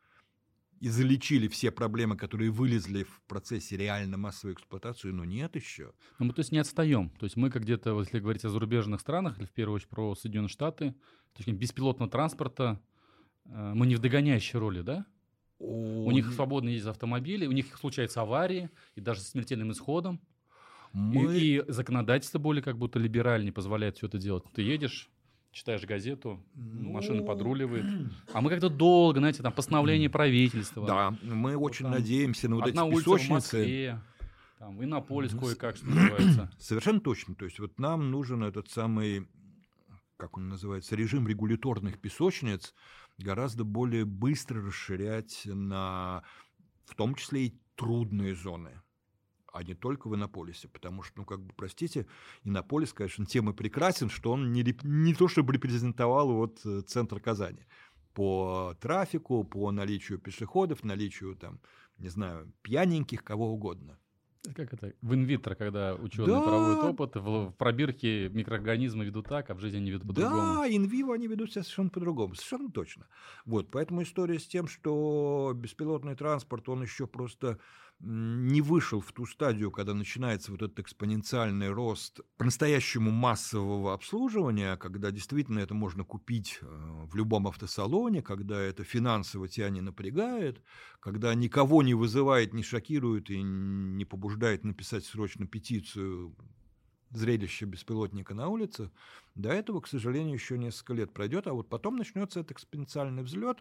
и 0.79 0.89
залечили 0.89 1.49
все 1.49 1.71
проблемы, 1.71 2.19
которые 2.19 2.51
вылезли 2.51 3.05
в 3.05 3.23
процессе 3.27 3.79
реально 3.79 4.19
массовой 4.19 4.53
эксплуатации, 4.53 5.11
но 5.11 5.25
нет 5.25 5.57
еще. 5.57 5.93
Ну, 6.19 6.27
мы, 6.27 6.35
то 6.35 6.41
есть, 6.41 6.53
не 6.53 6.59
отстаем. 6.59 7.09
То 7.19 7.25
есть 7.25 7.37
мы, 7.37 7.51
как 7.51 7.63
где-то, 7.63 7.99
если 7.99 8.21
говорить 8.21 8.45
о 8.45 8.51
зарубежных 8.51 9.01
странах, 9.01 9.39
или 9.39 9.47
в 9.47 9.53
первую 9.53 9.77
очередь 9.77 9.89
про 9.89 10.15
Соединенные 10.15 10.51
Штаты, 10.51 10.93
то 11.33 11.43
есть 11.43 11.59
беспилотного 11.59 12.11
транспорта, 12.11 12.79
э, 13.47 13.73
мы 13.75 13.87
не 13.87 13.95
в 13.95 14.01
догоняющей 14.01 14.59
роли, 14.59 14.83
да? 14.83 15.07
У 15.59 16.11
них 16.11 16.33
свободно 16.33 16.69
ездят 16.69 16.93
автомобили, 16.93 17.47
у 17.47 17.53
них 17.53 17.77
случаются 17.79 18.23
аварии, 18.23 18.71
и 18.95 19.01
даже 19.01 19.21
с 19.21 19.29
смертельным 19.29 19.73
исходом. 19.73 20.21
Мы... 20.93 21.37
И, 21.37 21.59
и 21.59 21.65
законодательство 21.69 22.39
более 22.39 22.63
как 22.63 22.79
будто 22.79 22.99
либеральнее 22.99 23.53
позволяет 23.53 23.97
все 23.97 24.07
это 24.07 24.19
делать. 24.19 24.45
Ты 24.55 24.63
едешь, 24.63 25.11
читаешь 25.53 25.83
газету, 25.85 26.43
ну... 26.55 26.93
машина 26.93 27.23
подруливает. 27.23 27.85
А 28.33 28.41
мы 28.41 28.51
как-то 28.51 28.69
долго, 28.69 29.19
знаете, 29.19 29.43
там 29.43 29.53
постановление 29.53 30.11
правительства. 30.11 30.87
Да, 30.87 31.15
мы 31.23 31.57
вот 31.57 31.71
очень 31.71 31.85
там, 31.85 31.93
надеемся 31.93 32.49
на 32.49 32.57
вот 32.57 32.67
эти 32.67 32.77
песочницы. 32.77 33.33
Москве, 33.33 34.01
там, 34.59 34.83
Иннополис 34.83 35.33
кое-как, 35.33 35.77
что 35.77 35.87
называется. 35.87 36.51
Совершенно 36.59 37.01
точно. 37.01 37.35
То 37.35 37.45
есть 37.45 37.59
вот 37.59 37.79
нам 37.79 38.11
нужен 38.11 38.43
этот 38.43 38.71
самый, 38.71 39.27
как 40.17 40.37
он 40.37 40.49
называется, 40.49 40.97
режим 40.97 41.27
регуляторных 41.29 42.01
песочниц, 42.01 42.75
гораздо 43.19 43.65
более 43.65 44.05
быстро 44.05 44.63
расширять 44.63 45.43
на, 45.45 46.25
в 46.85 46.95
том 46.95 47.15
числе 47.15 47.47
и 47.47 47.61
трудные 47.77 48.35
зоны 48.35 48.83
а 49.57 49.63
не 49.63 49.75
только 49.75 50.09
в 50.09 50.15
Иннополисе, 50.15 50.69
потому 50.69 51.03
что, 51.03 51.21
ну, 51.21 51.25
как 51.25 51.41
бы, 51.41 51.55
простите, 51.57 52.07
Иннополис, 52.45 52.93
конечно, 52.93 53.25
тем 53.25 53.49
и 53.49 53.55
прекрасен, 53.55 54.11
что 54.11 54.33
он 54.33 54.53
не, 54.53 54.63
не 54.83 55.15
то 55.15 55.29
чтобы 55.29 55.55
репрезентовал 55.55 56.31
вот 56.35 56.61
э, 56.67 56.83
центр 56.83 57.21
Казани 57.21 57.67
по 58.13 58.75
трафику, 58.81 59.45
по 59.45 59.71
наличию 59.73 60.19
пешеходов, 60.19 60.85
наличию, 60.85 61.37
там, 61.37 61.61
не 61.97 62.09
знаю, 62.09 62.53
пьяненьких, 62.63 63.25
кого 63.25 63.53
угодно. 63.53 63.99
Как 64.55 64.73
это? 64.73 64.93
В 65.03 65.15
инвитро, 65.15 65.55
когда 65.55 65.95
ученые 65.95 66.37
да. 66.37 66.43
проводят 66.43 66.85
опыт, 66.85 67.17
в, 67.17 67.51
в 67.51 67.53
пробирке 67.53 68.29
микроорганизмы 68.29 69.05
ведут 69.05 69.29
так, 69.29 69.51
а 69.51 69.55
в 69.55 69.61
жизни 69.61 69.79
они 69.79 69.91
ведут 69.91 70.09
по-другому. 70.09 70.55
Да, 70.55 70.69
инвиво 70.69 71.15
они 71.15 71.27
ведут 71.27 71.53
себя 71.53 71.63
совершенно 71.63 71.91
по-другому, 71.91 72.35
совершенно 72.35 72.71
точно. 72.71 73.07
Вот, 73.45 73.71
поэтому 73.71 74.03
история 74.03 74.39
с 74.39 74.47
тем, 74.47 74.69
что 74.69 75.53
беспилотный 75.55 76.15
транспорт, 76.15 76.69
он 76.69 76.83
еще 76.83 77.07
просто 77.07 77.59
не 78.01 78.61
вышел 78.61 79.01
в 79.01 79.11
ту 79.13 79.25
стадию, 79.25 79.71
когда 79.71 79.95
начинается 79.95 80.51
вот 80.53 80.63
этот 80.63 80.79
экспоненциальный 80.81 81.71
рост 81.71 82.21
по-настоящему 82.37 83.11
массового 83.11 83.95
обслуживания, 83.95 84.77
когда 84.77 85.11
действительно 85.11 85.61
это 85.61 85.75
можно 85.75 86.05
купить 86.05 86.59
э, 86.61 86.67
в 86.67 87.15
любом 87.17 87.47
автосалоне, 87.49 88.23
когда 88.23 88.61
это 88.61 88.85
финансово 88.85 89.49
тебя 89.49 89.71
не 89.71 89.81
напрягает, 89.81 90.63
когда 91.01 91.35
никого 91.35 91.83
не 91.83 91.95
вызывает, 91.95 92.53
не 92.53 92.63
шокирует 92.63 93.31
и 93.31 93.43
не 93.43 94.05
побуждает 94.05 94.65
написать 94.65 95.05
срочно 95.05 95.47
петицию 95.47 96.37
зрелище 97.17 97.67
беспилотника 97.67 98.35
на 98.35 98.49
улице, 98.49 98.91
до 99.35 99.51
этого, 99.51 99.81
к 99.81 99.87
сожалению, 99.87 100.35
еще 100.35 100.59
несколько 100.59 100.95
лет 100.95 101.13
пройдет, 101.13 101.47
а 101.47 101.53
вот 101.53 101.69
потом 101.69 101.97
начнется 101.97 102.41
этот 102.41 102.53
экспоненциальный 102.53 103.23
взлет, 103.23 103.59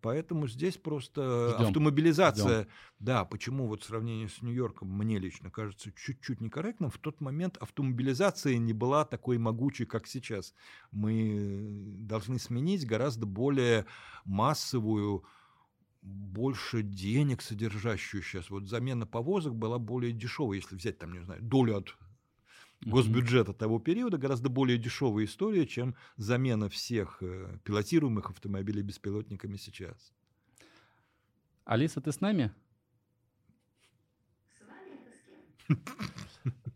поэтому 0.00 0.46
здесь 0.48 0.76
просто 0.76 1.54
Ждем. 1.54 1.66
автомобилизация, 1.66 2.62
Ждем. 2.62 2.72
да, 2.98 3.24
почему 3.24 3.66
вот 3.66 3.82
в 3.82 3.86
сравнении 3.86 4.26
с 4.26 4.42
Нью-Йорком 4.42 4.88
мне 4.88 5.18
лично 5.18 5.50
кажется 5.50 5.92
чуть-чуть 5.92 6.40
некорректным, 6.40 6.90
в 6.90 6.98
тот 6.98 7.20
момент 7.20 7.56
автомобилизация 7.58 8.58
не 8.58 8.72
была 8.72 9.04
такой 9.04 9.38
могучей, 9.38 9.86
как 9.86 10.06
сейчас. 10.06 10.54
Мы 10.90 11.94
должны 11.98 12.38
сменить 12.38 12.86
гораздо 12.86 13.26
более 13.26 13.86
массовую 14.24 15.24
больше 16.04 16.82
денег 16.82 17.40
содержащую 17.40 18.22
сейчас. 18.22 18.50
Вот 18.50 18.68
замена 18.68 19.06
повозок 19.06 19.54
была 19.54 19.78
более 19.78 20.12
дешевой, 20.12 20.58
если 20.58 20.76
взять 20.76 20.98
там, 20.98 21.12
не 21.12 21.20
знаю, 21.20 21.40
долю 21.42 21.78
от 21.78 21.96
госбюджета 22.84 23.52
того 23.52 23.78
периода 23.78 24.18
гораздо 24.18 24.48
более 24.48 24.78
дешевая 24.78 25.24
история, 25.24 25.66
чем 25.66 25.94
замена 26.16 26.68
всех 26.68 27.18
э, 27.20 27.58
пилотируемых 27.64 28.30
автомобилей 28.30 28.82
беспилотниками 28.82 29.56
сейчас. 29.56 30.12
Алиса, 31.64 32.00
ты 32.00 32.12
с 32.12 32.20
нами? 32.20 32.52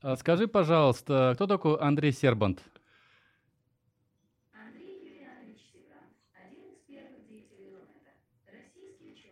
А 0.00 0.16
скажи, 0.16 0.48
пожалуйста, 0.48 1.32
кто 1.34 1.46
такой 1.46 1.78
Андрей 1.78 2.12
Сербант? 2.12 2.62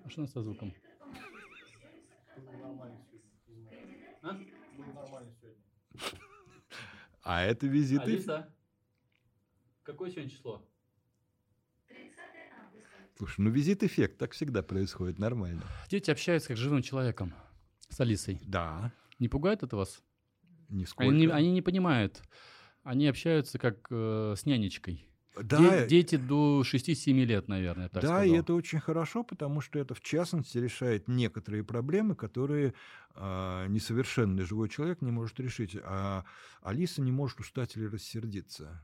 А 0.05 0.09
что 0.11 0.21
у 0.21 0.25
нас 0.25 0.33
со 0.33 0.43
звуком? 0.43 0.75
А? 4.23 4.37
А 7.29 7.43
это 7.43 7.67
визиты... 7.67 8.05
Алиса, 8.05 8.55
какое 9.83 10.11
сегодня 10.11 10.31
число? 10.31 10.65
Слушай, 13.17 13.41
ну 13.41 13.51
визит-эффект, 13.51 14.17
так 14.17 14.31
всегда 14.31 14.63
происходит, 14.63 15.19
нормально. 15.19 15.65
Дети 15.89 16.13
общаются 16.13 16.49
как 16.49 16.57
с 16.57 16.61
живым 16.61 16.83
человеком, 16.83 17.35
с 17.89 17.99
Алисой. 17.99 18.41
Да. 18.45 18.93
Не 19.19 19.29
пугает 19.29 19.65
это 19.65 19.77
вас? 19.77 20.05
Нисколько. 20.69 21.11
Они, 21.11 21.27
они 21.27 21.51
не 21.51 21.63
понимают. 21.63 22.23
Они 22.85 23.09
общаются 23.09 23.59
как 23.59 23.89
э, 23.91 24.35
с 24.37 24.47
нянечкой. 24.47 25.09
Да, 25.43 25.59
Де- 25.59 25.87
дети 25.87 26.17
до 26.17 26.63
6-7 26.63 27.25
лет, 27.25 27.49
наверное, 27.49 27.89
так 27.89 28.03
да, 28.03 28.09
сказал. 28.09 28.25
и 28.25 28.31
это 28.39 28.55
очень 28.55 28.81
хорошо, 28.81 29.23
потому 29.23 29.61
что 29.61 29.79
это 29.79 29.95
в 29.95 30.01
частности 30.01 30.59
решает 30.59 31.09
некоторые 31.09 31.63
проблемы, 31.63 32.15
которые 32.15 32.75
а, 33.15 33.67
несовершенный 33.67 34.45
живой 34.45 34.69
человек 34.69 35.03
не 35.03 35.11
может 35.11 35.39
решить. 35.41 35.77
А 35.83 36.25
Алиса 36.63 37.03
не 37.03 37.13
может 37.13 37.41
устать 37.41 37.77
или 37.77 37.85
рассердиться. 37.85 38.83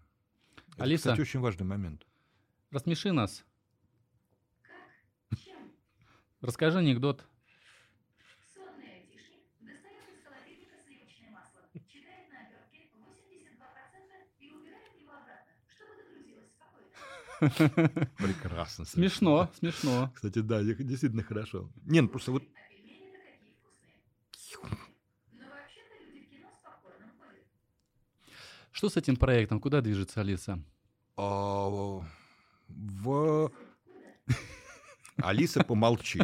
Это, 0.75 0.85
Алиса? 0.85 1.11
кстати, 1.11 1.21
очень 1.21 1.41
важный 1.41 1.65
момент. 1.67 2.07
Рассмеши 2.71 3.13
нас. 3.13 3.45
Расскажи 6.41 6.79
анекдот. 6.79 7.25
Прекрасно. 18.19 18.85
Смешно, 18.85 19.51
смешно. 19.59 20.11
Кстати, 20.15 20.41
да, 20.41 20.63
де- 20.63 20.75
действительно 20.85 21.23
хорошо. 21.23 21.71
Не, 21.85 22.01
ну 22.03 22.09
просто 22.09 22.33
вот. 22.33 22.45
Что 28.71 28.89
с 28.89 28.97
этим 28.97 29.17
проектом? 29.17 29.61
Куда 29.61 29.81
движется 29.81 30.21
Алиса? 30.21 30.63
а, 31.17 31.69
в... 32.69 33.53
Алиса, 35.17 35.63
помолчи. 35.63 36.21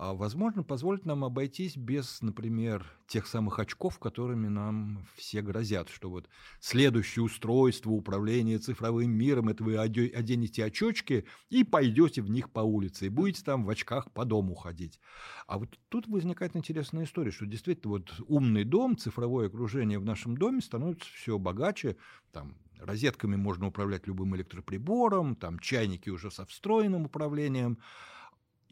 А, 0.00 0.14
Возможно, 0.14 0.62
позволит 0.62 1.04
нам 1.06 1.24
обойтись 1.24 1.76
без, 1.76 2.22
например, 2.22 2.86
тех 3.08 3.26
самых 3.26 3.58
очков, 3.58 3.98
которыми 3.98 4.46
нам 4.46 5.04
все 5.16 5.42
грозят, 5.42 5.88
что 5.88 6.08
вот 6.08 6.28
следующее 6.60 7.24
устройство 7.24 7.90
управления 7.90 8.58
цифровым 8.58 9.10
миром, 9.10 9.48
это 9.48 9.64
вы 9.64 9.74
оде- 9.74 10.06
оденете 10.14 10.64
очочки 10.64 11.24
и 11.50 11.64
пойдете 11.64 12.22
в 12.22 12.30
них 12.30 12.52
по 12.52 12.60
улице, 12.60 13.06
и 13.06 13.08
будете 13.08 13.42
там 13.42 13.64
в 13.64 13.70
очках 13.70 14.12
по 14.12 14.24
дому 14.24 14.54
ходить. 14.54 15.00
А 15.48 15.58
вот 15.58 15.76
тут 15.88 16.06
возникает 16.06 16.54
интересная 16.54 17.02
история, 17.02 17.32
что 17.32 17.46
действительно 17.46 17.94
вот 17.94 18.12
умный 18.28 18.62
дом, 18.62 18.96
цифровое 18.96 19.48
окружение 19.48 19.98
в 19.98 20.04
нашем 20.04 20.36
доме 20.36 20.60
становится 20.60 21.08
все 21.12 21.40
богаче, 21.40 21.96
там 22.30 22.54
розетками 22.78 23.34
можно 23.34 23.66
управлять 23.66 24.06
любым 24.06 24.36
электроприбором, 24.36 25.34
там 25.34 25.58
чайники 25.58 26.08
уже 26.08 26.30
со 26.30 26.46
встроенным 26.46 27.06
управлением. 27.06 27.78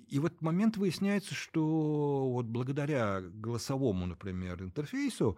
И 0.07 0.19
в 0.19 0.27
этот 0.27 0.41
момент 0.41 0.77
выясняется, 0.77 1.35
что 1.35 2.31
вот 2.31 2.47
благодаря 2.47 3.21
голосовому, 3.21 4.07
например, 4.07 4.63
интерфейсу 4.63 5.37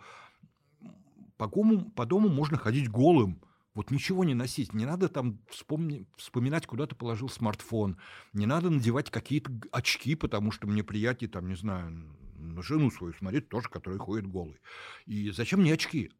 по 1.38 1.48
дому, 1.48 1.90
по 1.90 2.04
дому 2.04 2.28
можно 2.28 2.58
ходить 2.58 2.90
голым. 2.90 3.42
Вот 3.74 3.90
ничего 3.92 4.24
не 4.24 4.34
носить, 4.34 4.74
не 4.74 4.84
надо 4.84 5.08
там 5.08 5.38
вспомни- 5.48 6.06
вспоминать, 6.16 6.66
куда 6.66 6.86
ты 6.86 6.96
положил 6.96 7.28
смартфон, 7.28 7.96
не 8.32 8.44
надо 8.44 8.70
надевать 8.70 9.08
какие-то 9.08 9.52
очки, 9.70 10.16
потому 10.16 10.50
что 10.50 10.66
мне 10.66 10.82
приятнее, 10.82 11.30
там, 11.30 11.48
не 11.48 11.54
знаю, 11.54 12.16
на 12.36 12.62
жену 12.62 12.90
свою 12.90 13.14
смотреть, 13.14 13.48
тоже, 13.48 13.68
которая 13.68 14.00
ходит 14.00 14.26
голой. 14.26 14.60
И 15.06 15.30
зачем 15.30 15.60
мне 15.60 15.74
очки? 15.74 16.10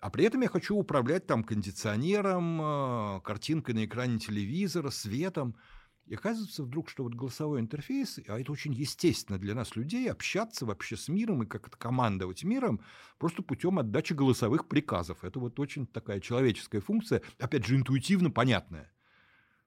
А 0.00 0.10
при 0.10 0.24
этом 0.24 0.40
я 0.40 0.48
хочу 0.48 0.76
управлять 0.76 1.26
там 1.26 1.44
кондиционером, 1.44 2.60
э, 2.60 3.20
картинкой 3.20 3.74
на 3.74 3.84
экране 3.84 4.18
телевизора, 4.18 4.90
светом. 4.90 5.56
И 6.06 6.14
оказывается 6.14 6.64
вдруг, 6.64 6.88
что 6.88 7.04
вот 7.04 7.14
голосовой 7.14 7.60
интерфейс, 7.60 8.18
а 8.26 8.40
это 8.40 8.50
очень 8.50 8.72
естественно 8.72 9.38
для 9.38 9.54
нас, 9.54 9.76
людей, 9.76 10.10
общаться 10.10 10.66
вообще 10.66 10.96
с 10.96 11.08
миром 11.08 11.42
и 11.42 11.46
как-то 11.46 11.76
командовать 11.76 12.42
миром 12.42 12.80
просто 13.18 13.42
путем 13.42 13.78
отдачи 13.78 14.12
голосовых 14.12 14.66
приказов. 14.66 15.22
Это 15.24 15.38
вот 15.38 15.60
очень 15.60 15.86
такая 15.86 16.20
человеческая 16.20 16.80
функция, 16.80 17.22
опять 17.38 17.64
же, 17.64 17.76
интуитивно 17.76 18.30
понятная, 18.30 18.92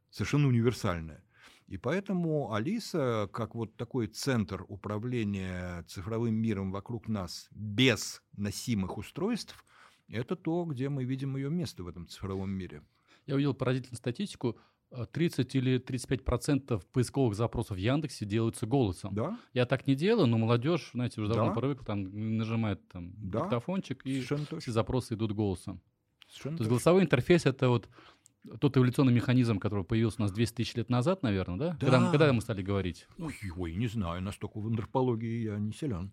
совершенно 0.09 0.47
универсальная. 0.47 1.23
И 1.67 1.77
поэтому 1.77 2.53
Алиса, 2.53 3.29
как 3.31 3.55
вот 3.55 3.77
такой 3.77 4.07
центр 4.07 4.65
управления 4.67 5.83
цифровым 5.87 6.35
миром 6.35 6.71
вокруг 6.71 7.07
нас 7.07 7.47
без 7.51 8.21
носимых 8.35 8.97
устройств, 8.97 9.63
это 10.09 10.35
то, 10.35 10.65
где 10.65 10.89
мы 10.89 11.05
видим 11.05 11.37
ее 11.37 11.49
место 11.49 11.83
в 11.83 11.87
этом 11.87 12.07
цифровом 12.07 12.51
мире. 12.51 12.83
Я 13.25 13.35
увидел 13.35 13.53
поразительную 13.53 13.97
статистику. 13.97 14.59
Э, 14.95 15.05
30 15.11 15.55
или 15.55 15.77
35 15.79 16.23
процентов 16.23 16.85
поисковых 16.87 17.35
запросов 17.35 17.77
в 17.77 17.79
Яндексе 17.79 18.25
делаются 18.25 18.65
голосом. 18.65 19.13
Да? 19.13 19.37
Я 19.53 19.65
так 19.65 19.87
не 19.87 19.95
делаю, 19.95 20.27
но 20.27 20.37
молодежь, 20.37 20.91
знаете, 20.93 21.19
уже 21.21 21.33
давно 21.33 21.53
Да. 21.53 21.59
привыкла, 21.59 21.85
там 21.85 22.37
нажимает 22.37 22.87
там 22.89 23.11
Да. 23.17 23.41
диктофончик, 23.41 24.05
и 24.05 24.13
Совершенно 24.15 24.41
все 24.45 24.55
точно. 24.55 24.73
запросы 24.73 25.13
идут 25.15 25.31
голосом. 25.33 25.81
Совершенно 26.29 26.57
То 26.57 26.61
есть 26.63 26.69
точно. 26.69 26.69
голосовой 26.69 27.03
интерфейс 27.03 27.45
это 27.45 27.69
вот 27.69 27.89
тот 28.59 28.75
эволюционный 28.75 29.13
механизм, 29.13 29.57
который 29.57 29.83
появился 29.85 30.17
у 30.19 30.23
нас 30.23 30.31
200 30.31 30.55
тысяч 30.55 30.75
лет 30.75 30.89
назад, 30.89 31.23
наверное, 31.23 31.57
да? 31.57 31.77
Когда, 31.79 31.99
Да. 31.99 32.11
когда 32.11 32.33
мы 32.33 32.41
стали 32.41 32.61
говорить? 32.61 33.07
Ой, 33.17 33.33
ой, 33.55 33.75
не 33.75 33.87
знаю, 33.87 34.21
настолько 34.21 34.59
в 34.59 34.67
антропологии 34.67 35.43
я 35.43 35.57
не 35.57 35.71
силен. 35.71 36.11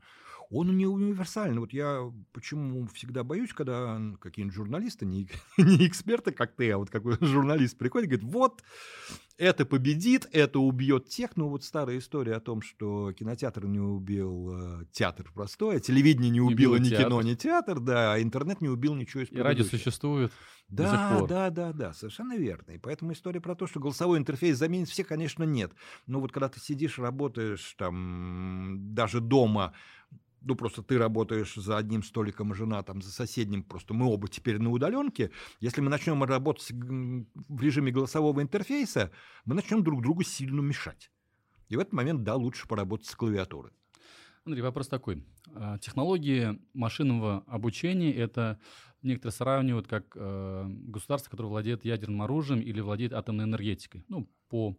Он 0.50 0.76
не 0.76 0.86
универсальный. 0.86 1.60
Вот 1.60 1.72
я 1.72 2.12
почему 2.32 2.86
всегда 2.88 3.22
боюсь, 3.22 3.52
когда 3.52 4.00
какие-нибудь 4.20 4.54
журналисты, 4.54 5.06
не, 5.06 5.28
не 5.58 5.86
эксперты, 5.86 6.32
как 6.32 6.56
ты, 6.56 6.70
а 6.72 6.78
вот 6.78 6.90
какой 6.90 7.16
журналист 7.20 7.78
приходит 7.78 8.06
и 8.06 8.16
говорит, 8.16 8.32
вот, 8.32 8.62
это 9.38 9.64
победит, 9.64 10.28
это 10.32 10.58
убьет 10.58 11.08
тех. 11.08 11.36
Ну, 11.36 11.48
вот 11.48 11.64
старая 11.64 11.98
история 11.98 12.34
о 12.34 12.40
том, 12.40 12.62
что 12.62 13.12
кинотеатр 13.12 13.66
не 13.66 13.80
убил 13.80 14.50
э, 14.52 14.84
театр 14.92 15.30
простой, 15.32 15.76
а 15.76 15.80
телевидение 15.80 16.30
не 16.30 16.40
убило 16.40 16.76
ни 16.76 16.90
театр. 16.90 17.06
кино, 17.06 17.22
ни 17.22 17.34
театр, 17.34 17.80
да, 17.80 18.14
а 18.14 18.20
интернет 18.20 18.60
не 18.60 18.68
убил 18.68 18.94
ничего 18.94 19.22
из 19.22 19.30
И 19.30 19.38
радио 19.38 19.64
существует 19.64 20.32
Да, 20.70 21.26
да, 21.28 21.50
да, 21.50 21.72
да, 21.72 21.92
совершенно 21.92 22.36
верно. 22.36 22.72
И 22.72 22.78
поэтому 22.78 23.12
история 23.12 23.40
про 23.40 23.54
то, 23.54 23.66
что 23.66 23.80
голосовой 23.80 24.18
интерфейс 24.18 24.56
заменит 24.56 24.88
все, 24.88 25.04
конечно, 25.04 25.42
нет. 25.42 25.72
Но 26.06 26.20
вот 26.20 26.32
когда 26.32 26.48
ты 26.48 26.60
сидишь, 26.60 26.98
работаешь 26.98 27.74
там 27.76 28.94
даже 28.94 29.20
дома, 29.20 29.74
ну 30.40 30.54
просто 30.54 30.82
ты 30.82 30.98
работаешь 30.98 31.54
за 31.54 31.76
одним 31.76 32.02
столиком, 32.02 32.54
жена 32.54 32.82
там 32.82 33.02
за 33.02 33.10
соседним, 33.10 33.62
просто 33.62 33.94
мы 33.94 34.06
оба 34.06 34.28
теперь 34.28 34.58
на 34.58 34.70
удаленке. 34.70 35.30
Если 35.60 35.80
мы 35.80 35.90
начнем 35.90 36.22
работать 36.22 36.70
в 36.70 37.60
режиме 37.62 37.92
голосового 37.92 38.40
интерфейса, 38.42 39.10
мы 39.44 39.54
начнем 39.54 39.82
друг 39.82 40.02
другу 40.02 40.22
сильно 40.22 40.60
мешать. 40.60 41.10
И 41.68 41.76
в 41.76 41.78
этот 41.78 41.92
момент, 41.92 42.22
да, 42.24 42.34
лучше 42.34 42.66
поработать 42.66 43.06
с 43.06 43.14
клавиатурой. 43.14 43.72
Андрей, 44.44 44.62
вопрос 44.62 44.88
такой. 44.88 45.24
А, 45.54 45.78
Технологии 45.78 46.58
машинного 46.72 47.44
обучения 47.46 48.12
это 48.12 48.58
некоторые 49.02 49.32
сравнивают 49.32 49.86
как 49.86 50.14
э, 50.14 50.64
государство, 50.68 51.30
которое 51.30 51.48
владеет 51.48 51.84
ядерным 51.84 52.22
оружием 52.22 52.60
или 52.60 52.80
владеет 52.80 53.12
атомной 53.12 53.44
энергетикой. 53.44 54.04
Ну, 54.08 54.30
по 54.48 54.76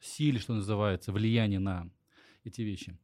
силе, 0.00 0.38
что 0.38 0.54
называется, 0.54 1.12
влияние 1.12 1.58
на 1.58 1.88
эти 2.44 2.62
вещи. 2.62 2.98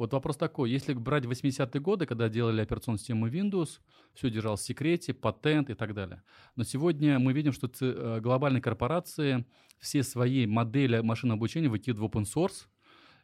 Вот 0.00 0.14
вопрос 0.14 0.38
такой. 0.38 0.70
Если 0.70 0.94
брать 0.94 1.26
80-е 1.26 1.78
годы, 1.78 2.06
когда 2.06 2.30
делали 2.30 2.62
операционную 2.62 2.98
систему 2.98 3.28
Windows, 3.28 3.80
все 4.14 4.30
держалось 4.30 4.60
в 4.62 4.64
секрете, 4.64 5.12
патент 5.12 5.68
и 5.68 5.74
так 5.74 5.92
далее. 5.92 6.22
Но 6.56 6.64
сегодня 6.64 7.18
мы 7.18 7.34
видим, 7.34 7.52
что 7.52 7.70
э, 7.82 8.18
глобальные 8.22 8.62
корпорации 8.62 9.44
все 9.78 10.02
свои 10.02 10.46
модели 10.46 11.00
машинного 11.00 11.36
обучения 11.36 11.68
выкидывают 11.68 12.14
в 12.14 12.16
open 12.16 12.22
source, 12.24 12.66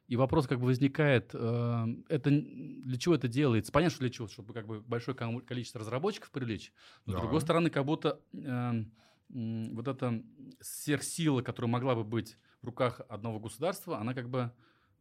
и 0.07 0.17
вопрос 0.17 0.47
как 0.47 0.61
бы 0.61 0.67
возникает, 0.67 1.31
э, 1.33 1.87
это 2.11 2.31
для 2.31 2.99
чего 2.99 3.15
это 3.15 3.27
делается? 3.27 3.73
Понятно, 3.73 3.95
что 3.95 4.01
для 4.01 4.11
чего, 4.11 4.29
чтобы 4.29 4.53
как 4.53 4.67
бы 4.67 4.83
большое 4.83 5.17
количество 5.17 5.81
разработчиков 5.81 6.31
привлечь. 6.31 6.75
Но 7.07 7.15
Да. 7.15 7.19
с 7.21 7.23
другой 7.23 7.41
стороны, 7.41 7.71
как 7.71 7.87
будто 7.87 8.21
э, 8.35 8.85
м, 9.31 9.75
вот 9.75 9.89
эта 9.89 10.23
сверхсила, 10.61 11.41
которая 11.41 11.73
могла 11.73 11.95
бы 11.95 12.05
быть 12.05 12.37
в 12.61 12.67
руках 12.67 13.01
одного 13.09 13.41
государства, 13.41 13.99
она 13.99 14.13
как 14.13 14.29
бы, 14.29 14.53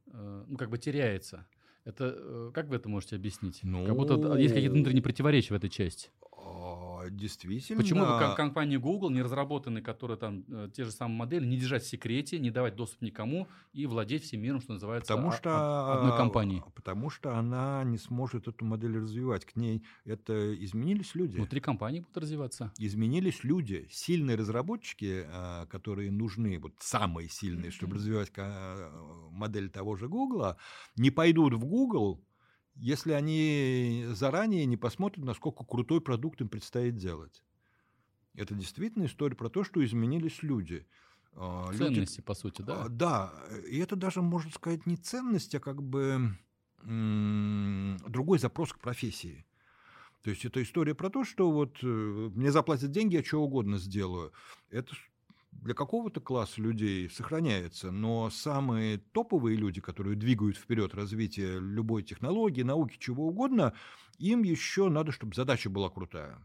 э, 0.08 0.46
ну, 0.48 0.56
как 0.58 0.70
бы 0.70 0.78
теряется. 0.78 1.46
Это 1.86 2.16
э, 2.18 2.52
как 2.54 2.68
вы 2.68 2.76
это 2.78 2.90
можете 2.90 3.16
объяснить? 3.16 3.62
Как 3.62 3.96
будто 3.96 4.18
Ну. 4.18 4.36
есть 4.36 4.54
какие-то 4.54 4.74
внутренние 4.74 5.04
противоречия 5.04 5.54
в 5.54 5.58
этой 5.58 5.70
части. 5.70 6.10
А, 7.06 7.10
Действительно. 7.10 7.82
Почему 7.82 8.02
бы 8.02 8.20
ком- 8.20 8.36
компания 8.36 8.80
Google 8.80 9.10
не 9.10 9.22
разработаны, 9.22 9.82
которые 9.82 10.18
там 10.18 10.44
э, 10.48 10.70
те 10.74 10.84
же 10.84 10.92
самые 10.92 11.18
модели, 11.18 11.46
не 11.46 11.58
держать 11.58 11.84
в 11.84 11.88
секрете, 11.88 12.40
не 12.40 12.52
давать 12.52 12.76
доступ 12.76 13.02
никому 13.02 13.48
и 13.74 13.86
владеть 13.86 14.24
всем 14.24 14.42
миром, 14.42 14.62
что 14.62 14.74
называется, 14.74 15.14
Потому 15.14 15.30
о- 15.30 15.32
что, 15.34 15.92
от 15.94 15.98
одной 16.00 16.18
компании? 16.18 16.64
а, 16.66 16.70
Потому 16.72 17.10
что 17.10 17.36
она 17.36 17.84
не 17.84 17.98
сможет 17.98 18.48
эту 18.48 18.66
модель 18.66 18.98
развивать. 18.98 19.46
К 19.46 19.56
ней 19.56 19.84
это 20.06 20.54
изменились 20.64 21.16
люди. 21.16 21.36
Внутри 21.38 21.60
компании 21.62 22.00
будут 22.02 22.18
развиваться. 22.18 22.72
Изменились 22.80 23.44
люди. 23.44 23.88
Сильные 23.92 24.36
разработчики, 24.38 25.26
а, 25.28 25.66
которые 25.68 26.12
нужны, 26.12 26.60
вот 26.60 26.74
самые 26.80 27.30
сильные, 27.30 27.72
чтобы 27.72 27.96
развивать 27.96 28.30
ка- 28.32 28.92
модель 29.32 29.70
того 29.70 29.96
же 29.96 30.08
Гугла, 30.08 30.58
не 30.96 31.12
пойдут 31.12 31.54
в 31.54 31.66
Google, 31.66 32.24
если 32.76 33.12
они 33.14 34.06
заранее 34.10 34.66
не 34.66 34.78
посмотрят, 34.78 35.26
насколько 35.26 35.64
крутой 35.64 36.02
продукт 36.02 36.42
им 36.42 36.50
предстоит 36.50 36.96
делать. 36.98 37.44
Это 38.34 38.54
действительно 38.54 39.06
история 39.06 39.36
про 39.36 39.50
то, 39.50 39.64
что 39.64 39.84
изменились 39.84 40.44
люди. 40.44 40.86
А, 41.34 41.70
люди- 41.72 41.96
Ценности, 41.96 42.22
по 42.22 42.34
сути, 42.34 42.62
да? 42.62 42.84
а, 42.84 42.90
Да, 42.90 43.34
и 43.68 43.78
это 43.78 43.96
даже, 43.96 44.22
можно 44.22 44.52
сказать, 44.52 44.86
не 44.86 44.98
ценность, 44.98 45.56
а 45.56 45.60
как 45.60 45.82
бы 45.82 46.38
другой 46.84 48.40
запрос 48.40 48.74
к 48.74 48.80
профессии. 48.80 49.46
То 50.22 50.30
есть 50.32 50.46
это 50.46 50.62
история 50.62 50.96
про 50.96 51.10
то, 51.10 51.24
что 51.24 51.52
вот 51.52 51.78
э, 51.84 51.86
мне 51.86 52.52
заплатят 52.52 52.92
деньги, 52.92 53.16
я 53.16 53.24
что 53.24 53.42
угодно 53.42 53.78
сделаю. 53.78 54.34
Это 54.70 54.96
для 55.62 55.74
какого-то 55.74 56.22
класса 56.22 56.62
людей 56.62 57.10
сохраняется, 57.10 57.92
но 57.92 58.30
самые 58.30 58.98
топовые 58.98 59.58
люди, 59.58 59.82
которые 59.82 60.16
двигают 60.16 60.58
вперед 60.58 60.94
развитие 60.94 61.60
любой 61.60 62.04
технологии, 62.04 62.62
науки, 62.62 62.98
чего 63.00 63.28
угодно, 63.28 63.74
им 64.18 64.44
еще 64.44 64.90
надо, 64.90 65.12
чтобы 65.12 65.36
задача 65.36 65.70
была 65.70 65.90
крутая. 65.90 66.40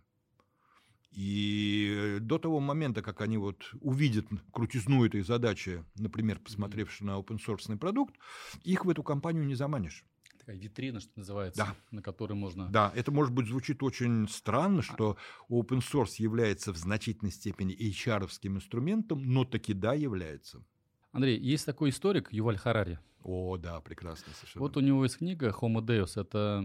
И 1.13 2.19
до 2.21 2.39
того 2.39 2.61
момента, 2.61 3.03
как 3.03 3.21
они 3.21 3.37
вот 3.37 3.75
увидят 3.81 4.27
крутизну 4.53 5.05
этой 5.05 5.23
задачи, 5.23 5.85
например, 5.97 6.39
посмотревши 6.39 7.05
на 7.05 7.19
open 7.19 7.39
source 7.45 7.77
продукт, 7.77 8.15
их 8.63 8.85
в 8.85 8.91
эту 8.91 9.03
компанию 9.03 9.45
не 9.45 9.57
заманишь. 9.57 10.05
Такая 10.41 10.57
витрина, 10.57 11.01
что 11.01 11.13
называется, 11.17 11.63
Да. 11.63 11.77
на 11.91 12.01
которой 12.01 12.33
можно... 12.33 12.71
Да, 12.71 12.91
это, 12.97 13.13
может 13.13 13.35
быть, 13.35 13.47
звучит 13.47 13.83
очень 13.83 14.27
странно, 14.27 14.81
что 14.81 15.19
open 15.51 15.81
source 15.81 16.15
является 16.17 16.73
в 16.73 16.79
значительной 16.79 17.31
степени 17.31 17.77
HR-овским 17.77 18.57
инструментом, 18.57 19.23
но 19.23 19.45
таки 19.45 19.75
да, 19.75 19.93
является. 19.93 20.65
Андрей, 21.13 21.39
есть 21.39 21.67
такой 21.67 21.91
историк 21.91 22.33
Юваль 22.33 22.57
Харари. 22.57 22.99
О, 23.23 23.59
да, 23.59 23.83
прекрасно 23.83 24.33
совершенно. 24.33 24.63
Вот 24.63 24.79
у 24.79 24.81
него 24.81 25.05
есть 25.05 25.19
книга 25.19 25.55
Homo 25.61 25.83
Deus. 25.83 26.19
Это, 26.19 26.65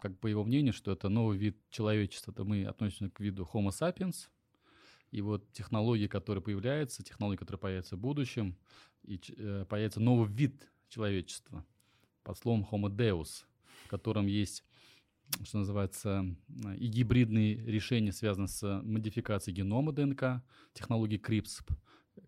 как 0.00 0.20
по 0.20 0.28
его 0.28 0.44
мнению, 0.44 0.72
что 0.72 0.92
это 0.92 1.08
новый 1.08 1.36
вид 1.36 1.58
человечества. 1.70 2.30
Это 2.30 2.44
мы 2.44 2.64
относимся 2.64 3.10
к 3.10 3.18
виду 3.18 3.48
Homo 3.52 3.70
sapiens. 3.70 4.28
И 5.10 5.20
вот 5.20 5.50
технологии, 5.52 6.06
которые 6.06 6.42
появляются, 6.44 7.02
технологии, 7.02 7.38
которые 7.38 7.58
появятся 7.58 7.96
в 7.96 7.98
будущем, 7.98 8.56
и 9.02 9.20
э, 9.36 9.64
появится 9.68 9.98
новый 9.98 10.28
вид 10.28 10.70
человечества 10.88 11.64
под 12.26 12.36
словом 12.36 12.66
Homo 12.70 12.88
Deus, 12.88 13.44
в 13.84 13.88
котором 13.88 14.26
есть, 14.26 14.64
что 15.44 15.58
называется, 15.58 16.26
и 16.76 16.88
гибридные 16.88 17.54
решения, 17.64 18.12
связанные 18.12 18.48
с 18.48 18.82
модификацией 18.82 19.56
генома 19.56 19.92
ДНК, 19.92 20.42
технологии 20.74 21.20
CRISPR, 21.20 21.76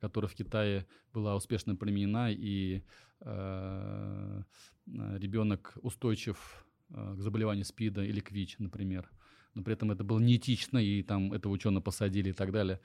которая 0.01 0.28
в 0.28 0.34
Китае 0.34 0.86
была 1.12 1.34
успешно 1.34 1.74
применена, 1.74 2.30
и 2.30 2.82
э, 3.22 4.42
ребенок 4.86 5.76
устойчив 5.82 6.64
э, 6.90 7.14
к 7.16 7.20
заболеванию 7.20 7.64
СПИДа 7.64 8.05
или 8.05 8.20
к 8.20 8.30
ВИЧ, 8.30 8.61
например. 8.61 9.11
Но 9.55 9.64
при 9.64 9.72
этом 9.72 9.90
это 9.90 10.05
было 10.05 10.20
неэтично, 10.20 10.78
и 10.78 11.03
там 11.03 11.32
этого 11.32 11.53
ученого 11.53 11.82
посадили 11.82 12.30
и 12.30 12.34
так 12.34 12.53
далее. 12.53 12.80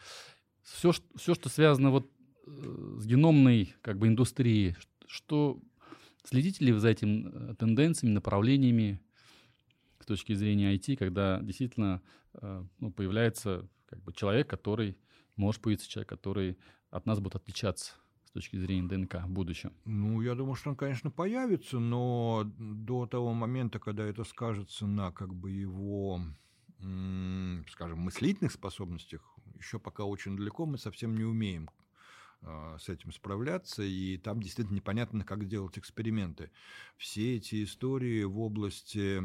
Все, 0.64 0.93
все 1.16 1.36
что 1.36 1.49
связано 1.49 1.91
вот 1.91 2.09
э, 2.47 2.95
с 2.97 3.05
геномной 3.05 3.76
как 3.82 3.99
бы 3.99 4.07
индустрией, 4.07 4.76
что 5.05 5.61
следите 6.24 6.65
ли 6.65 6.71
вы 6.71 6.80
за 6.80 6.89
этими 6.89 7.30
э, 7.32 7.55
тенденциями, 7.55 8.13
направлениями 8.13 8.99
с 9.99 10.05
точки 10.05 10.34
зрения 10.34 10.76
IT, 10.76 10.97
когда 10.97 11.39
действительно 11.41 12.01
э, 12.34 12.65
ну, 12.80 12.91
появляется 12.91 13.69
как 13.86 14.01
бы 14.01 14.13
человек, 14.13 14.49
который 14.49 14.97
может 15.36 15.61
появиться 15.61 15.89
человек, 15.89 16.09
который 16.09 16.57
от 16.89 17.05
нас 17.05 17.19
будет 17.19 17.36
отличаться 17.36 17.93
с 18.26 18.32
точки 18.32 18.57
зрения 18.57 18.88
ДНК 18.88 19.24
в 19.24 19.30
будущем. 19.30 19.74
Ну, 19.86 20.21
я 20.21 20.36
думаю, 20.36 20.55
что 20.55 20.71
он, 20.71 20.76
конечно, 20.76 21.11
появится, 21.11 21.80
но 21.80 22.43
до 22.57 23.05
того 23.05 23.34
момента, 23.34 23.80
когда 23.80 24.03
это 24.03 24.24
скажется 24.24 24.88
на 24.88 25.11
как 25.11 25.34
бы 25.34 25.51
его, 25.51 26.19
скажем, 27.69 27.99
мыслительных 27.99 28.51
способностях, 28.51 29.21
еще 29.57 29.80
пока 29.80 30.03
очень 30.03 30.36
далеко, 30.36 30.65
мы 30.65 30.78
совсем 30.78 31.15
не 31.15 31.24
умеем 31.24 31.69
с 32.80 32.89
этим 32.89 33.12
справляться, 33.12 33.84
и 33.84 34.18
там 34.18 34.41
действительно 34.41 34.76
непонятно, 34.76 35.24
как 35.24 35.48
делать 35.48 35.78
эксперименты. 35.78 36.52
Все 36.98 37.38
эти 37.38 37.64
истории 37.64 38.24
в 38.24 38.39
области 38.39 39.22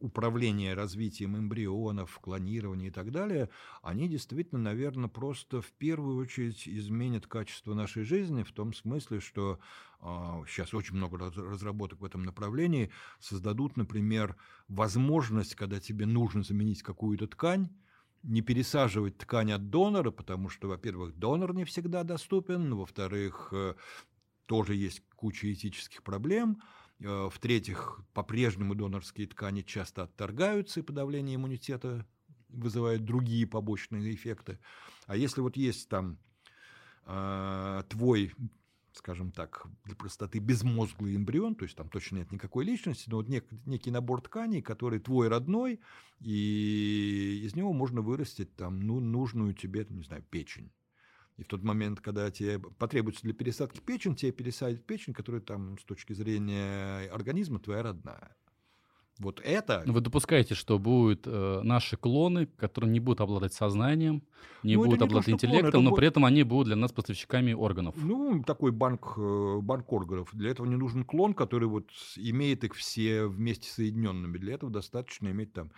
управления 0.00 0.74
развитием 0.74 1.36
эмбрионов, 1.36 2.18
клонирования 2.20 2.88
и 2.88 2.90
так 2.90 3.12
далее, 3.12 3.50
они 3.82 4.08
действительно, 4.08 4.60
наверное, 4.60 5.08
просто 5.08 5.60
в 5.60 5.70
первую 5.72 6.16
очередь 6.16 6.66
изменят 6.66 7.26
качество 7.26 7.74
нашей 7.74 8.04
жизни 8.04 8.42
в 8.42 8.52
том 8.52 8.72
смысле, 8.72 9.20
что 9.20 9.60
а, 10.00 10.42
сейчас 10.48 10.72
очень 10.74 10.96
много 10.96 11.18
раз- 11.18 11.36
разработок 11.36 12.00
в 12.00 12.04
этом 12.04 12.22
направлении 12.22 12.90
создадут, 13.20 13.76
например, 13.76 14.36
возможность, 14.68 15.54
когда 15.54 15.78
тебе 15.80 16.06
нужно 16.06 16.42
заменить 16.42 16.82
какую-то 16.82 17.26
ткань, 17.26 17.68
не 18.22 18.42
пересаживать 18.42 19.18
ткань 19.18 19.52
от 19.52 19.70
донора, 19.70 20.10
потому 20.10 20.48
что, 20.48 20.68
во-первых, 20.68 21.16
донор 21.18 21.54
не 21.54 21.64
всегда 21.64 22.04
доступен, 22.04 22.74
во-вторых, 22.74 23.48
э, 23.52 23.74
тоже 24.46 24.74
есть 24.74 25.02
куча 25.16 25.52
этических 25.52 26.02
проблем, 26.02 26.60
Э, 27.00 27.28
в-третьих, 27.32 28.00
по-прежнему 28.12 28.74
донорские 28.74 29.26
ткани 29.26 29.62
часто 29.62 30.02
отторгаются, 30.02 30.80
и 30.80 30.82
подавление 30.82 31.36
иммунитета 31.36 32.06
вызывает 32.48 33.04
другие 33.04 33.46
побочные 33.46 34.14
эффекты. 34.14 34.58
А 35.06 35.16
если 35.16 35.40
вот 35.40 35.56
есть 35.56 35.88
там 35.88 36.18
э, 37.06 37.82
твой, 37.88 38.34
скажем 39.00 39.32
так, 39.32 39.66
для 39.86 39.96
простоты 39.96 40.40
безмозглый 40.40 41.16
эмбрион, 41.16 41.54
то 41.54 41.64
есть 41.64 41.74
там 41.74 41.88
точно 41.88 42.16
нет 42.16 42.30
никакой 42.32 42.66
личности, 42.66 43.08
но 43.08 43.16
вот 43.16 43.28
нек- 43.28 43.48
некий 43.64 43.90
набор 43.90 44.20
тканей, 44.20 44.60
который 44.60 45.00
твой 45.00 45.28
родной, 45.28 45.80
и 46.20 47.40
из 47.42 47.56
него 47.56 47.72
можно 47.72 48.02
вырастить 48.02 48.54
там 48.56 48.80
ну, 48.80 49.00
нужную 49.00 49.54
тебе, 49.54 49.86
не 49.88 50.02
знаю, 50.02 50.22
печень. 50.28 50.70
И 51.38 51.42
в 51.42 51.46
тот 51.46 51.62
момент, 51.62 52.02
когда 52.02 52.30
тебе 52.30 52.58
потребуется 52.58 53.22
для 53.22 53.32
пересадки 53.32 53.80
печень, 53.80 54.16
тебе 54.16 54.32
пересадят 54.32 54.84
печень, 54.84 55.14
которая 55.14 55.40
там 55.40 55.78
с 55.78 55.84
точки 55.84 56.12
зрения 56.12 57.08
организма 57.10 57.58
твоя 57.58 57.82
родная. 57.82 58.36
Вот 59.20 59.40
это... 59.44 59.82
Вы 59.86 60.00
допускаете, 60.00 60.54
что 60.54 60.78
будут 60.78 61.26
э, 61.26 61.60
наши 61.62 61.96
клоны, 61.98 62.46
которые 62.56 62.90
не 62.90 63.00
будут 63.00 63.20
обладать 63.20 63.52
сознанием, 63.52 64.22
не 64.62 64.76
Ну, 64.76 64.84
будут 64.84 64.92
не 64.94 64.98
то, 64.98 65.04
обладать 65.04 65.26
клон, 65.26 65.34
интеллектом, 65.34 65.68
это 65.68 65.80
но 65.80 65.90
бу- 65.90 65.96
при 65.96 66.08
этом 66.08 66.24
они 66.24 66.42
будут 66.42 66.68
для 66.68 66.76
нас 66.76 66.90
поставщиками 66.90 67.52
органов. 67.52 67.94
Ну, 67.98 68.42
такой 68.46 68.72
банк, 68.72 69.12
э, 69.18 69.58
банк 69.60 69.92
органов. 69.92 70.30
Для 70.32 70.50
этого 70.50 70.66
не 70.66 70.76
нужен 70.76 71.04
клон, 71.04 71.34
который 71.34 71.68
вот 71.68 71.84
имеет 72.16 72.64
их 72.64 72.74
все 72.74 73.26
вместе 73.26 73.68
соединенными. 73.70 74.38
Для 74.38 74.54
этого 74.54 74.72
достаточно 74.72 75.28
иметь 75.28 75.52
там 75.52 75.70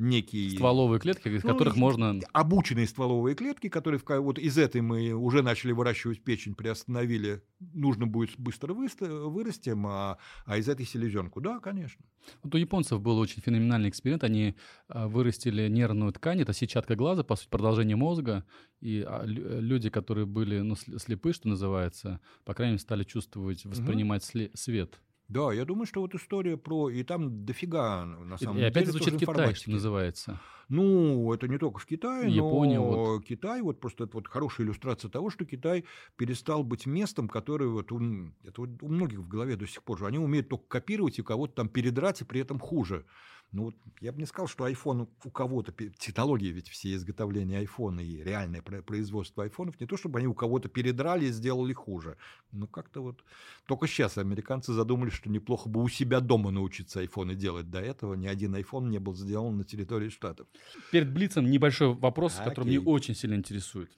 некий... 0.00 0.50
Стволовые 0.50 0.98
клетки, 0.98 1.28
из 1.28 1.44
Ну, 1.44 1.50
которых 1.50 1.76
можно... 1.76 2.18
обученные 2.32 2.86
стволовые 2.86 3.36
клетки, 3.36 3.68
которые 3.68 4.00
в, 4.00 4.20
вот 4.20 4.38
из 4.38 4.58
этой 4.58 4.80
мы 4.80 5.12
уже 5.12 5.42
начали 5.42 5.72
выращивать 5.72 6.22
печень, 6.22 6.54
приостановили, 6.54 7.42
нужно 7.60 8.06
будет 8.06 8.38
быстро 8.38 8.74
вырастем, 8.74 9.86
а, 9.86 10.18
а 10.46 10.56
из 10.56 10.68
этой 10.68 10.86
селезенку, 10.86 11.40
да, 11.40 11.60
конечно. 11.60 12.04
Вот 12.42 12.54
у 12.54 12.58
японцев 12.58 13.00
был 13.00 13.18
очень 13.18 13.42
феноменальный 13.42 13.88
эксперимент. 13.88 14.24
Они 14.24 14.54
а, 14.88 15.08
вырастили 15.08 15.68
нервную 15.68 16.12
ткань, 16.12 16.40
это 16.40 16.52
сетчатка 16.52 16.96
глаза, 16.96 17.22
по 17.22 17.36
сути, 17.36 17.48
продолжение 17.48 17.96
мозга. 17.96 18.44
И 18.80 19.04
а, 19.06 19.24
э, 19.24 19.26
люди, 19.60 19.90
которые 19.90 20.26
были 20.26 20.60
ну, 20.60 20.74
слепы, 20.76 21.32
что 21.32 21.48
называется, 21.48 22.20
по 22.44 22.54
крайней 22.54 22.72
мере, 22.72 22.82
стали 22.82 23.04
чувствовать, 23.04 23.64
воспринимать 23.64 24.22
сле- 24.22 24.50
свет. 24.54 25.00
Да, 25.30 25.52
я 25.52 25.64
думаю, 25.64 25.86
что 25.86 26.00
вот 26.00 26.14
история 26.14 26.56
про... 26.56 26.90
И 26.90 27.04
там 27.04 27.44
дофига, 27.46 28.04
на 28.04 28.34
И, 28.34 28.38
самом 28.38 28.56
и 28.56 28.58
деле, 28.58 28.68
опять 28.68 28.86
тоже 28.86 28.98
звучит 28.98 29.20
Китай, 29.20 29.54
что 29.54 29.70
называется. 29.70 30.40
Ну, 30.68 31.32
это 31.32 31.48
не 31.48 31.58
только 31.58 31.78
в 31.78 31.86
Китае, 31.86 32.32
Япония, 32.32 32.78
но 32.78 33.14
вот. 33.14 33.24
Китай, 33.24 33.60
вот 33.60 33.80
просто 33.80 34.04
это 34.04 34.16
вот 34.16 34.28
хорошая 34.28 34.66
иллюстрация 34.66 35.08
того, 35.08 35.30
что 35.30 35.44
Китай 35.44 35.84
перестал 36.16 36.62
быть 36.62 36.86
местом, 36.86 37.28
которое 37.28 37.68
вот 37.68 37.90
у, 37.92 37.98
это 38.44 38.60
вот 38.60 38.70
у 38.80 38.88
многих 38.88 39.20
в 39.20 39.28
голове 39.28 39.56
до 39.56 39.66
сих 39.66 39.82
пор 39.82 39.98
же. 39.98 40.06
Они 40.06 40.18
умеют 40.18 40.48
только 40.48 40.64
копировать 40.68 41.18
и 41.18 41.22
кого-то 41.22 41.54
там 41.54 41.68
передрать, 41.68 42.20
и 42.20 42.24
при 42.24 42.40
этом 42.40 42.58
хуже. 42.58 43.04
Ну, 43.52 43.64
вот 43.64 43.74
я 44.00 44.12
бы 44.12 44.20
не 44.20 44.26
сказал, 44.26 44.46
что 44.46 44.68
iPhone 44.68 45.08
у 45.24 45.30
кого-то, 45.30 45.72
технологии 45.98 46.52
ведь 46.52 46.68
все 46.68 46.94
изготовления 46.94 47.58
айфона 47.58 47.98
и 47.98 48.22
реальное 48.22 48.62
про- 48.62 48.80
производство 48.80 49.42
айфонов, 49.42 49.80
не 49.80 49.86
то 49.86 49.96
чтобы 49.96 50.20
они 50.20 50.28
у 50.28 50.34
кого-то 50.34 50.68
передрали 50.68 51.26
и 51.26 51.32
сделали 51.32 51.72
хуже. 51.72 52.16
Ну, 52.52 52.68
как-то 52.68 53.00
вот 53.00 53.24
только 53.66 53.88
сейчас 53.88 54.18
американцы 54.18 54.72
задумались, 54.72 55.14
что 55.14 55.28
неплохо 55.28 55.68
бы 55.68 55.82
у 55.82 55.88
себя 55.88 56.20
дома 56.20 56.52
научиться 56.52 57.00
айфоны 57.00 57.34
делать. 57.34 57.68
До 57.70 57.80
этого 57.80 58.14
ни 58.14 58.28
один 58.28 58.54
iPhone 58.54 58.88
не 58.88 58.98
был 58.98 59.16
сделан 59.16 59.56
на 59.56 59.64
территории 59.64 60.10
Штатов. 60.10 60.46
Перед 60.92 61.12
Блицем 61.12 61.50
небольшой 61.50 61.94
вопрос, 61.94 62.34
который 62.34 62.66
мне 62.66 62.78
Окей. 62.78 62.86
очень 62.86 63.14
сильно 63.16 63.34
интересует. 63.34 63.90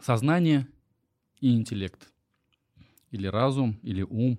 Сознание 0.00 0.66
и 1.40 1.54
интеллект. 1.54 2.10
Или 3.10 3.26
разум, 3.26 3.78
или 3.82 4.02
ум. 4.02 4.38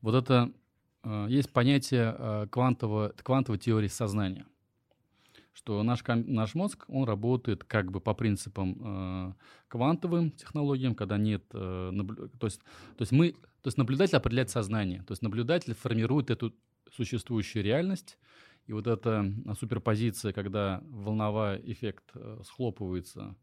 Вот 0.00 0.14
это 0.14 0.52
есть 1.28 1.52
понятие 1.52 2.14
э, 2.16 2.46
квантового, 2.50 3.14
квантовой 3.22 3.58
теории 3.58 3.88
сознания. 3.88 4.46
Что 5.52 5.82
наш, 5.82 6.02
наш 6.06 6.54
мозг, 6.54 6.84
он 6.88 7.04
работает 7.04 7.64
как 7.64 7.90
бы 7.90 8.00
по 8.00 8.14
принципам 8.14 8.78
э, 8.80 9.32
квантовым 9.68 10.30
технологиям, 10.30 10.94
когда 10.94 11.18
нет... 11.18 11.44
э, 11.52 11.92
то, 12.38 12.46
есть, 12.46 12.60
то, 12.96 13.02
есть 13.02 13.12
мы, 13.12 13.32
то 13.32 13.66
есть 13.66 13.76
наблюдатель 13.76 14.16
определяет 14.16 14.50
сознание. 14.50 15.02
То 15.02 15.12
есть 15.12 15.22
наблюдатель 15.22 15.74
формирует 15.74 16.30
эту 16.30 16.54
существующую 16.90 17.64
реальность, 17.64 18.18
и 18.66 18.72
вот 18.72 18.86
эта 18.86 19.32
суперпозиция, 19.58 20.32
когда 20.32 20.82
волновой 20.84 21.60
эффект 21.64 22.04
э, 22.14 22.40
схлопывается, 22.44 23.36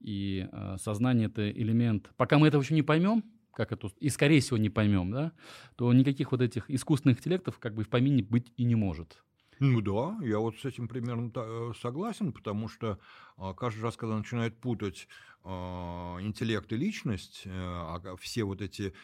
и 0.00 0.48
э, 0.50 0.76
сознание 0.78 1.28
это 1.28 1.50
элемент. 1.50 2.10
Пока 2.16 2.38
мы 2.38 2.48
этого 2.48 2.62
еще 2.62 2.74
не 2.74 2.82
поймем, 2.82 3.24
как 3.58 3.72
это, 3.72 3.90
и 3.98 4.08
скорее 4.08 4.40
всего 4.40 4.56
не 4.56 4.70
поймем, 4.70 5.10
да, 5.10 5.32
то 5.74 5.92
никаких 5.92 6.30
вот 6.30 6.40
этих 6.40 6.70
искусственных 6.70 7.18
интеллектов 7.18 7.58
как 7.58 7.74
бы 7.74 7.82
в 7.82 7.88
помине 7.88 8.22
быть 8.22 8.52
и 8.56 8.62
не 8.62 8.76
может. 8.76 9.20
Ну 9.58 9.80
да, 9.80 10.16
я 10.24 10.38
вот 10.38 10.56
с 10.60 10.64
этим 10.64 10.86
примерно 10.86 11.32
э, 11.34 11.72
согласен, 11.80 12.32
потому 12.32 12.68
что 12.68 13.00
а, 13.36 13.54
каждый 13.54 13.80
раз, 13.80 13.96
когда 13.96 14.16
начинают 14.16 14.56
путать 14.60 15.08
а, 15.42 16.18
интеллект 16.20 16.72
и 16.72 16.76
личность, 16.76 17.42
э, 17.46 17.50
а 17.50 18.16
все 18.20 18.44
вот 18.44 18.62
эти 18.62 18.94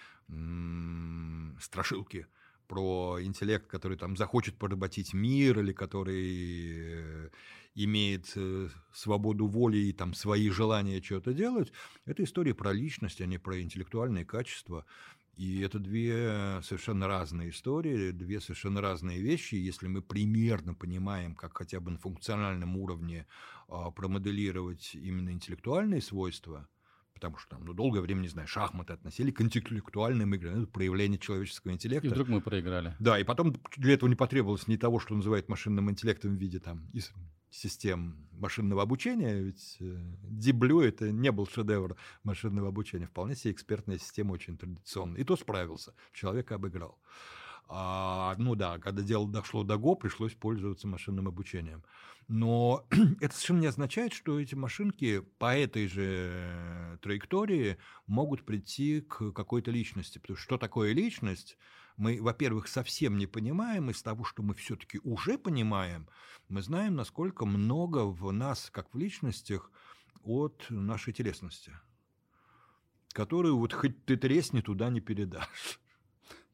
страшилки 1.61 2.26
про 2.66 3.18
интеллект, 3.22 3.66
который 3.66 3.98
там 3.98 4.16
захочет 4.16 4.56
поработить 4.56 5.14
мир 5.14 5.60
или 5.60 5.72
который 5.72 7.26
э, 7.26 7.30
имеет 7.74 8.34
свободу 8.92 9.46
воли 9.46 9.78
и 9.78 9.92
там 9.92 10.14
свои 10.14 10.48
желания 10.50 11.02
что-то 11.02 11.32
делать, 11.32 11.72
это 12.04 12.22
история 12.22 12.54
про 12.54 12.72
личность, 12.72 13.20
а 13.20 13.26
не 13.26 13.38
про 13.38 13.60
интеллектуальные 13.60 14.24
качества. 14.24 14.86
И 15.36 15.60
это 15.60 15.80
две 15.80 16.60
совершенно 16.62 17.08
разные 17.08 17.50
истории, 17.50 18.12
две 18.12 18.40
совершенно 18.40 18.80
разные 18.80 19.20
вещи. 19.20 19.56
Если 19.56 19.88
мы 19.88 20.00
примерно 20.00 20.74
понимаем, 20.74 21.34
как 21.34 21.56
хотя 21.56 21.80
бы 21.80 21.90
на 21.90 21.98
функциональном 21.98 22.76
уровне 22.76 23.26
а, 23.68 23.90
промоделировать 23.90 24.94
именно 24.94 25.30
интеллектуальные 25.30 26.02
свойства, 26.02 26.68
потому 27.14 27.38
что 27.38 27.50
там, 27.50 27.64
ну, 27.64 27.72
долгое 27.72 28.00
время, 28.00 28.20
не 28.20 28.28
знаю, 28.28 28.48
шахматы 28.48 28.92
относили 28.92 29.30
к 29.30 29.40
интеллектуальным 29.40 30.34
играм, 30.34 30.60
ну, 30.60 30.66
проявление 30.66 31.18
человеческого 31.18 31.72
интеллекта. 31.72 32.08
И 32.08 32.10
вдруг 32.10 32.28
мы 32.28 32.40
проиграли. 32.40 32.94
Да, 32.98 33.18
и 33.18 33.24
потом 33.24 33.54
для 33.76 33.94
этого 33.94 34.08
не 34.08 34.16
потребовалось 34.16 34.68
ни 34.68 34.76
того, 34.76 35.00
что 35.00 35.14
называют 35.14 35.48
машинным 35.48 35.90
интеллектом 35.90 36.36
в 36.36 36.40
виде 36.40 36.58
там 36.58 36.86
систем 37.50 38.28
машинного 38.32 38.82
обучения, 38.82 39.40
ведь 39.40 39.76
Диблю 39.78 40.80
э, 40.80 40.88
это 40.88 41.12
не 41.12 41.30
был 41.30 41.46
шедевр 41.46 41.96
машинного 42.24 42.68
обучения, 42.68 43.06
вполне 43.06 43.36
себе 43.36 43.52
экспертная 43.52 43.98
система 43.98 44.32
очень 44.32 44.58
традиционная. 44.58 45.20
И 45.20 45.24
то 45.24 45.36
справился, 45.36 45.94
человека 46.12 46.56
обыграл. 46.56 46.98
А, 47.68 48.34
ну 48.38 48.54
да, 48.54 48.78
когда 48.78 49.02
дело 49.02 49.28
дошло 49.28 49.64
до 49.64 49.76
ГО, 49.76 49.94
пришлось 49.94 50.34
пользоваться 50.34 50.86
машинным 50.86 51.28
обучением. 51.28 51.82
Но 52.28 52.86
это 53.20 53.34
совершенно 53.34 53.60
не 53.60 53.66
означает, 53.66 54.12
что 54.12 54.38
эти 54.38 54.54
машинки 54.54 55.20
по 55.38 55.56
этой 55.56 55.86
же 55.88 56.98
траектории 57.02 57.78
могут 58.06 58.44
прийти 58.44 59.00
к 59.00 59.32
какой-то 59.32 59.70
личности. 59.70 60.18
Потому 60.18 60.36
что 60.36 60.44
что 60.44 60.58
такое 60.58 60.92
личность? 60.92 61.56
мы, 61.96 62.20
во-первых, 62.20 62.68
совсем 62.68 63.18
не 63.18 63.26
понимаем, 63.26 63.90
из 63.90 64.02
того, 64.02 64.24
что 64.24 64.42
мы 64.42 64.54
все-таки 64.54 65.00
уже 65.04 65.38
понимаем, 65.38 66.08
мы 66.48 66.62
знаем, 66.62 66.96
насколько 66.96 67.46
много 67.46 68.04
в 68.04 68.32
нас, 68.32 68.68
как 68.70 68.92
в 68.92 68.98
личностях, 68.98 69.70
от 70.24 70.66
нашей 70.70 71.12
телесности, 71.12 71.72
которую 73.12 73.58
вот 73.58 73.72
хоть 73.72 74.04
ты 74.06 74.16
тресни, 74.16 74.60
туда 74.60 74.88
не 74.90 75.00
передашь. 75.00 75.80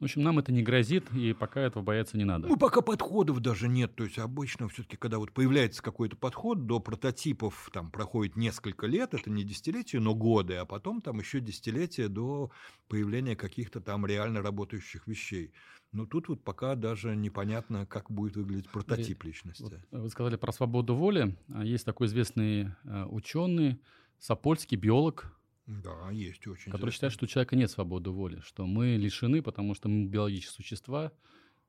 В 0.01 0.05
общем, 0.05 0.22
нам 0.22 0.38
это 0.38 0.51
не 0.51 0.62
грозит, 0.62 1.12
и 1.14 1.34
пока 1.34 1.61
этого 1.61 1.82
бояться 1.82 2.16
не 2.16 2.24
надо. 2.24 2.48
Ну, 2.48 2.57
пока 2.57 2.80
подходов 2.80 3.40
даже 3.40 3.68
нет. 3.68 3.94
То 3.94 4.05
есть 4.05 4.18
обычно 4.18 4.66
все-таки, 4.70 4.96
когда 4.96 5.18
вот 5.18 5.30
появляется 5.32 5.82
какой-то 5.82 6.16
подход, 6.16 6.64
до 6.64 6.80
прототипов 6.80 7.68
там 7.70 7.90
проходит 7.90 8.34
несколько 8.34 8.86
лет, 8.86 9.12
это 9.12 9.30
не 9.30 9.44
десятилетия, 9.44 10.01
но 10.01 10.14
годы, 10.14 10.55
а 10.55 10.64
потом 10.64 11.03
там 11.03 11.18
еще 11.18 11.40
десятилетия 11.40 12.09
до 12.09 12.51
появления 12.88 13.36
каких-то 13.36 13.82
там 13.82 14.07
реально 14.07 14.40
работающих 14.40 15.07
вещей. 15.07 15.53
Но 15.92 16.07
тут 16.07 16.28
вот 16.28 16.42
пока 16.42 16.76
даже 16.76 17.14
непонятно, 17.14 17.84
как 17.84 18.11
будет 18.11 18.36
выглядеть 18.36 18.70
прототип 18.70 19.22
личности. 19.24 19.62
Вот 19.62 20.01
вы 20.03 20.09
сказали 20.09 20.36
про 20.36 20.53
свободу 20.53 20.94
воли. 20.94 21.36
А 21.53 21.62
есть 21.62 21.84
такой 21.84 22.07
известный 22.07 22.68
э, 22.84 23.05
ученый, 23.05 23.80
Сапольский 24.18 24.76
биолог, 24.76 25.32
да, 25.71 26.11
есть 26.11 26.47
очень. 26.49 26.73
Который 26.73 26.91
считает, 26.91 27.12
что 27.12 27.25
у 27.25 27.29
человека 27.29 27.55
нет 27.55 27.71
свободы 27.71 28.11
воли, 28.11 28.41
что 28.41 28.66
мы 28.66 28.97
лишены, 28.97 29.41
потому 29.41 29.75
что 29.75 29.89
мы 29.89 30.07
биологические 30.07 30.53
существа, 30.53 31.12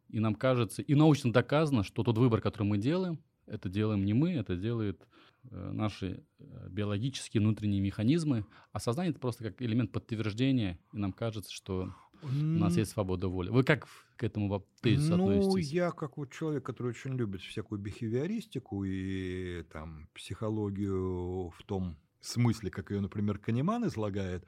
и 0.09 0.19
нам 0.19 0.33
кажется, 0.33 0.81
и 0.81 0.95
научно 0.95 1.31
доказано, 1.31 1.83
что 1.83 2.03
тот 2.03 2.17
выбор, 2.17 2.41
который 2.41 2.63
мы 2.63 2.79
делаем, 2.79 3.19
это 3.45 3.69
делаем 3.69 4.03
не 4.03 4.13
мы, 4.13 4.31
это 4.31 4.55
делают 4.55 5.07
э, 5.51 5.71
наши 5.71 6.23
э, 6.39 6.67
биологические 6.69 7.41
внутренние 7.41 7.79
механизмы, 7.79 8.45
а 8.71 8.79
сознание 8.79 9.11
это 9.11 9.19
просто 9.19 9.43
как 9.43 9.61
элемент 9.61 9.91
подтверждения, 9.91 10.79
и 10.93 10.97
нам 10.97 11.13
кажется, 11.13 11.53
что 11.53 11.93
у 12.23 12.27
нас 12.27 12.77
есть 12.77 12.91
свобода 12.91 13.27
воли. 13.27 13.49
Вы 13.49 13.63
как 13.63 13.87
к 14.15 14.23
этому 14.23 14.65
тезису 14.81 15.17
ну, 15.17 15.29
относитесь? 15.29 15.71
я 15.71 15.91
как 15.91 16.17
вот 16.17 16.31
человек, 16.31 16.65
который 16.65 16.89
очень 16.89 17.15
любит 17.15 17.41
всякую 17.41 17.79
бихевиористику 17.79 18.83
и 18.83 19.63
там 19.71 20.07
психологию 20.13 21.49
в 21.49 21.63
том 21.65 21.97
смысле, 22.21 22.69
как 22.71 22.91
ее, 22.91 23.01
например, 23.01 23.37
Канеман 23.37 23.85
излагает, 23.87 24.45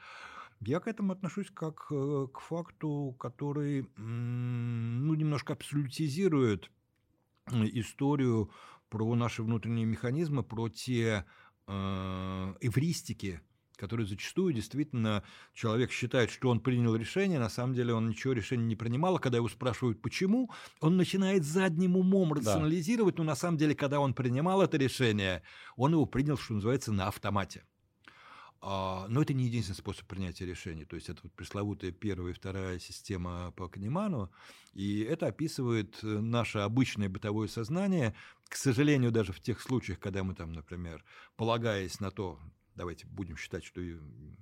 я 0.61 0.79
к 0.79 0.87
этому 0.87 1.13
отношусь 1.13 1.49
как 1.53 1.87
э, 1.91 2.27
к 2.33 2.39
факту, 2.39 3.15
который 3.19 3.87
ну, 3.97 5.13
немножко 5.13 5.53
абсолютизирует 5.53 6.71
э, 7.51 7.65
историю 7.73 8.49
про 8.89 9.13
наши 9.15 9.43
внутренние 9.43 9.85
механизмы, 9.85 10.43
про 10.43 10.69
те 10.69 11.25
э, 11.67 12.53
эвристики, 12.61 13.41
который 13.75 14.05
зачастую 14.05 14.53
действительно 14.53 15.23
человек 15.53 15.91
считает, 15.91 16.29
что 16.29 16.49
он 16.49 16.59
принял 16.59 16.95
решение, 16.95 17.39
на 17.39 17.49
самом 17.49 17.73
деле 17.73 17.93
он 17.93 18.09
ничего 18.09 18.33
решения 18.33 18.65
не 18.65 18.75
принимал, 18.75 19.15
а 19.15 19.19
когда 19.19 19.37
его 19.37 19.49
спрашивают 19.49 20.01
почему, 20.01 20.51
он 20.79 20.97
начинает 20.97 21.43
задним 21.43 21.97
умом 21.97 22.33
рационализировать, 22.33 23.15
да. 23.15 23.23
но 23.23 23.31
на 23.31 23.35
самом 23.35 23.57
деле, 23.57 23.75
когда 23.75 23.99
он 23.99 24.13
принимал 24.13 24.61
это 24.61 24.77
решение, 24.77 25.43
он 25.75 25.93
его 25.93 26.05
принял, 26.05 26.37
что 26.37 26.53
называется, 26.53 26.91
на 26.91 27.07
автомате. 27.07 27.63
А, 28.65 29.07
но 29.09 29.21
это 29.21 29.33
не 29.33 29.47
единственный 29.47 29.75
способ 29.75 30.07
принятия 30.07 30.45
решений. 30.45 30.85
То 30.85 30.95
есть 30.95 31.09
это 31.09 31.19
вот 31.23 31.33
пресловутая 31.33 31.91
первая 31.91 32.31
и 32.31 32.35
вторая 32.35 32.79
система 32.79 33.51
по 33.57 33.67
Канеману. 33.67 34.31
И 34.73 35.01
это 35.01 35.27
описывает 35.27 36.01
э, 36.01 36.07
наше 36.07 36.59
обычное 36.59 37.09
бытовое 37.09 37.49
сознание. 37.49 38.15
К 38.47 38.55
сожалению, 38.55 39.11
даже 39.11 39.33
в 39.33 39.41
тех 39.41 39.59
случаях, 39.59 39.99
когда 39.99 40.23
мы 40.23 40.33
там, 40.33 40.53
например, 40.53 41.03
полагаясь 41.35 41.99
на 41.99 42.09
то, 42.09 42.39
давайте 42.75 43.05
будем 43.07 43.37
считать, 43.37 43.63
что 43.63 43.81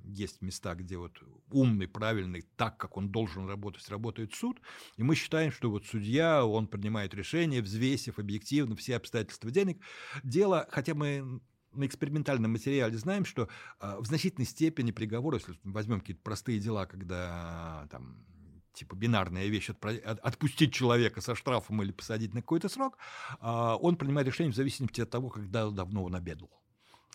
есть 0.05 0.41
места, 0.41 0.75
где 0.75 0.97
вот 0.97 1.21
умный, 1.51 1.87
правильный, 1.87 2.43
так, 2.55 2.77
как 2.77 2.97
он 2.97 3.09
должен 3.09 3.47
работать, 3.47 3.87
работает 3.89 4.33
суд, 4.33 4.61
и 4.97 5.03
мы 5.03 5.15
считаем, 5.15 5.51
что 5.51 5.69
вот 5.69 5.85
судья, 5.85 6.45
он 6.45 6.67
принимает 6.67 7.13
решение, 7.13 7.61
взвесив 7.61 8.19
объективно 8.19 8.75
все 8.75 8.95
обстоятельства 8.95 9.51
денег, 9.51 9.81
дело, 10.23 10.67
хотя 10.71 10.93
мы 10.93 11.41
на 11.73 11.85
экспериментальном 11.85 12.51
материале 12.51 12.97
знаем, 12.97 13.23
что 13.25 13.47
э, 13.79 13.95
в 13.99 14.05
значительной 14.05 14.45
степени 14.45 14.91
приговор, 14.91 15.35
если 15.35 15.57
возьмем 15.63 16.01
какие-то 16.01 16.21
простые 16.21 16.59
дела, 16.59 16.85
когда 16.85 17.87
там 17.89 18.25
типа 18.73 18.95
бинарная 18.95 19.47
вещь, 19.47 19.69
отпустить 19.69 20.73
человека 20.73 21.21
со 21.21 21.35
штрафом 21.35 21.83
или 21.83 21.91
посадить 21.91 22.33
на 22.33 22.41
какой-то 22.41 22.69
срок, 22.69 22.97
а, 23.39 23.75
он 23.75 23.95
принимает 23.95 24.27
решение 24.27 24.53
в 24.53 24.55
зависимости 24.55 25.01
от 25.01 25.09
того, 25.09 25.29
когда 25.29 25.69
давно 25.69 26.03
он 26.03 26.15
обедал. 26.15 26.49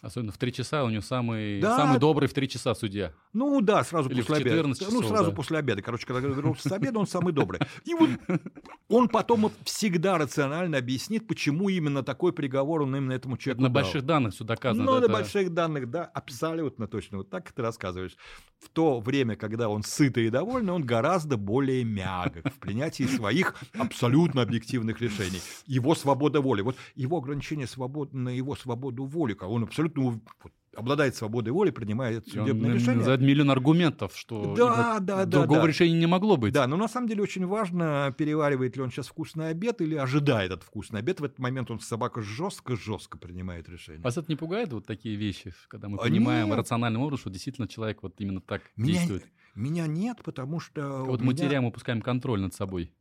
Особенно 0.03 0.31
в 0.31 0.37
три 0.37 0.53
часа 0.53 0.85
у 0.85 0.91
него 0.91 1.01
самый, 1.01 1.59
да. 1.61 1.75
самый 1.77 1.99
добрый 1.99 2.29
в 2.29 2.35
три 2.35 2.49
часа 2.49 2.75
судья. 2.75 3.13
Ну 3.33 3.63
да, 3.63 3.83
сразу 3.83 4.11
Или 4.11 4.21
после 4.21 4.37
обеда. 4.37 4.75
Часов, 4.75 4.93
ну, 4.93 5.03
сразу 5.03 5.31
да. 5.31 5.37
после 5.37 5.59
обеда. 5.59 5.81
Короче, 5.81 6.07
когда 6.07 6.21
вернулся 6.21 6.69
с 6.69 6.73
обеда, 6.73 6.99
он 6.99 7.07
самый 7.07 7.33
добрый. 7.33 7.61
И 7.85 7.95
вот 7.95 8.11
он 8.89 9.09
потом 9.09 9.51
всегда 9.65 10.19
рационально 10.19 10.77
объяснит, 10.77 11.27
почему 11.27 11.71
именно 11.71 12.03
такой 12.03 12.35
приговор 12.35 12.83
он 12.83 12.95
именно 12.95 13.13
этому 13.13 13.39
человеку 13.39 13.63
На 13.63 13.69
дал. 13.71 13.83
больших 13.83 14.05
данных 14.05 14.35
все 14.35 14.45
доказано. 14.45 14.85
Ну, 14.85 14.99
это... 14.99 15.09
на 15.09 15.15
больших 15.15 15.55
данных, 15.55 15.91
да, 15.91 16.05
абсолютно 16.05 16.87
точно. 16.89 17.19
Вот 17.19 17.31
так 17.31 17.51
ты 17.51 17.63
рассказываешь. 17.63 18.17
В 18.59 18.69
то 18.69 19.01
время, 19.01 19.35
когда 19.37 19.71
он 19.71 19.83
сытый 19.83 20.27
и 20.27 20.31
довольный, 20.31 20.73
он 20.73 20.85
гораздо 20.85 21.39
более 21.39 21.85
мягок 21.85 22.53
в 22.53 22.59
принятии 22.59 23.05
своих 23.05 23.55
абсолютно 23.79 24.43
объективных 24.43 25.01
решений. 25.01 25.41
Его 25.67 25.95
свобода 25.95 26.43
воли. 26.43 26.61
Вот 26.61 26.77
его 26.95 27.19
ограничение 27.19 27.67
свободы 27.67 28.17
на 28.17 28.29
его 28.29 28.57
свободу 28.57 29.05
воли, 29.05 29.37
он 29.41 29.65
абсолютно 29.65 29.86
обладает 30.77 31.17
свободой 31.17 31.53
воли, 31.53 31.71
принимает 31.71 32.27
судебное 32.29 32.71
он 32.71 32.77
решение. 32.77 33.03
За 33.03 33.17
миллион 33.17 33.51
аргументов, 33.51 34.17
что 34.17 34.55
да, 34.55 35.01
да, 35.01 35.25
да, 35.25 35.25
другого 35.25 35.63
да. 35.63 35.69
решения 35.69 35.99
не 35.99 36.07
могло 36.07 36.37
быть. 36.37 36.53
Да, 36.53 36.67
но 36.67 36.77
на 36.77 36.89
самом 36.89 37.09
деле 37.09 37.23
очень 37.23 37.47
важно, 37.47 38.15
переваривает 38.17 38.77
ли 38.77 38.83
он 38.83 38.91
сейчас 38.91 39.09
вкусный 39.09 39.49
обед 39.51 39.81
или 39.81 39.95
ожидает 39.95 40.53
этот 40.53 40.65
вкусный 40.65 41.01
обед. 41.01 41.21
В 41.21 41.25
этот 41.25 41.39
момент 41.39 41.71
он 41.71 41.81
собака 41.81 42.21
жестко-жестко 42.21 43.19
принимает 43.19 43.69
решение. 43.69 44.03
Вас 44.03 44.17
это 44.17 44.31
не 44.31 44.37
пугает 44.37 44.73
вот 44.73 44.87
такие 44.87 45.17
вещи, 45.17 45.55
когда 45.69 45.89
мы 45.89 45.97
а 45.99 46.03
понимаем 46.03 46.49
нет. 46.49 46.59
рациональным 46.59 47.03
образом, 47.03 47.23
что 47.23 47.31
действительно 47.31 47.69
человек 47.69 48.03
вот 48.03 48.15
именно 48.19 48.41
так 48.41 48.63
меня, 48.77 48.95
действует? 48.95 49.27
Меня 49.55 49.87
нет, 49.87 50.19
потому 50.23 50.61
что... 50.61 51.05
Вот 51.05 51.21
мы 51.21 51.33
меня... 51.33 51.47
теряем, 51.47 51.65
упускаем 51.65 52.03
контроль 52.03 52.41
над 52.41 52.55
собой. 52.55 52.93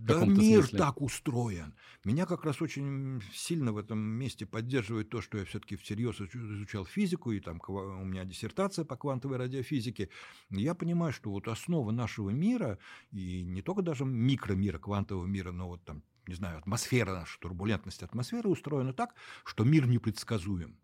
Да 0.00 0.24
мир 0.24 0.62
смысле. 0.62 0.78
так 0.78 1.02
устроен. 1.02 1.74
Меня 2.04 2.24
как 2.26 2.44
раз 2.44 2.62
очень 2.62 3.20
сильно 3.32 3.72
в 3.72 3.78
этом 3.78 3.98
месте 3.98 4.46
поддерживает 4.46 5.08
то, 5.10 5.20
что 5.20 5.38
я 5.38 5.44
все-таки 5.44 5.76
всерьез 5.76 6.20
изучал 6.20 6.84
физику, 6.86 7.32
и 7.32 7.40
там 7.40 7.60
у 7.66 8.04
меня 8.04 8.24
диссертация 8.24 8.84
по 8.84 8.96
квантовой 8.96 9.38
радиофизике. 9.38 10.08
Я 10.50 10.74
понимаю, 10.74 11.12
что 11.12 11.30
вот 11.30 11.48
основа 11.48 11.90
нашего 11.90 12.30
мира, 12.30 12.78
и 13.10 13.42
не 13.42 13.62
только 13.62 13.82
даже 13.82 14.04
микромира, 14.04 14.78
квантового 14.78 15.26
мира, 15.26 15.52
но 15.52 15.68
вот 15.68 15.84
там, 15.84 16.02
не 16.26 16.34
знаю, 16.34 16.58
атмосфера 16.58 17.12
наша, 17.12 17.38
турбулентность 17.40 18.02
атмосферы 18.02 18.48
устроена 18.48 18.92
так, 18.92 19.14
что 19.44 19.64
мир 19.64 19.86
непредсказуем. 19.88 20.78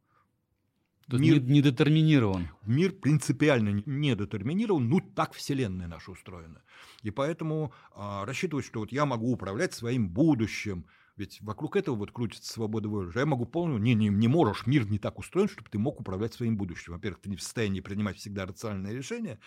То 1.09 1.18
Мир- 1.18 1.42
не, 1.42 1.55
не 1.55 1.62
детерминирован. 1.62 2.48
Мир 2.64 2.92
принципиально 2.92 3.82
не 3.84 4.14
детерминирован, 4.14 4.88
ну 4.88 5.00
так 5.00 5.34
Вселенная 5.34 5.86
наша 5.86 6.11
устроена. 6.11 6.62
И 7.02 7.11
поэтому 7.11 7.72
а, 7.94 8.24
рассчитывать, 8.24 8.64
что 8.64 8.80
вот 8.80 8.92
я 8.92 9.05
могу 9.05 9.30
управлять 9.30 9.74
своим 9.74 10.09
будущим, 10.09 10.86
ведь 11.16 11.40
вокруг 11.42 11.76
этого 11.76 11.94
вот 11.94 12.11
крутится 12.11 12.52
свобода 12.52 12.88
воли. 12.88 13.12
Я 13.14 13.26
могу 13.26 13.46
полностью... 13.46 13.82
Не, 13.82 13.94
не, 13.94 14.09
не 14.09 14.28
можешь, 14.28 14.66
мир 14.66 14.86
не 14.86 14.98
так 14.98 15.18
устроен, 15.18 15.48
чтобы 15.48 15.68
ты 15.70 15.78
мог 15.78 16.00
управлять 16.00 16.34
своим 16.34 16.57
будущим. 16.57 16.94
Во-первых, 16.94 17.20
ты 17.20 17.30
не 17.30 17.36
в 17.36 17.42
состоянии 17.42 17.80
принимать 17.80 18.16
всегда 18.16 18.46
рациональные 18.46 18.96
решения. 18.96 19.38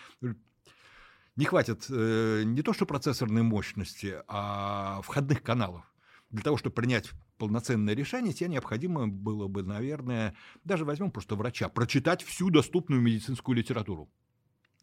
Не 1.36 1.44
хватит 1.44 1.86
э, 1.90 2.42
не 2.44 2.62
то 2.62 2.72
что 2.72 2.86
процессорной 2.86 3.42
мощности, 3.42 4.16
а 4.28 5.00
входных 5.02 5.42
каналов. 5.42 5.84
Для 6.30 6.42
того, 6.42 6.56
чтобы 6.56 6.74
принять 6.74 7.10
полноценное 7.38 7.94
решение, 7.94 8.32
тебе 8.32 8.50
необходимо 8.50 9.08
было 9.08 9.48
бы, 9.48 9.62
наверное, 9.62 10.34
даже 10.64 10.84
возьмем 10.84 11.10
просто 11.10 11.36
врача, 11.36 11.68
прочитать 11.68 12.22
всю 12.22 12.50
доступную 12.50 13.00
медицинскую 13.00 13.56
литературу. 13.56 14.10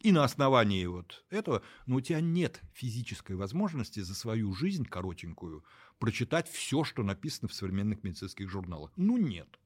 И 0.02 0.12
на 0.12 0.24
основании 0.24 0.86
вот 0.86 1.26
этого, 1.30 1.64
но 1.86 1.96
у 1.96 2.02
тебя 2.02 2.22
нет 2.22 2.62
физической 2.74 3.36
возможности 3.36 4.02
за 4.02 4.14
свою 4.14 4.54
жизнь 4.54 4.86
коротенькую 4.86 5.64
прочитать 6.00 6.48
все, 6.50 6.84
что 6.84 7.04
написано 7.04 7.48
в 7.48 7.54
современных 7.54 8.04
медицинских 8.04 8.50
журналах. 8.50 8.92
Ну 8.98 9.18
нет. 9.18 9.60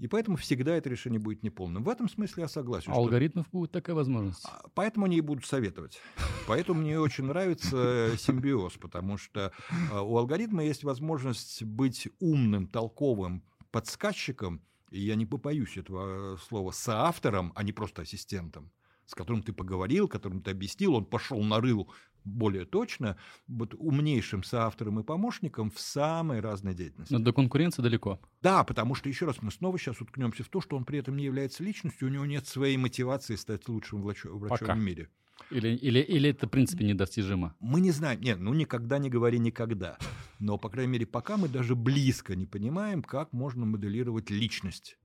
И 0.00 0.08
поэтому 0.08 0.38
всегда 0.38 0.74
это 0.76 0.88
решение 0.88 1.20
будет 1.20 1.42
неполным. 1.42 1.84
В 1.84 1.88
этом 1.90 2.08
смысле 2.08 2.44
я 2.44 2.48
согласен. 2.48 2.90
А 2.90 2.94
что- 2.94 3.02
алгоритмов 3.02 3.46
будет 3.52 3.70
такая 3.70 3.94
возможность. 3.94 4.44
а, 4.46 4.62
Поэтому 4.74 5.04
они 5.04 5.18
и 5.18 5.20
будут 5.20 5.44
советовать. 5.44 6.00
Поэтому 6.46 6.80
мне 6.80 6.98
очень 6.98 7.24
нравится 7.24 8.14
симбиоз, 8.18 8.78
потому 8.78 9.18
что 9.18 9.52
а, 9.92 10.00
у 10.02 10.16
алгоритма 10.16 10.64
есть 10.64 10.84
возможность 10.84 11.62
быть 11.64 12.08
умным, 12.18 12.66
толковым 12.66 13.44
подсказчиком, 13.70 14.62
и 14.90 15.00
я 15.00 15.14
не 15.16 15.26
побоюсь 15.26 15.76
этого 15.76 16.38
слова, 16.48 16.70
соавтором, 16.70 17.52
а 17.54 17.62
не 17.62 17.72
просто 17.72 18.02
ассистентом, 18.02 18.72
с 19.06 19.14
которым 19.14 19.42
ты 19.42 19.52
поговорил, 19.52 20.08
которым 20.08 20.42
ты 20.42 20.50
объяснил, 20.50 20.94
он 20.94 21.04
пошел 21.04 21.42
нарыл 21.42 21.92
более 22.24 22.64
точно, 22.64 23.16
вот 23.48 23.74
умнейшим 23.74 24.42
соавтором 24.42 25.00
и 25.00 25.02
помощником 25.02 25.70
в 25.70 25.80
самой 25.80 26.40
разной 26.40 26.74
деятельности. 26.74 27.12
Но 27.12 27.18
до 27.18 27.32
конкуренции 27.32 27.82
далеко. 27.82 28.20
Да, 28.42 28.64
потому 28.64 28.94
что, 28.94 29.08
еще 29.08 29.26
раз, 29.26 29.42
мы 29.42 29.50
снова 29.50 29.78
сейчас 29.78 30.00
уткнемся 30.00 30.44
в 30.44 30.48
то, 30.48 30.60
что 30.60 30.76
он 30.76 30.84
при 30.84 30.98
этом 30.98 31.16
не 31.16 31.24
является 31.24 31.62
личностью, 31.62 32.08
у 32.08 32.10
него 32.10 32.26
нет 32.26 32.46
своей 32.46 32.76
мотивации 32.76 33.36
стать 33.36 33.68
лучшим 33.68 34.02
врачом, 34.02 34.40
Пока. 34.48 34.74
в 34.74 34.78
мире. 34.78 35.08
Или, 35.50 35.68
или, 35.68 36.00
или 36.00 36.30
это, 36.30 36.46
в 36.46 36.50
принципе, 36.50 36.84
недостижимо. 36.84 37.54
Мы 37.60 37.80
не 37.80 37.90
знаем, 37.90 38.20
нет, 38.20 38.38
ну 38.38 38.52
никогда 38.52 38.98
не 38.98 39.08
говори 39.08 39.38
никогда, 39.38 39.96
но, 40.38 40.58
по 40.58 40.68
крайней 40.68 40.92
мере, 40.92 41.06
пока 41.06 41.36
мы 41.36 41.48
даже 41.48 41.74
близко 41.74 42.36
не 42.36 42.46
понимаем, 42.46 43.02
как 43.02 43.32
можно 43.32 43.64
моделировать 43.64 44.30
личность. 44.30 44.98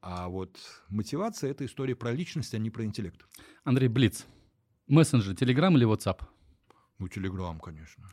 А 0.00 0.28
вот 0.28 0.58
мотивация– 0.88 1.50
это 1.52 1.64
история 1.64 1.94
про 1.94 2.12
личность, 2.12 2.54
а 2.54 2.58
не 2.58 2.70
про 2.70 2.84
интеллект. 2.84 3.26
Андрей 3.62 3.88
Блиц. 3.88 4.26
Мессенджер, 4.86 5.34
Телеграм 5.34 5.74
или 5.76 5.86
WhatsApp? 5.86 6.20
Ну, 6.98 7.08
Телеграм, 7.08 7.58
конечно. 7.60 8.08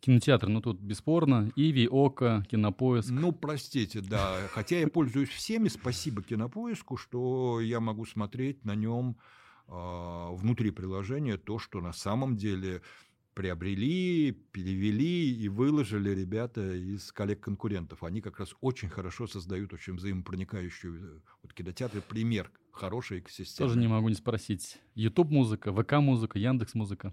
Кинотеатр, 0.00 0.48
ну 0.48 0.60
тут 0.60 0.80
бесспорно. 0.80 1.50
Иви, 1.56 1.88
Ока, 1.88 2.44
Кинопоиск. 2.50 3.10
Ну, 3.10 3.32
простите, 3.32 4.02
да. 4.02 4.36
Хотя 4.50 4.80
я 4.80 4.88
пользуюсь 4.88 5.30
всеми, 5.30 5.68
спасибо 5.68 6.22
Кинопоиску, 6.22 6.98
что 6.98 7.60
я 7.60 7.80
могу 7.80 8.04
смотреть 8.04 8.64
на 8.66 8.74
нем 8.74 9.16
а, 9.66 10.30
внутри 10.32 10.72
приложения 10.72 11.38
то, 11.38 11.58
что 11.58 11.80
на 11.80 11.92
самом 11.94 12.36
деле 12.36 12.82
приобрели, 13.32 14.32
перевели 14.52 15.34
и 15.34 15.48
выложили 15.48 16.10
ребята 16.10 16.74
из 16.74 17.10
коллег-конкурентов. 17.10 18.04
Они 18.04 18.20
как 18.20 18.38
раз 18.38 18.54
очень 18.60 18.88
хорошо 18.88 19.26
создают 19.26 19.72
очень 19.72 19.94
взаимопроникающую... 19.96 21.16
э, 21.16 21.20
Вот 21.42 21.52
кинотеатр– 21.52 22.02
пример 22.08 22.50
хорошей 22.72 23.20
экосистемы. 23.20 23.68
Тоже 23.68 23.80
не 23.80 23.88
могу 23.88 24.08
не 24.08 24.14
спросить. 24.14 24.78
YouTube 24.94 25.30
музыка, 25.30 25.72
ВК 25.72 25.94
музыка, 25.94 26.38
Яндекс 26.38 26.74
музыка. 26.74 27.12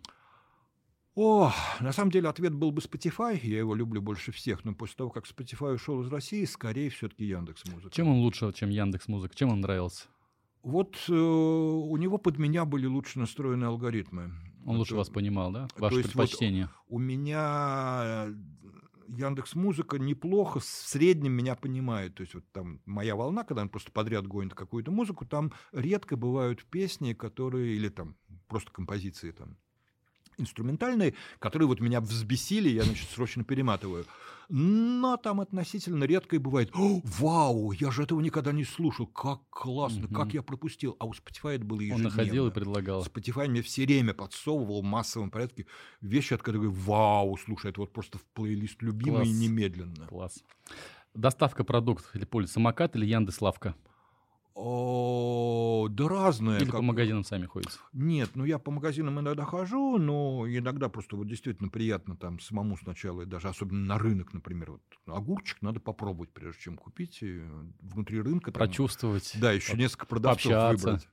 О, 1.14 1.52
на 1.82 1.92
самом 1.92 2.12
деле 2.12 2.30
ответ 2.30 2.54
был 2.54 2.72
бы 2.72 2.82
Spotify, 2.82 3.38
я 3.44 3.60
его 3.60 3.76
люблю 3.76 4.02
больше 4.02 4.32
всех, 4.32 4.64
но 4.64 4.74
после 4.74 4.96
того, 4.96 5.10
как 5.10 5.26
Spotify 5.26 5.74
ушел 5.76 6.02
из 6.02 6.08
России, 6.08 6.46
скорее 6.46 6.90
все-таки 6.90 7.26
Яндекс 7.26 7.66
Музыка. 7.66 7.90
Чем 7.94 8.08
он 8.08 8.20
лучше, 8.20 8.52
чем 8.54 8.70
Яндекс 8.70 9.10
музыка? 9.10 9.36
Чем 9.36 9.50
он 9.50 9.60
нравился? 9.60 10.06
Вот 10.64 10.96
э, 11.10 11.14
у 11.14 11.98
него 11.98 12.18
под 12.18 12.38
меня 12.38 12.64
были 12.66 12.86
лучше 12.86 13.20
настроены 13.20 13.66
алгоритмы. 13.66 14.32
Он 14.66 14.78
лучше 14.78 14.92
Это- 14.92 15.00
вас 15.00 15.10
понимал, 15.10 15.52
да? 15.52 15.68
то 15.68 15.82
Ваши 15.82 15.96
вот 15.98 16.04
предпочтения. 16.06 16.70
У 16.88 16.98
меня 17.00 18.28
Яндекс 19.10 19.56
Музыка 19.56 19.98
неплохо, 20.00 20.60
в 20.60 20.64
среднем 20.64 21.34
меня 21.34 21.56
понимает. 21.56 22.16
То 22.16 22.22
есть 22.22 22.36
вот 22.36 22.46
там 22.54 22.80
моя 22.86 23.16
волна, 23.18 23.44
когда 23.44 23.64
он 23.64 23.70
просто 23.70 23.92
подряд 23.92 24.28
гонит 24.28 24.54
какую-то 24.54 24.92
музыку, 24.92 25.26
там 25.26 25.52
редко 25.74 26.16
бывают 26.16 26.64
песни, 26.66 27.14
которые, 27.14 27.76
или 27.76 27.90
там 27.90 28.16
просто 28.48 28.72
композиции 28.72 29.32
там 29.32 29.58
инструментальные, 30.38 31.14
которые 31.40 31.68
вот 31.68 31.80
меня 31.80 32.02
взбесили, 32.02 32.70
я, 32.70 32.84
значит, 32.84 33.10
срочно 33.10 33.44
перематываю. 33.44 34.06
Но 34.54 35.16
там 35.16 35.40
относительно 35.40 36.04
редко 36.04 36.36
и 36.36 36.40
бывает, 36.40 36.72
«О, 36.74 37.02
вау, 37.06 37.72
я 37.72 37.90
же 37.90 38.04
этого 38.04 38.20
никогда 38.20 38.52
не 38.52 38.66
слушал, 38.66 39.08
как 39.08 39.40
классно, 39.50 40.08
Мгм. 40.08 40.14
как 40.16 40.34
я 40.34 40.42
пропустил. 40.42 40.98
А 41.00 41.06
у 41.06 41.14
Spotify 41.14 41.56
это 41.56 41.64
было 41.64 41.78
Он 41.78 41.84
ежедневно. 41.86 42.10
находил 42.10 42.48
и 42.48 42.52
предлагал. 42.52 43.02
Spotify 43.06 43.48
мне 43.48 43.62
все 43.62 43.86
время 43.86 44.14
подсовывал 44.14 44.82
в 44.82 44.86
массовом 44.86 45.32
порядке 45.32 45.68
вещи, 46.02 46.34
от 46.34 46.42
которых 46.44 46.70
вау, 46.74 47.38
слушай, 47.38 47.72
это 47.72 47.80
вот 47.80 47.94
просто 47.94 48.18
в 48.18 48.26
плейлист 48.34 48.82
любимый 48.82 49.24
Класс. 49.24 49.30
немедленно. 49.30 50.08
Класс. 50.08 50.44
Доставка 51.14 51.64
продуктов 51.64 52.14
или 52.16 52.26
поле 52.26 52.48
самокат 52.48 52.96
или 52.98 53.06
Яндекс 53.06 53.40
Лавка? 53.42 53.74
О, 54.54 55.88
да 55.90 56.08
разное. 56.08 56.58
Или 56.58 56.66
как- 56.66 56.76
по 56.76 56.82
магазинам 56.82 57.24
сами 57.24 57.46
ходите? 57.46 57.74
Нет, 57.94 58.32
ну 58.36 58.46
я 58.46 58.60
по 58.60 58.72
магазинам 58.72 59.20
иногда 59.20 59.46
хожу, 59.46 59.98
но 59.98 60.46
иногда 60.48 60.90
просто 60.90 61.16
вот 61.16 61.28
действительно 61.28 61.70
приятно 61.70 62.16
там 62.16 62.40
самому 62.40 62.78
сначала, 62.78 63.26
даже 63.26 63.48
особенно 63.50 63.80
на 63.86 63.98
рынок, 63.98 64.34
например, 64.34 64.72
вот 64.72 64.82
огурчик 65.08 65.62
надо 65.62 65.80
попробовать, 65.80 66.32
прежде 66.32 66.62
чем 66.62 66.78
купить, 66.78 67.20
и 67.22 67.42
внутри 67.82 68.22
рынка. 68.22 68.52
там- 68.52 68.60
Прочувствовать. 68.68 69.36
Да, 69.40 69.52
еще 69.52 69.76
несколько 69.78 70.06
продавцов 70.06 70.52
пообщаться. 70.52 70.88
выбрать. 70.88 71.08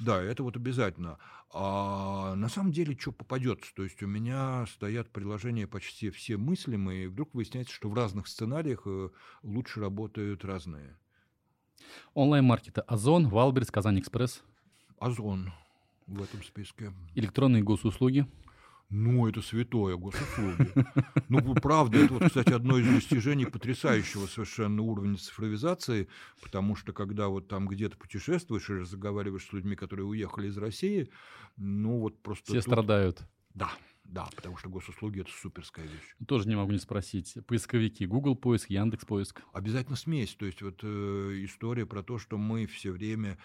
Да, 0.00 0.22
это 0.22 0.42
вот 0.42 0.56
обязательно. 0.56 1.18
А 1.52 2.34
на 2.36 2.48
самом 2.48 2.72
деле, 2.72 2.96
что 2.98 3.12
попадется? 3.12 3.72
То 3.74 3.82
есть 3.82 4.02
у 4.02 4.06
меня 4.06 4.64
стоят 4.66 5.10
приложения 5.10 5.66
почти 5.66 6.10
все 6.10 6.36
мыслимые, 6.36 7.04
и 7.04 7.06
вдруг 7.08 7.34
выясняется, 7.34 7.74
что 7.74 7.88
в 7.90 7.94
разных 7.94 8.26
сценариях 8.28 8.82
э, 8.86 9.10
лучше 9.42 9.80
работают 9.80 10.44
разные. 10.44 10.96
Онлайн-маркеты 12.14 12.82
Ozon, 12.82 13.28
Wildberries, 13.28 13.70
KazanExpress. 13.70 14.42
Ozon 14.98 15.52
в 16.06 16.22
этом 16.22 16.42
списке. 16.42 16.92
Электронные 17.14 17.62
госуслуги. 17.62 18.26
Ну, 18.90 19.28
это 19.28 19.40
святое, 19.40 19.96
госуслуги. 19.96 20.68
Ну, 21.28 21.54
правда, 21.54 21.98
это 21.98 22.14
вот, 22.14 22.24
кстати, 22.24 22.52
одно 22.52 22.76
из 22.76 22.92
достижений 22.92 23.46
потрясающего 23.46 24.26
совершенно 24.26 24.82
уровня 24.82 25.16
цифровизации, 25.16 26.08
потому 26.42 26.74
что 26.74 26.92
когда 26.92 27.28
вот 27.28 27.46
там 27.46 27.68
где-то 27.68 27.96
путешествуешь 27.96 28.68
и 28.68 28.74
разговариваешь 28.74 29.46
с 29.46 29.52
людьми, 29.52 29.76
которые 29.76 30.06
уехали 30.06 30.48
из 30.48 30.58
России, 30.58 31.08
ну 31.56 32.00
вот 32.00 32.20
просто... 32.20 32.46
Все 32.46 32.54
тут- 32.54 32.64
страдают. 32.64 33.22
Да, 33.54 33.70
да, 34.10 34.28
потому 34.34 34.56
что 34.56 34.68
госуслуги– 34.68 35.20
это 35.22 35.30
суперская 35.30 35.84
вещь. 35.84 36.16
Тоже 36.26 36.48
не 36.48 36.56
могу 36.56 36.72
не 36.72 36.78
спросить. 36.78 37.38
Поисковики. 37.46 38.06
Google 38.06 38.34
поиск, 38.34 38.68
Яндекс 38.68 39.04
поиск. 39.04 39.42
Обязательно 39.52 39.96
смесь. 39.96 40.34
То 40.34 40.46
есть 40.46 40.62
вот 40.62 40.80
э, 40.82 41.44
история 41.44 41.86
про 41.86 42.02
то, 42.02 42.18
что 42.18 42.36
мы 42.36 42.66
все 42.66 42.90
время 42.90 43.38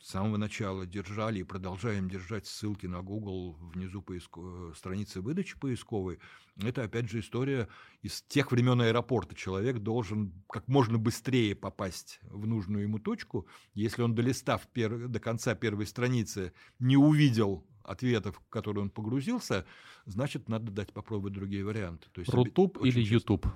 с 0.00 0.10
самого 0.10 0.36
начала 0.36 0.84
держали 0.84 1.38
и 1.38 1.44
продолжаем 1.44 2.10
держать 2.10 2.46
ссылки 2.46 2.86
на 2.86 3.02
Google 3.02 3.52
внизу 3.72 4.02
поиско- 4.02 4.72
э, 4.72 4.74
страницы 4.76 5.20
выдачи 5.20 5.58
поисковой, 5.58 6.18
это 6.56 6.82
опять 6.82 7.08
же 7.08 7.20
история 7.20 7.68
из 8.02 8.22
тех 8.22 8.52
времен 8.52 8.80
аэропорта. 8.80 9.34
Человек 9.34 9.78
должен 9.78 10.44
как 10.48 10.68
можно 10.68 10.98
быстрее 10.98 11.54
попасть 11.54 12.20
в 12.22 12.46
нужную 12.46 12.82
ему 12.82 12.98
точку. 12.98 13.46
Если 13.74 14.02
он, 14.02 14.14
долистав 14.14 14.68
пер- 14.74 15.08
до 15.08 15.20
конца 15.20 15.54
первой 15.54 15.86
страницы, 15.86 16.52
не 16.78 16.96
увидел 16.96 17.64
ответов, 17.84 18.40
в 18.44 18.50
которые 18.50 18.82
он 18.82 18.90
погрузился, 18.90 19.64
значит, 20.06 20.48
надо 20.48 20.72
дать 20.72 20.92
попробовать 20.92 21.34
другие 21.34 21.64
варианты. 21.64 22.08
То 22.12 22.20
есть 22.20 22.32
Рутуб 22.32 22.84
или 22.84 23.00
YouTube? 23.00 23.46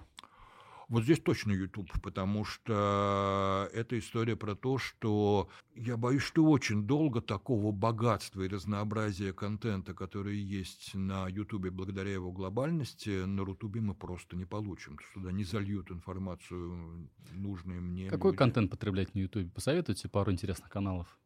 вот 0.88 1.04
здесь 1.04 1.20
точно 1.20 1.52
YouTube, 1.52 1.90
потому 2.02 2.44
что 2.44 3.68
это 3.72 3.98
история 3.98 4.36
про 4.36 4.54
то, 4.54 4.78
что 4.78 5.48
я 5.74 5.96
боюсь, 5.96 6.22
что 6.22 6.44
очень 6.44 6.86
долго 6.86 7.20
такого 7.20 7.72
богатства 7.72 8.42
и 8.42 8.48
разнообразия 8.48 9.32
контента, 9.32 9.94
который 9.94 10.38
есть 10.38 10.94
на 10.94 11.28
YouTube 11.28 11.68
благодаря 11.68 12.12
его 12.12 12.32
глобальности, 12.32 13.24
на 13.24 13.44
Рутубе 13.44 13.80
мы 13.80 13.94
просто 13.94 14.36
не 14.36 14.46
получим. 14.46 14.98
Туда 15.14 15.30
не 15.30 15.44
зальют 15.44 15.90
информацию 15.90 17.08
нужную 17.32 17.82
мне. 17.82 18.08
Какой 18.08 18.30
люди. 18.30 18.38
контент 18.38 18.70
потреблять 18.70 19.14
на 19.14 19.20
YouTube? 19.20 19.52
Посоветуйте 19.52 20.08
пару 20.08 20.32
интересных 20.32 20.70
каналов. 20.70 21.18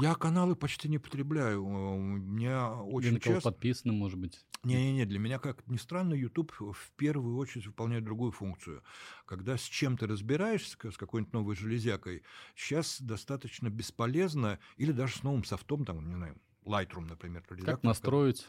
Я 0.00 0.14
каналы 0.14 0.54
почти 0.54 0.88
не 0.88 0.98
потребляю. 0.98 1.64
У 1.64 1.96
меня 1.98 2.74
очень 2.74 3.14
на 3.14 3.20
кого 3.20 3.36
часто... 3.36 3.50
подписаны, 3.50 3.92
может 3.92 4.18
быть. 4.18 4.44
Не-не-не, 4.64 5.04
для 5.06 5.18
меня, 5.18 5.38
как 5.38 5.66
ни 5.66 5.76
странно, 5.76 6.14
YouTube 6.14 6.52
в 6.58 6.92
первую 6.96 7.36
очередь 7.36 7.66
выполняет 7.66 8.04
другую 8.04 8.32
функцию. 8.32 8.82
Когда 9.24 9.56
с 9.56 9.62
чем-то 9.62 10.06
разбираешься, 10.06 10.76
с 10.90 10.96
какой-нибудь 10.96 11.32
новой 11.32 11.54
железякой, 11.54 12.22
сейчас 12.54 13.00
достаточно 13.00 13.70
бесполезно, 13.70 14.58
или 14.76 14.92
даже 14.92 15.18
с 15.18 15.22
новым 15.22 15.44
софтом, 15.44 15.84
там, 15.84 16.06
не 16.06 16.14
знаю, 16.14 16.36
Lightroom, 16.64 17.08
например. 17.08 17.42
Как 17.64 17.82
настроить? 17.82 18.46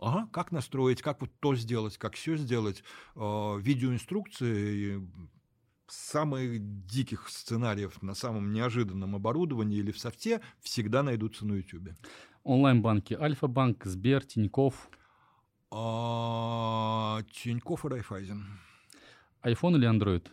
Ага, 0.00 0.28
как 0.32 0.50
настроить, 0.50 1.00
как 1.00 1.20
вот 1.20 1.30
то 1.38 1.54
сделать, 1.54 1.96
как 1.96 2.14
все 2.16 2.36
сделать. 2.36 2.82
Э, 3.14 3.58
Видеоинструкции 3.60 5.00
самых 5.92 6.86
диких 6.86 7.28
сценариев 7.28 8.02
на 8.02 8.14
самом 8.14 8.52
неожиданном 8.52 9.14
оборудовании 9.14 9.78
или 9.78 9.92
в 9.92 9.98
софте 9.98 10.40
всегда 10.60 11.02
найдутся 11.02 11.46
на 11.46 11.54
YouTube. 11.54 11.90
Онлайн-банки 12.44 13.14
Альфа-банк, 13.14 13.84
Сбер, 13.84 14.24
Тиньков. 14.24 14.90
А, 15.70 17.22
Тинькофф 17.30 17.84
и 17.84 17.88
Райфайзен. 17.88 18.46
iPhone 19.42 19.76
или 19.76 19.88
Android? 19.88 20.26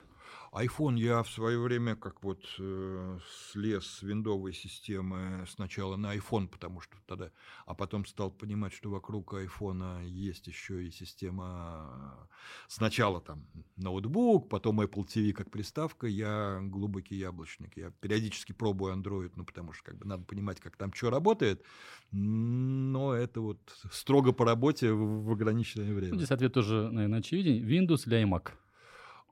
iPhone 0.52 0.98
я 0.98 1.22
в 1.24 1.30
свое 1.30 1.60
время 1.60 1.96
как 1.96 2.24
вот 2.24 2.44
э, 2.60 3.20
слез 3.52 3.86
с 3.86 4.02
виндовой 4.04 4.54
системы 4.54 5.46
сначала 5.48 5.96
на 5.96 6.16
iPhone, 6.16 6.48
потому 6.48 6.82
что 6.82 6.96
тогда, 7.06 7.32
а 7.66 7.76
потом 7.76 8.06
стал 8.06 8.32
понимать, 8.32 8.74
что 8.74 8.90
вокруг 8.90 9.34
iPhone 9.34 10.06
есть 10.08 10.48
еще 10.48 10.86
и 10.86 10.92
система 10.92 12.28
сначала 12.68 13.22
там 13.22 13.46
ноутбук, 13.78 14.50
потом 14.50 14.82
Apple 14.82 15.06
TV 15.06 15.34
как 15.34 15.52
приставка. 15.52 16.08
Я 16.08 16.60
глубокий 16.64 17.16
яблочник. 17.16 17.78
Я 17.78 17.92
периодически 17.92 18.52
пробую 18.54 18.96
Android, 18.96 19.32
ну 19.36 19.46
потому 19.46 19.74
что 19.74 19.84
как 19.84 19.98
бы 19.98 20.06
надо 20.08 20.24
понимать, 20.24 20.60
как 20.60 20.76
там 20.78 20.92
что 20.94 21.10
работает, 21.10 21.64
но 22.12 23.14
это 23.14 23.42
вот 23.42 23.60
строго 23.92 24.32
по 24.34 24.46
работе 24.46 24.92
в, 24.92 25.26
в 25.26 25.32
ограниченное 25.32 25.90
Ну, 25.90 25.96
время. 25.96 26.16
здесь 26.18 26.32
ответ 26.32 26.54
тоже, 26.54 26.90
наверное, 26.92 27.20
очевиден. 27.20 27.66
Windows 27.68 28.08
или 28.08 28.24
iMac? 28.26 28.52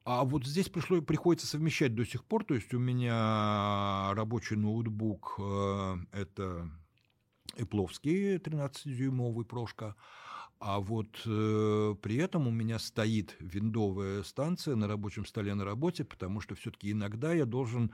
А 0.09 0.23
вот 0.23 0.45
здесь 0.45 0.69
пришло, 0.69 1.01
приходится 1.01 1.47
совмещать 1.47 1.93
до 1.93 2.05
сих 2.05 2.23
пор. 2.23 2.45
То 2.45 2.53
есть 2.53 2.73
у 2.73 2.79
меня 2.79 4.13
рабочий 4.13 4.55
ноутбук 4.55 5.35
э, 5.37 5.97
это 6.13 6.71
Эпловский 7.57 8.37
13-дюймовый 8.37 9.43
прошка. 9.43 9.97
А 10.59 10.79
вот 10.79 11.09
э, 11.25 11.95
при 12.01 12.15
этом 12.15 12.47
у 12.47 12.51
меня 12.51 12.79
стоит 12.79 13.35
виндовая 13.41 14.23
станция 14.23 14.75
на 14.75 14.87
рабочем 14.87 15.25
столе 15.25 15.53
на 15.55 15.65
работе, 15.65 16.05
потому 16.05 16.39
что 16.39 16.55
все-таки 16.55 16.93
иногда 16.93 17.33
я 17.33 17.45
должен 17.45 17.91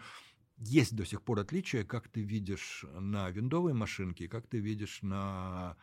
есть 0.57 0.95
до 0.95 1.07
сих 1.07 1.23
пор 1.23 1.39
отличие, 1.39 1.83
как 1.83 2.09
ты 2.09 2.21
видишь 2.21 2.85
на 2.93 3.31
виндовой 3.31 3.73
машинке, 3.73 4.27
как 4.27 4.45
ты 4.45 4.59
видишь 4.59 4.99
на 5.01 5.77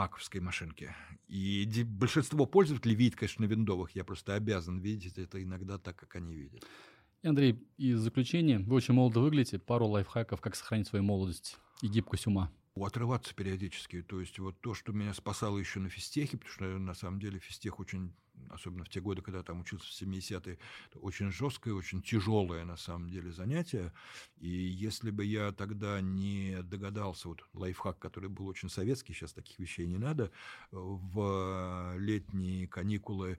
маковской 0.00 0.40
машинке. 0.40 0.94
И 1.28 1.84
большинство 1.84 2.46
пользователей 2.46 2.94
видит, 2.94 3.16
конечно, 3.16 3.44
виндовых. 3.44 3.94
Я 3.94 4.04
просто 4.04 4.34
обязан 4.34 4.80
видеть 4.80 5.18
это 5.18 5.42
иногда 5.42 5.78
так, 5.78 5.96
как 5.96 6.16
они 6.16 6.34
видят. 6.34 6.64
И, 7.22 7.28
Андрей, 7.28 7.62
и 7.76 7.92
заключение, 7.94 8.58
вы 8.58 8.76
очень 8.76 8.94
молодо 8.94 9.20
выглядите. 9.20 9.58
Пару 9.58 9.86
лайфхаков, 9.86 10.40
как 10.40 10.56
сохранить 10.56 10.88
свою 10.88 11.04
молодость 11.04 11.58
и 11.82 11.88
гибкость 11.88 12.26
ума. 12.26 12.50
Отрываться 12.84 13.34
периодически. 13.34 14.02
То 14.02 14.20
есть 14.20 14.38
вот 14.38 14.60
то, 14.60 14.74
что 14.74 14.92
меня 14.92 15.14
спасало 15.14 15.58
еще 15.58 15.80
на 15.80 15.88
физтехе, 15.88 16.38
потому 16.38 16.52
что 16.52 16.64
на 16.78 16.94
самом 16.94 17.20
деле 17.20 17.38
физтех 17.38 17.78
очень, 17.78 18.12
особенно 18.48 18.84
в 18.84 18.88
те 18.88 19.00
годы, 19.00 19.22
когда 19.22 19.38
я 19.38 19.44
там 19.44 19.60
учился 19.60 19.86
в 19.86 20.02
70-е, 20.02 20.58
это 20.90 20.98
очень 20.98 21.30
жесткое, 21.30 21.74
очень 21.74 22.02
тяжелое 22.02 22.64
на 22.64 22.76
самом 22.76 23.10
деле 23.10 23.32
занятие. 23.32 23.92
И 24.38 24.48
если 24.48 25.10
бы 25.10 25.24
я 25.24 25.52
тогда 25.52 26.00
не 26.00 26.62
догадался, 26.62 27.28
вот 27.28 27.44
лайфхак, 27.52 27.98
который 27.98 28.28
был 28.28 28.46
очень 28.46 28.70
советский, 28.70 29.12
сейчас 29.12 29.32
таких 29.32 29.58
вещей 29.58 29.86
не 29.86 29.98
надо, 29.98 30.30
в 30.70 31.96
летние 31.98 32.66
каникулы 32.66 33.38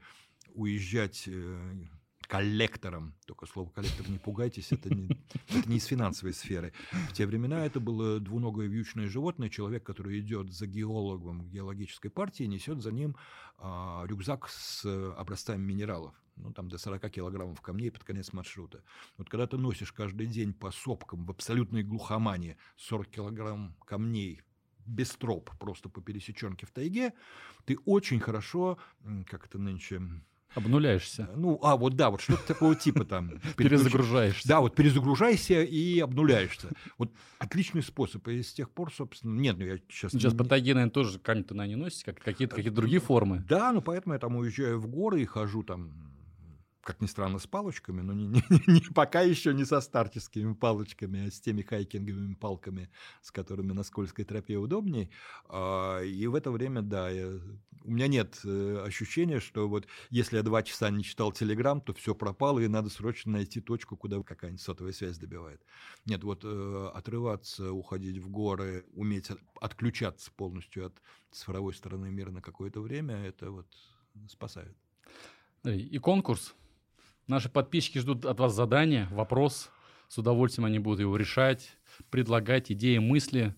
уезжать 0.53 1.23
э, 1.27 1.87
коллектором, 2.31 3.13
только 3.25 3.45
слово 3.45 3.69
коллектор 3.69 4.09
не 4.09 4.17
пугайтесь, 4.17 4.71
это 4.71 4.89
не, 4.89 5.09
это 5.49 5.69
не 5.69 5.75
из 5.75 5.85
финансовой 5.85 6.33
сферы. 6.33 6.71
В 7.09 7.11
те 7.11 7.27
времена 7.27 7.65
это 7.65 7.81
было 7.81 8.21
двуногое 8.21 8.67
вьючное 8.67 9.09
животное, 9.09 9.49
человек, 9.49 9.83
который 9.83 10.17
идет 10.21 10.53
за 10.53 10.65
геологом 10.65 11.49
геологической 11.49 12.09
партии, 12.09 12.45
несет 12.45 12.81
за 12.81 12.93
ним 12.93 13.17
а, 13.57 14.05
рюкзак 14.05 14.47
с 14.47 14.85
образцами 15.17 15.61
минералов. 15.61 16.15
Ну, 16.37 16.53
там 16.53 16.69
до 16.69 16.77
40 16.77 17.11
килограммов 17.11 17.59
камней 17.59 17.91
под 17.91 18.05
конец 18.05 18.31
маршрута. 18.31 18.81
Вот 19.17 19.29
когда 19.29 19.45
ты 19.45 19.57
носишь 19.57 19.91
каждый 19.91 20.27
день 20.27 20.53
по 20.53 20.71
сопкам 20.71 21.25
в 21.25 21.31
абсолютной 21.31 21.83
глухомане 21.83 22.55
40 22.77 23.07
килограмм 23.09 23.75
камней 23.85 24.41
без 24.85 25.09
троп, 25.09 25.49
просто 25.59 25.89
по 25.89 26.01
пересеченке 26.01 26.65
в 26.65 26.71
тайге, 26.71 27.13
ты 27.65 27.77
очень 27.85 28.21
хорошо, 28.21 28.77
как 29.27 29.47
это 29.47 29.59
нынче, 29.59 30.01
Обнуляешься, 30.53 31.29
ну, 31.35 31.59
а 31.63 31.77
вот 31.77 31.95
да, 31.95 32.09
вот 32.09 32.21
что-то 32.21 32.45
такого 32.45 32.75
типа 32.75 33.05
там. 33.05 33.39
перезагружаешься. 33.57 34.47
Да, 34.47 34.59
вот 34.59 34.75
перезагружайся 34.75 35.63
и 35.63 35.99
обнуляешься. 35.99 36.69
Вот 36.97 37.11
отличный 37.39 37.81
способ. 37.83 38.27
И 38.27 38.43
с 38.43 38.51
тех 38.53 38.69
пор, 38.69 38.91
собственно, 38.93 39.39
нет, 39.39 39.57
ну 39.57 39.65
я 39.65 39.77
сейчас... 39.89 40.11
Сейчас 40.11 40.33
тайге, 40.33 40.73
наверное, 40.73 40.91
тоже 40.91 41.19
камень-то 41.19 41.55
на 41.55 41.65
не 41.67 41.75
носите, 41.75 42.05
как 42.05 42.19
какие-то 42.19 42.55
какие 42.55 42.71
другие 42.71 42.99
формы. 42.99 43.45
Да, 43.47 43.71
ну 43.71 43.81
поэтому 43.81 44.13
я 44.13 44.19
там 44.19 44.35
уезжаю 44.35 44.79
в 44.79 44.87
горы 44.87 45.21
и 45.21 45.25
хожу 45.25 45.63
там, 45.63 46.10
как 46.83 47.01
ни 47.01 47.07
странно, 47.07 47.39
с 47.39 47.47
палочками, 47.47 48.01
но 48.01 48.13
не, 48.15 48.27
не- 48.27 48.63
не- 48.67 48.93
пока 48.93 49.21
еще 49.21 49.53
не 49.53 49.65
со 49.65 49.81
старческими 49.81 50.53
палочками, 50.53 51.27
а 51.27 51.31
с 51.31 51.39
теми 51.39 51.61
хайкинговыми 51.61 52.33
палками, 52.35 52.89
с 53.21 53.31
которыми 53.31 53.73
на 53.73 53.83
скользкой 53.83 54.25
тропе 54.25 54.57
удобней. 54.57 55.11
А, 55.47 56.01
И 56.01 56.27
в 56.27 56.35
это 56.35 56.51
время, 56.51 56.81
да, 56.81 57.09
я- 57.09 57.39
у 57.83 57.91
меня 57.91 58.07
нет 58.07 58.39
э, 58.45 58.83
ощущения, 58.85 59.39
что 59.39 59.67
вот 59.67 59.87
если 60.11 60.37
я 60.37 60.43
два 60.43 60.61
часа 60.63 60.89
не 60.91 61.03
читал 61.03 61.31
Телеграм, 61.31 61.81
то 61.81 61.93
все 61.93 62.13
пропало, 62.13 62.59
и 62.59 62.67
надо 62.67 62.89
срочно 62.89 63.31
найти 63.33 63.59
точку, 63.61 63.97
куда 63.97 64.21
какая-нибудь 64.21 64.61
сотовая 64.61 64.93
связь 64.93 65.17
добивает. 65.17 65.61
Нет, 66.05 66.23
вот 66.23 66.41
э, 66.43 66.91
отрываться, 66.93 67.71
уходить 67.71 68.17
в 68.19 68.29
горы, 68.29 68.85
уметь 68.93 69.31
от- 69.31 69.41
отключаться 69.59 70.31
полностью 70.31 70.85
от 70.85 71.01
цифровой 71.31 71.73
стороны 71.73 72.11
мира 72.11 72.29
на 72.31 72.41
какое-то 72.41 72.81
время, 72.81 73.15
это 73.15 73.49
вот 73.51 73.67
спасает. 74.27 74.75
И 75.63 75.97
конкурс. 75.99 76.55
Наши 77.27 77.49
подписчики 77.49 77.99
ждут 77.99 78.25
от 78.25 78.39
вас 78.39 78.53
задания, 78.53 79.07
вопрос. 79.11 79.69
С 80.07 80.17
удовольствием 80.17 80.65
они 80.65 80.79
будут 80.79 80.99
его 80.99 81.15
решать, 81.15 81.77
предлагать 82.09 82.71
идеи, 82.71 82.97
мысли. 82.97 83.55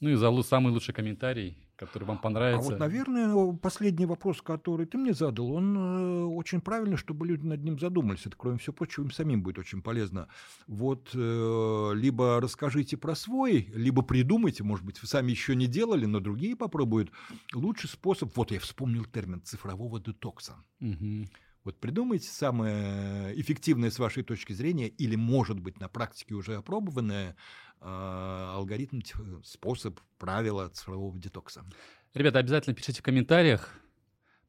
Ну 0.00 0.10
и 0.10 0.14
за 0.14 0.42
самый 0.42 0.72
лучший 0.72 0.92
комментарий, 0.92 1.56
который 1.76 2.04
вам 2.04 2.16
А 2.16 2.20
понравится. 2.20 2.70
вот, 2.70 2.80
наверное, 2.80 3.52
последний 3.54 4.06
вопрос, 4.06 4.42
который 4.42 4.86
ты 4.86 4.98
мне 4.98 5.14
задал, 5.14 5.52
он 5.52 5.76
э, 5.76 6.24
очень 6.24 6.60
правильно, 6.60 6.96
чтобы 6.96 7.26
люди 7.26 7.46
над 7.46 7.62
ним 7.62 7.78
задумались. 7.78 8.26
Это, 8.26 8.36
кроме 8.36 8.58
всего 8.58 8.72
прочего, 8.74 9.04
им 9.04 9.12
самим 9.12 9.42
будет 9.42 9.58
очень 9.58 9.82
полезно. 9.82 10.26
Вот 10.66 11.10
э, 11.14 11.90
либо 11.94 12.40
расскажите 12.40 12.96
про 12.96 13.14
свой, 13.14 13.70
либо 13.74 14.02
придумайте, 14.02 14.64
может 14.64 14.84
быть, 14.84 15.00
вы 15.00 15.06
сами 15.06 15.30
еще 15.30 15.54
не 15.54 15.68
делали, 15.68 16.06
но 16.06 16.18
другие 16.18 16.56
попробуют. 16.56 17.12
Лучший 17.54 17.88
способ, 17.88 18.36
вот 18.36 18.50
я 18.50 18.58
вспомнил 18.58 19.04
термин 19.04 19.42
цифрового 19.42 20.00
детокса. 20.00 20.56
Мгм. 20.80 21.28
Вот 21.64 21.80
придумайте 21.80 22.28
самое 22.28 23.38
эффективное 23.40 23.90
с 23.90 23.98
вашей 23.98 24.22
точки 24.22 24.52
зрения, 24.52 24.88
или, 24.88 25.16
может 25.16 25.58
быть, 25.58 25.80
на 25.80 25.88
практике 25.88 26.34
уже 26.34 26.56
опробованное 26.56 27.36
э, 27.80 27.84
алгоритм, 27.86 29.00
способ, 29.42 29.98
правила 30.18 30.68
цифрового 30.68 31.18
детокса. 31.18 31.64
Ребята, 32.12 32.38
обязательно 32.38 32.74
пишите 32.76 33.00
в 33.00 33.02
комментариях, 33.02 33.70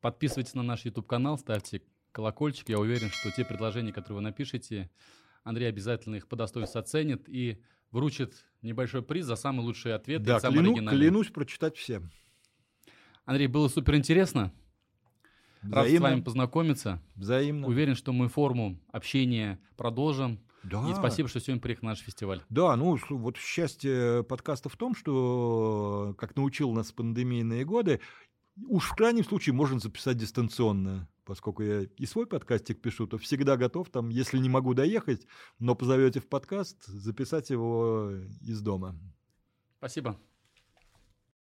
подписывайтесь 0.02 0.54
на 0.56 0.62
наш 0.64 0.84
YouTube-канал, 0.84 1.38
ставьте 1.38 1.84
колокольчик. 2.12 2.68
Я 2.68 2.80
уверен, 2.80 3.10
что 3.10 3.32
те 3.32 3.46
предложения, 3.46 3.94
которые 3.94 4.18
вы 4.18 4.22
напишете, 4.22 4.90
Андрей 5.44 5.70
обязательно 5.70 6.16
их 6.16 6.28
по 6.28 6.36
достоинству 6.36 6.80
оценит 6.80 7.30
и 7.30 7.62
вручит 7.92 8.46
небольшой 8.62 9.04
приз 9.04 9.26
за 9.26 9.38
самый 9.38 9.62
лучший 9.62 9.96
ответ 9.96 10.22
Да, 10.22 10.38
и 10.38 10.40
самый 10.42 10.56
кляну- 10.60 10.72
оригинальный. 10.74 11.02
клянусь 11.02 11.28
прочитать 11.30 11.78
все. 11.78 12.02
Андрей, 13.24 13.48
было 13.48 13.70
супер 13.70 13.96
интересно. 13.96 14.52
Рад 15.72 15.86
с 15.86 15.88
Взаимно. 15.88 16.10
вами 16.10 16.22
познакомиться. 16.22 17.02
Взаимно. 17.16 17.68
Уверен, 17.68 17.96
что 17.96 18.14
мы 18.14 18.28
форму 18.30 18.80
общения 18.92 19.60
продолжим. 19.78 20.40
Да. 20.64 20.90
И 20.90 20.94
спасибо, 20.96 21.30
что 21.30 21.40
сегодня 21.40 21.62
приехал 21.62 21.86
на 21.86 21.92
наш 21.92 22.00
фестиваль. 22.00 22.42
Да, 22.50 22.76
ну 22.76 22.98
с- 22.98 23.10
вот 23.10 23.38
счастье 23.38 24.24
подкаста 24.24 24.68
в 24.70 24.76
том, 24.78 24.96
что, 24.96 26.16
как 26.18 26.36
научил 26.36 26.72
нас 26.72 26.92
пандемийные 26.92 27.66
годы, 27.66 28.00
уж 28.68 28.90
в 28.90 28.96
крайнем 28.96 29.24
случае 29.24 29.54
можно 29.54 29.80
записать 29.80 30.18
дистанционно. 30.18 31.08
Поскольку 31.24 31.64
я 31.64 31.82
и 31.82 32.06
свой 32.06 32.28
подкастик 32.28 32.82
пишу, 32.82 33.08
то 33.08 33.18
всегда 33.18 33.58
готов, 33.58 33.90
там, 33.90 34.10
если 34.10 34.38
не 34.38 34.50
могу 34.50 34.74
доехать, 34.76 35.26
но 35.60 35.74
позовете 35.76 36.20
в 36.20 36.28
подкаст, 36.28 36.86
записать 36.86 37.50
его 37.50 38.12
из 38.42 38.62
дома. 38.62 38.96
Спасибо. 39.78 40.20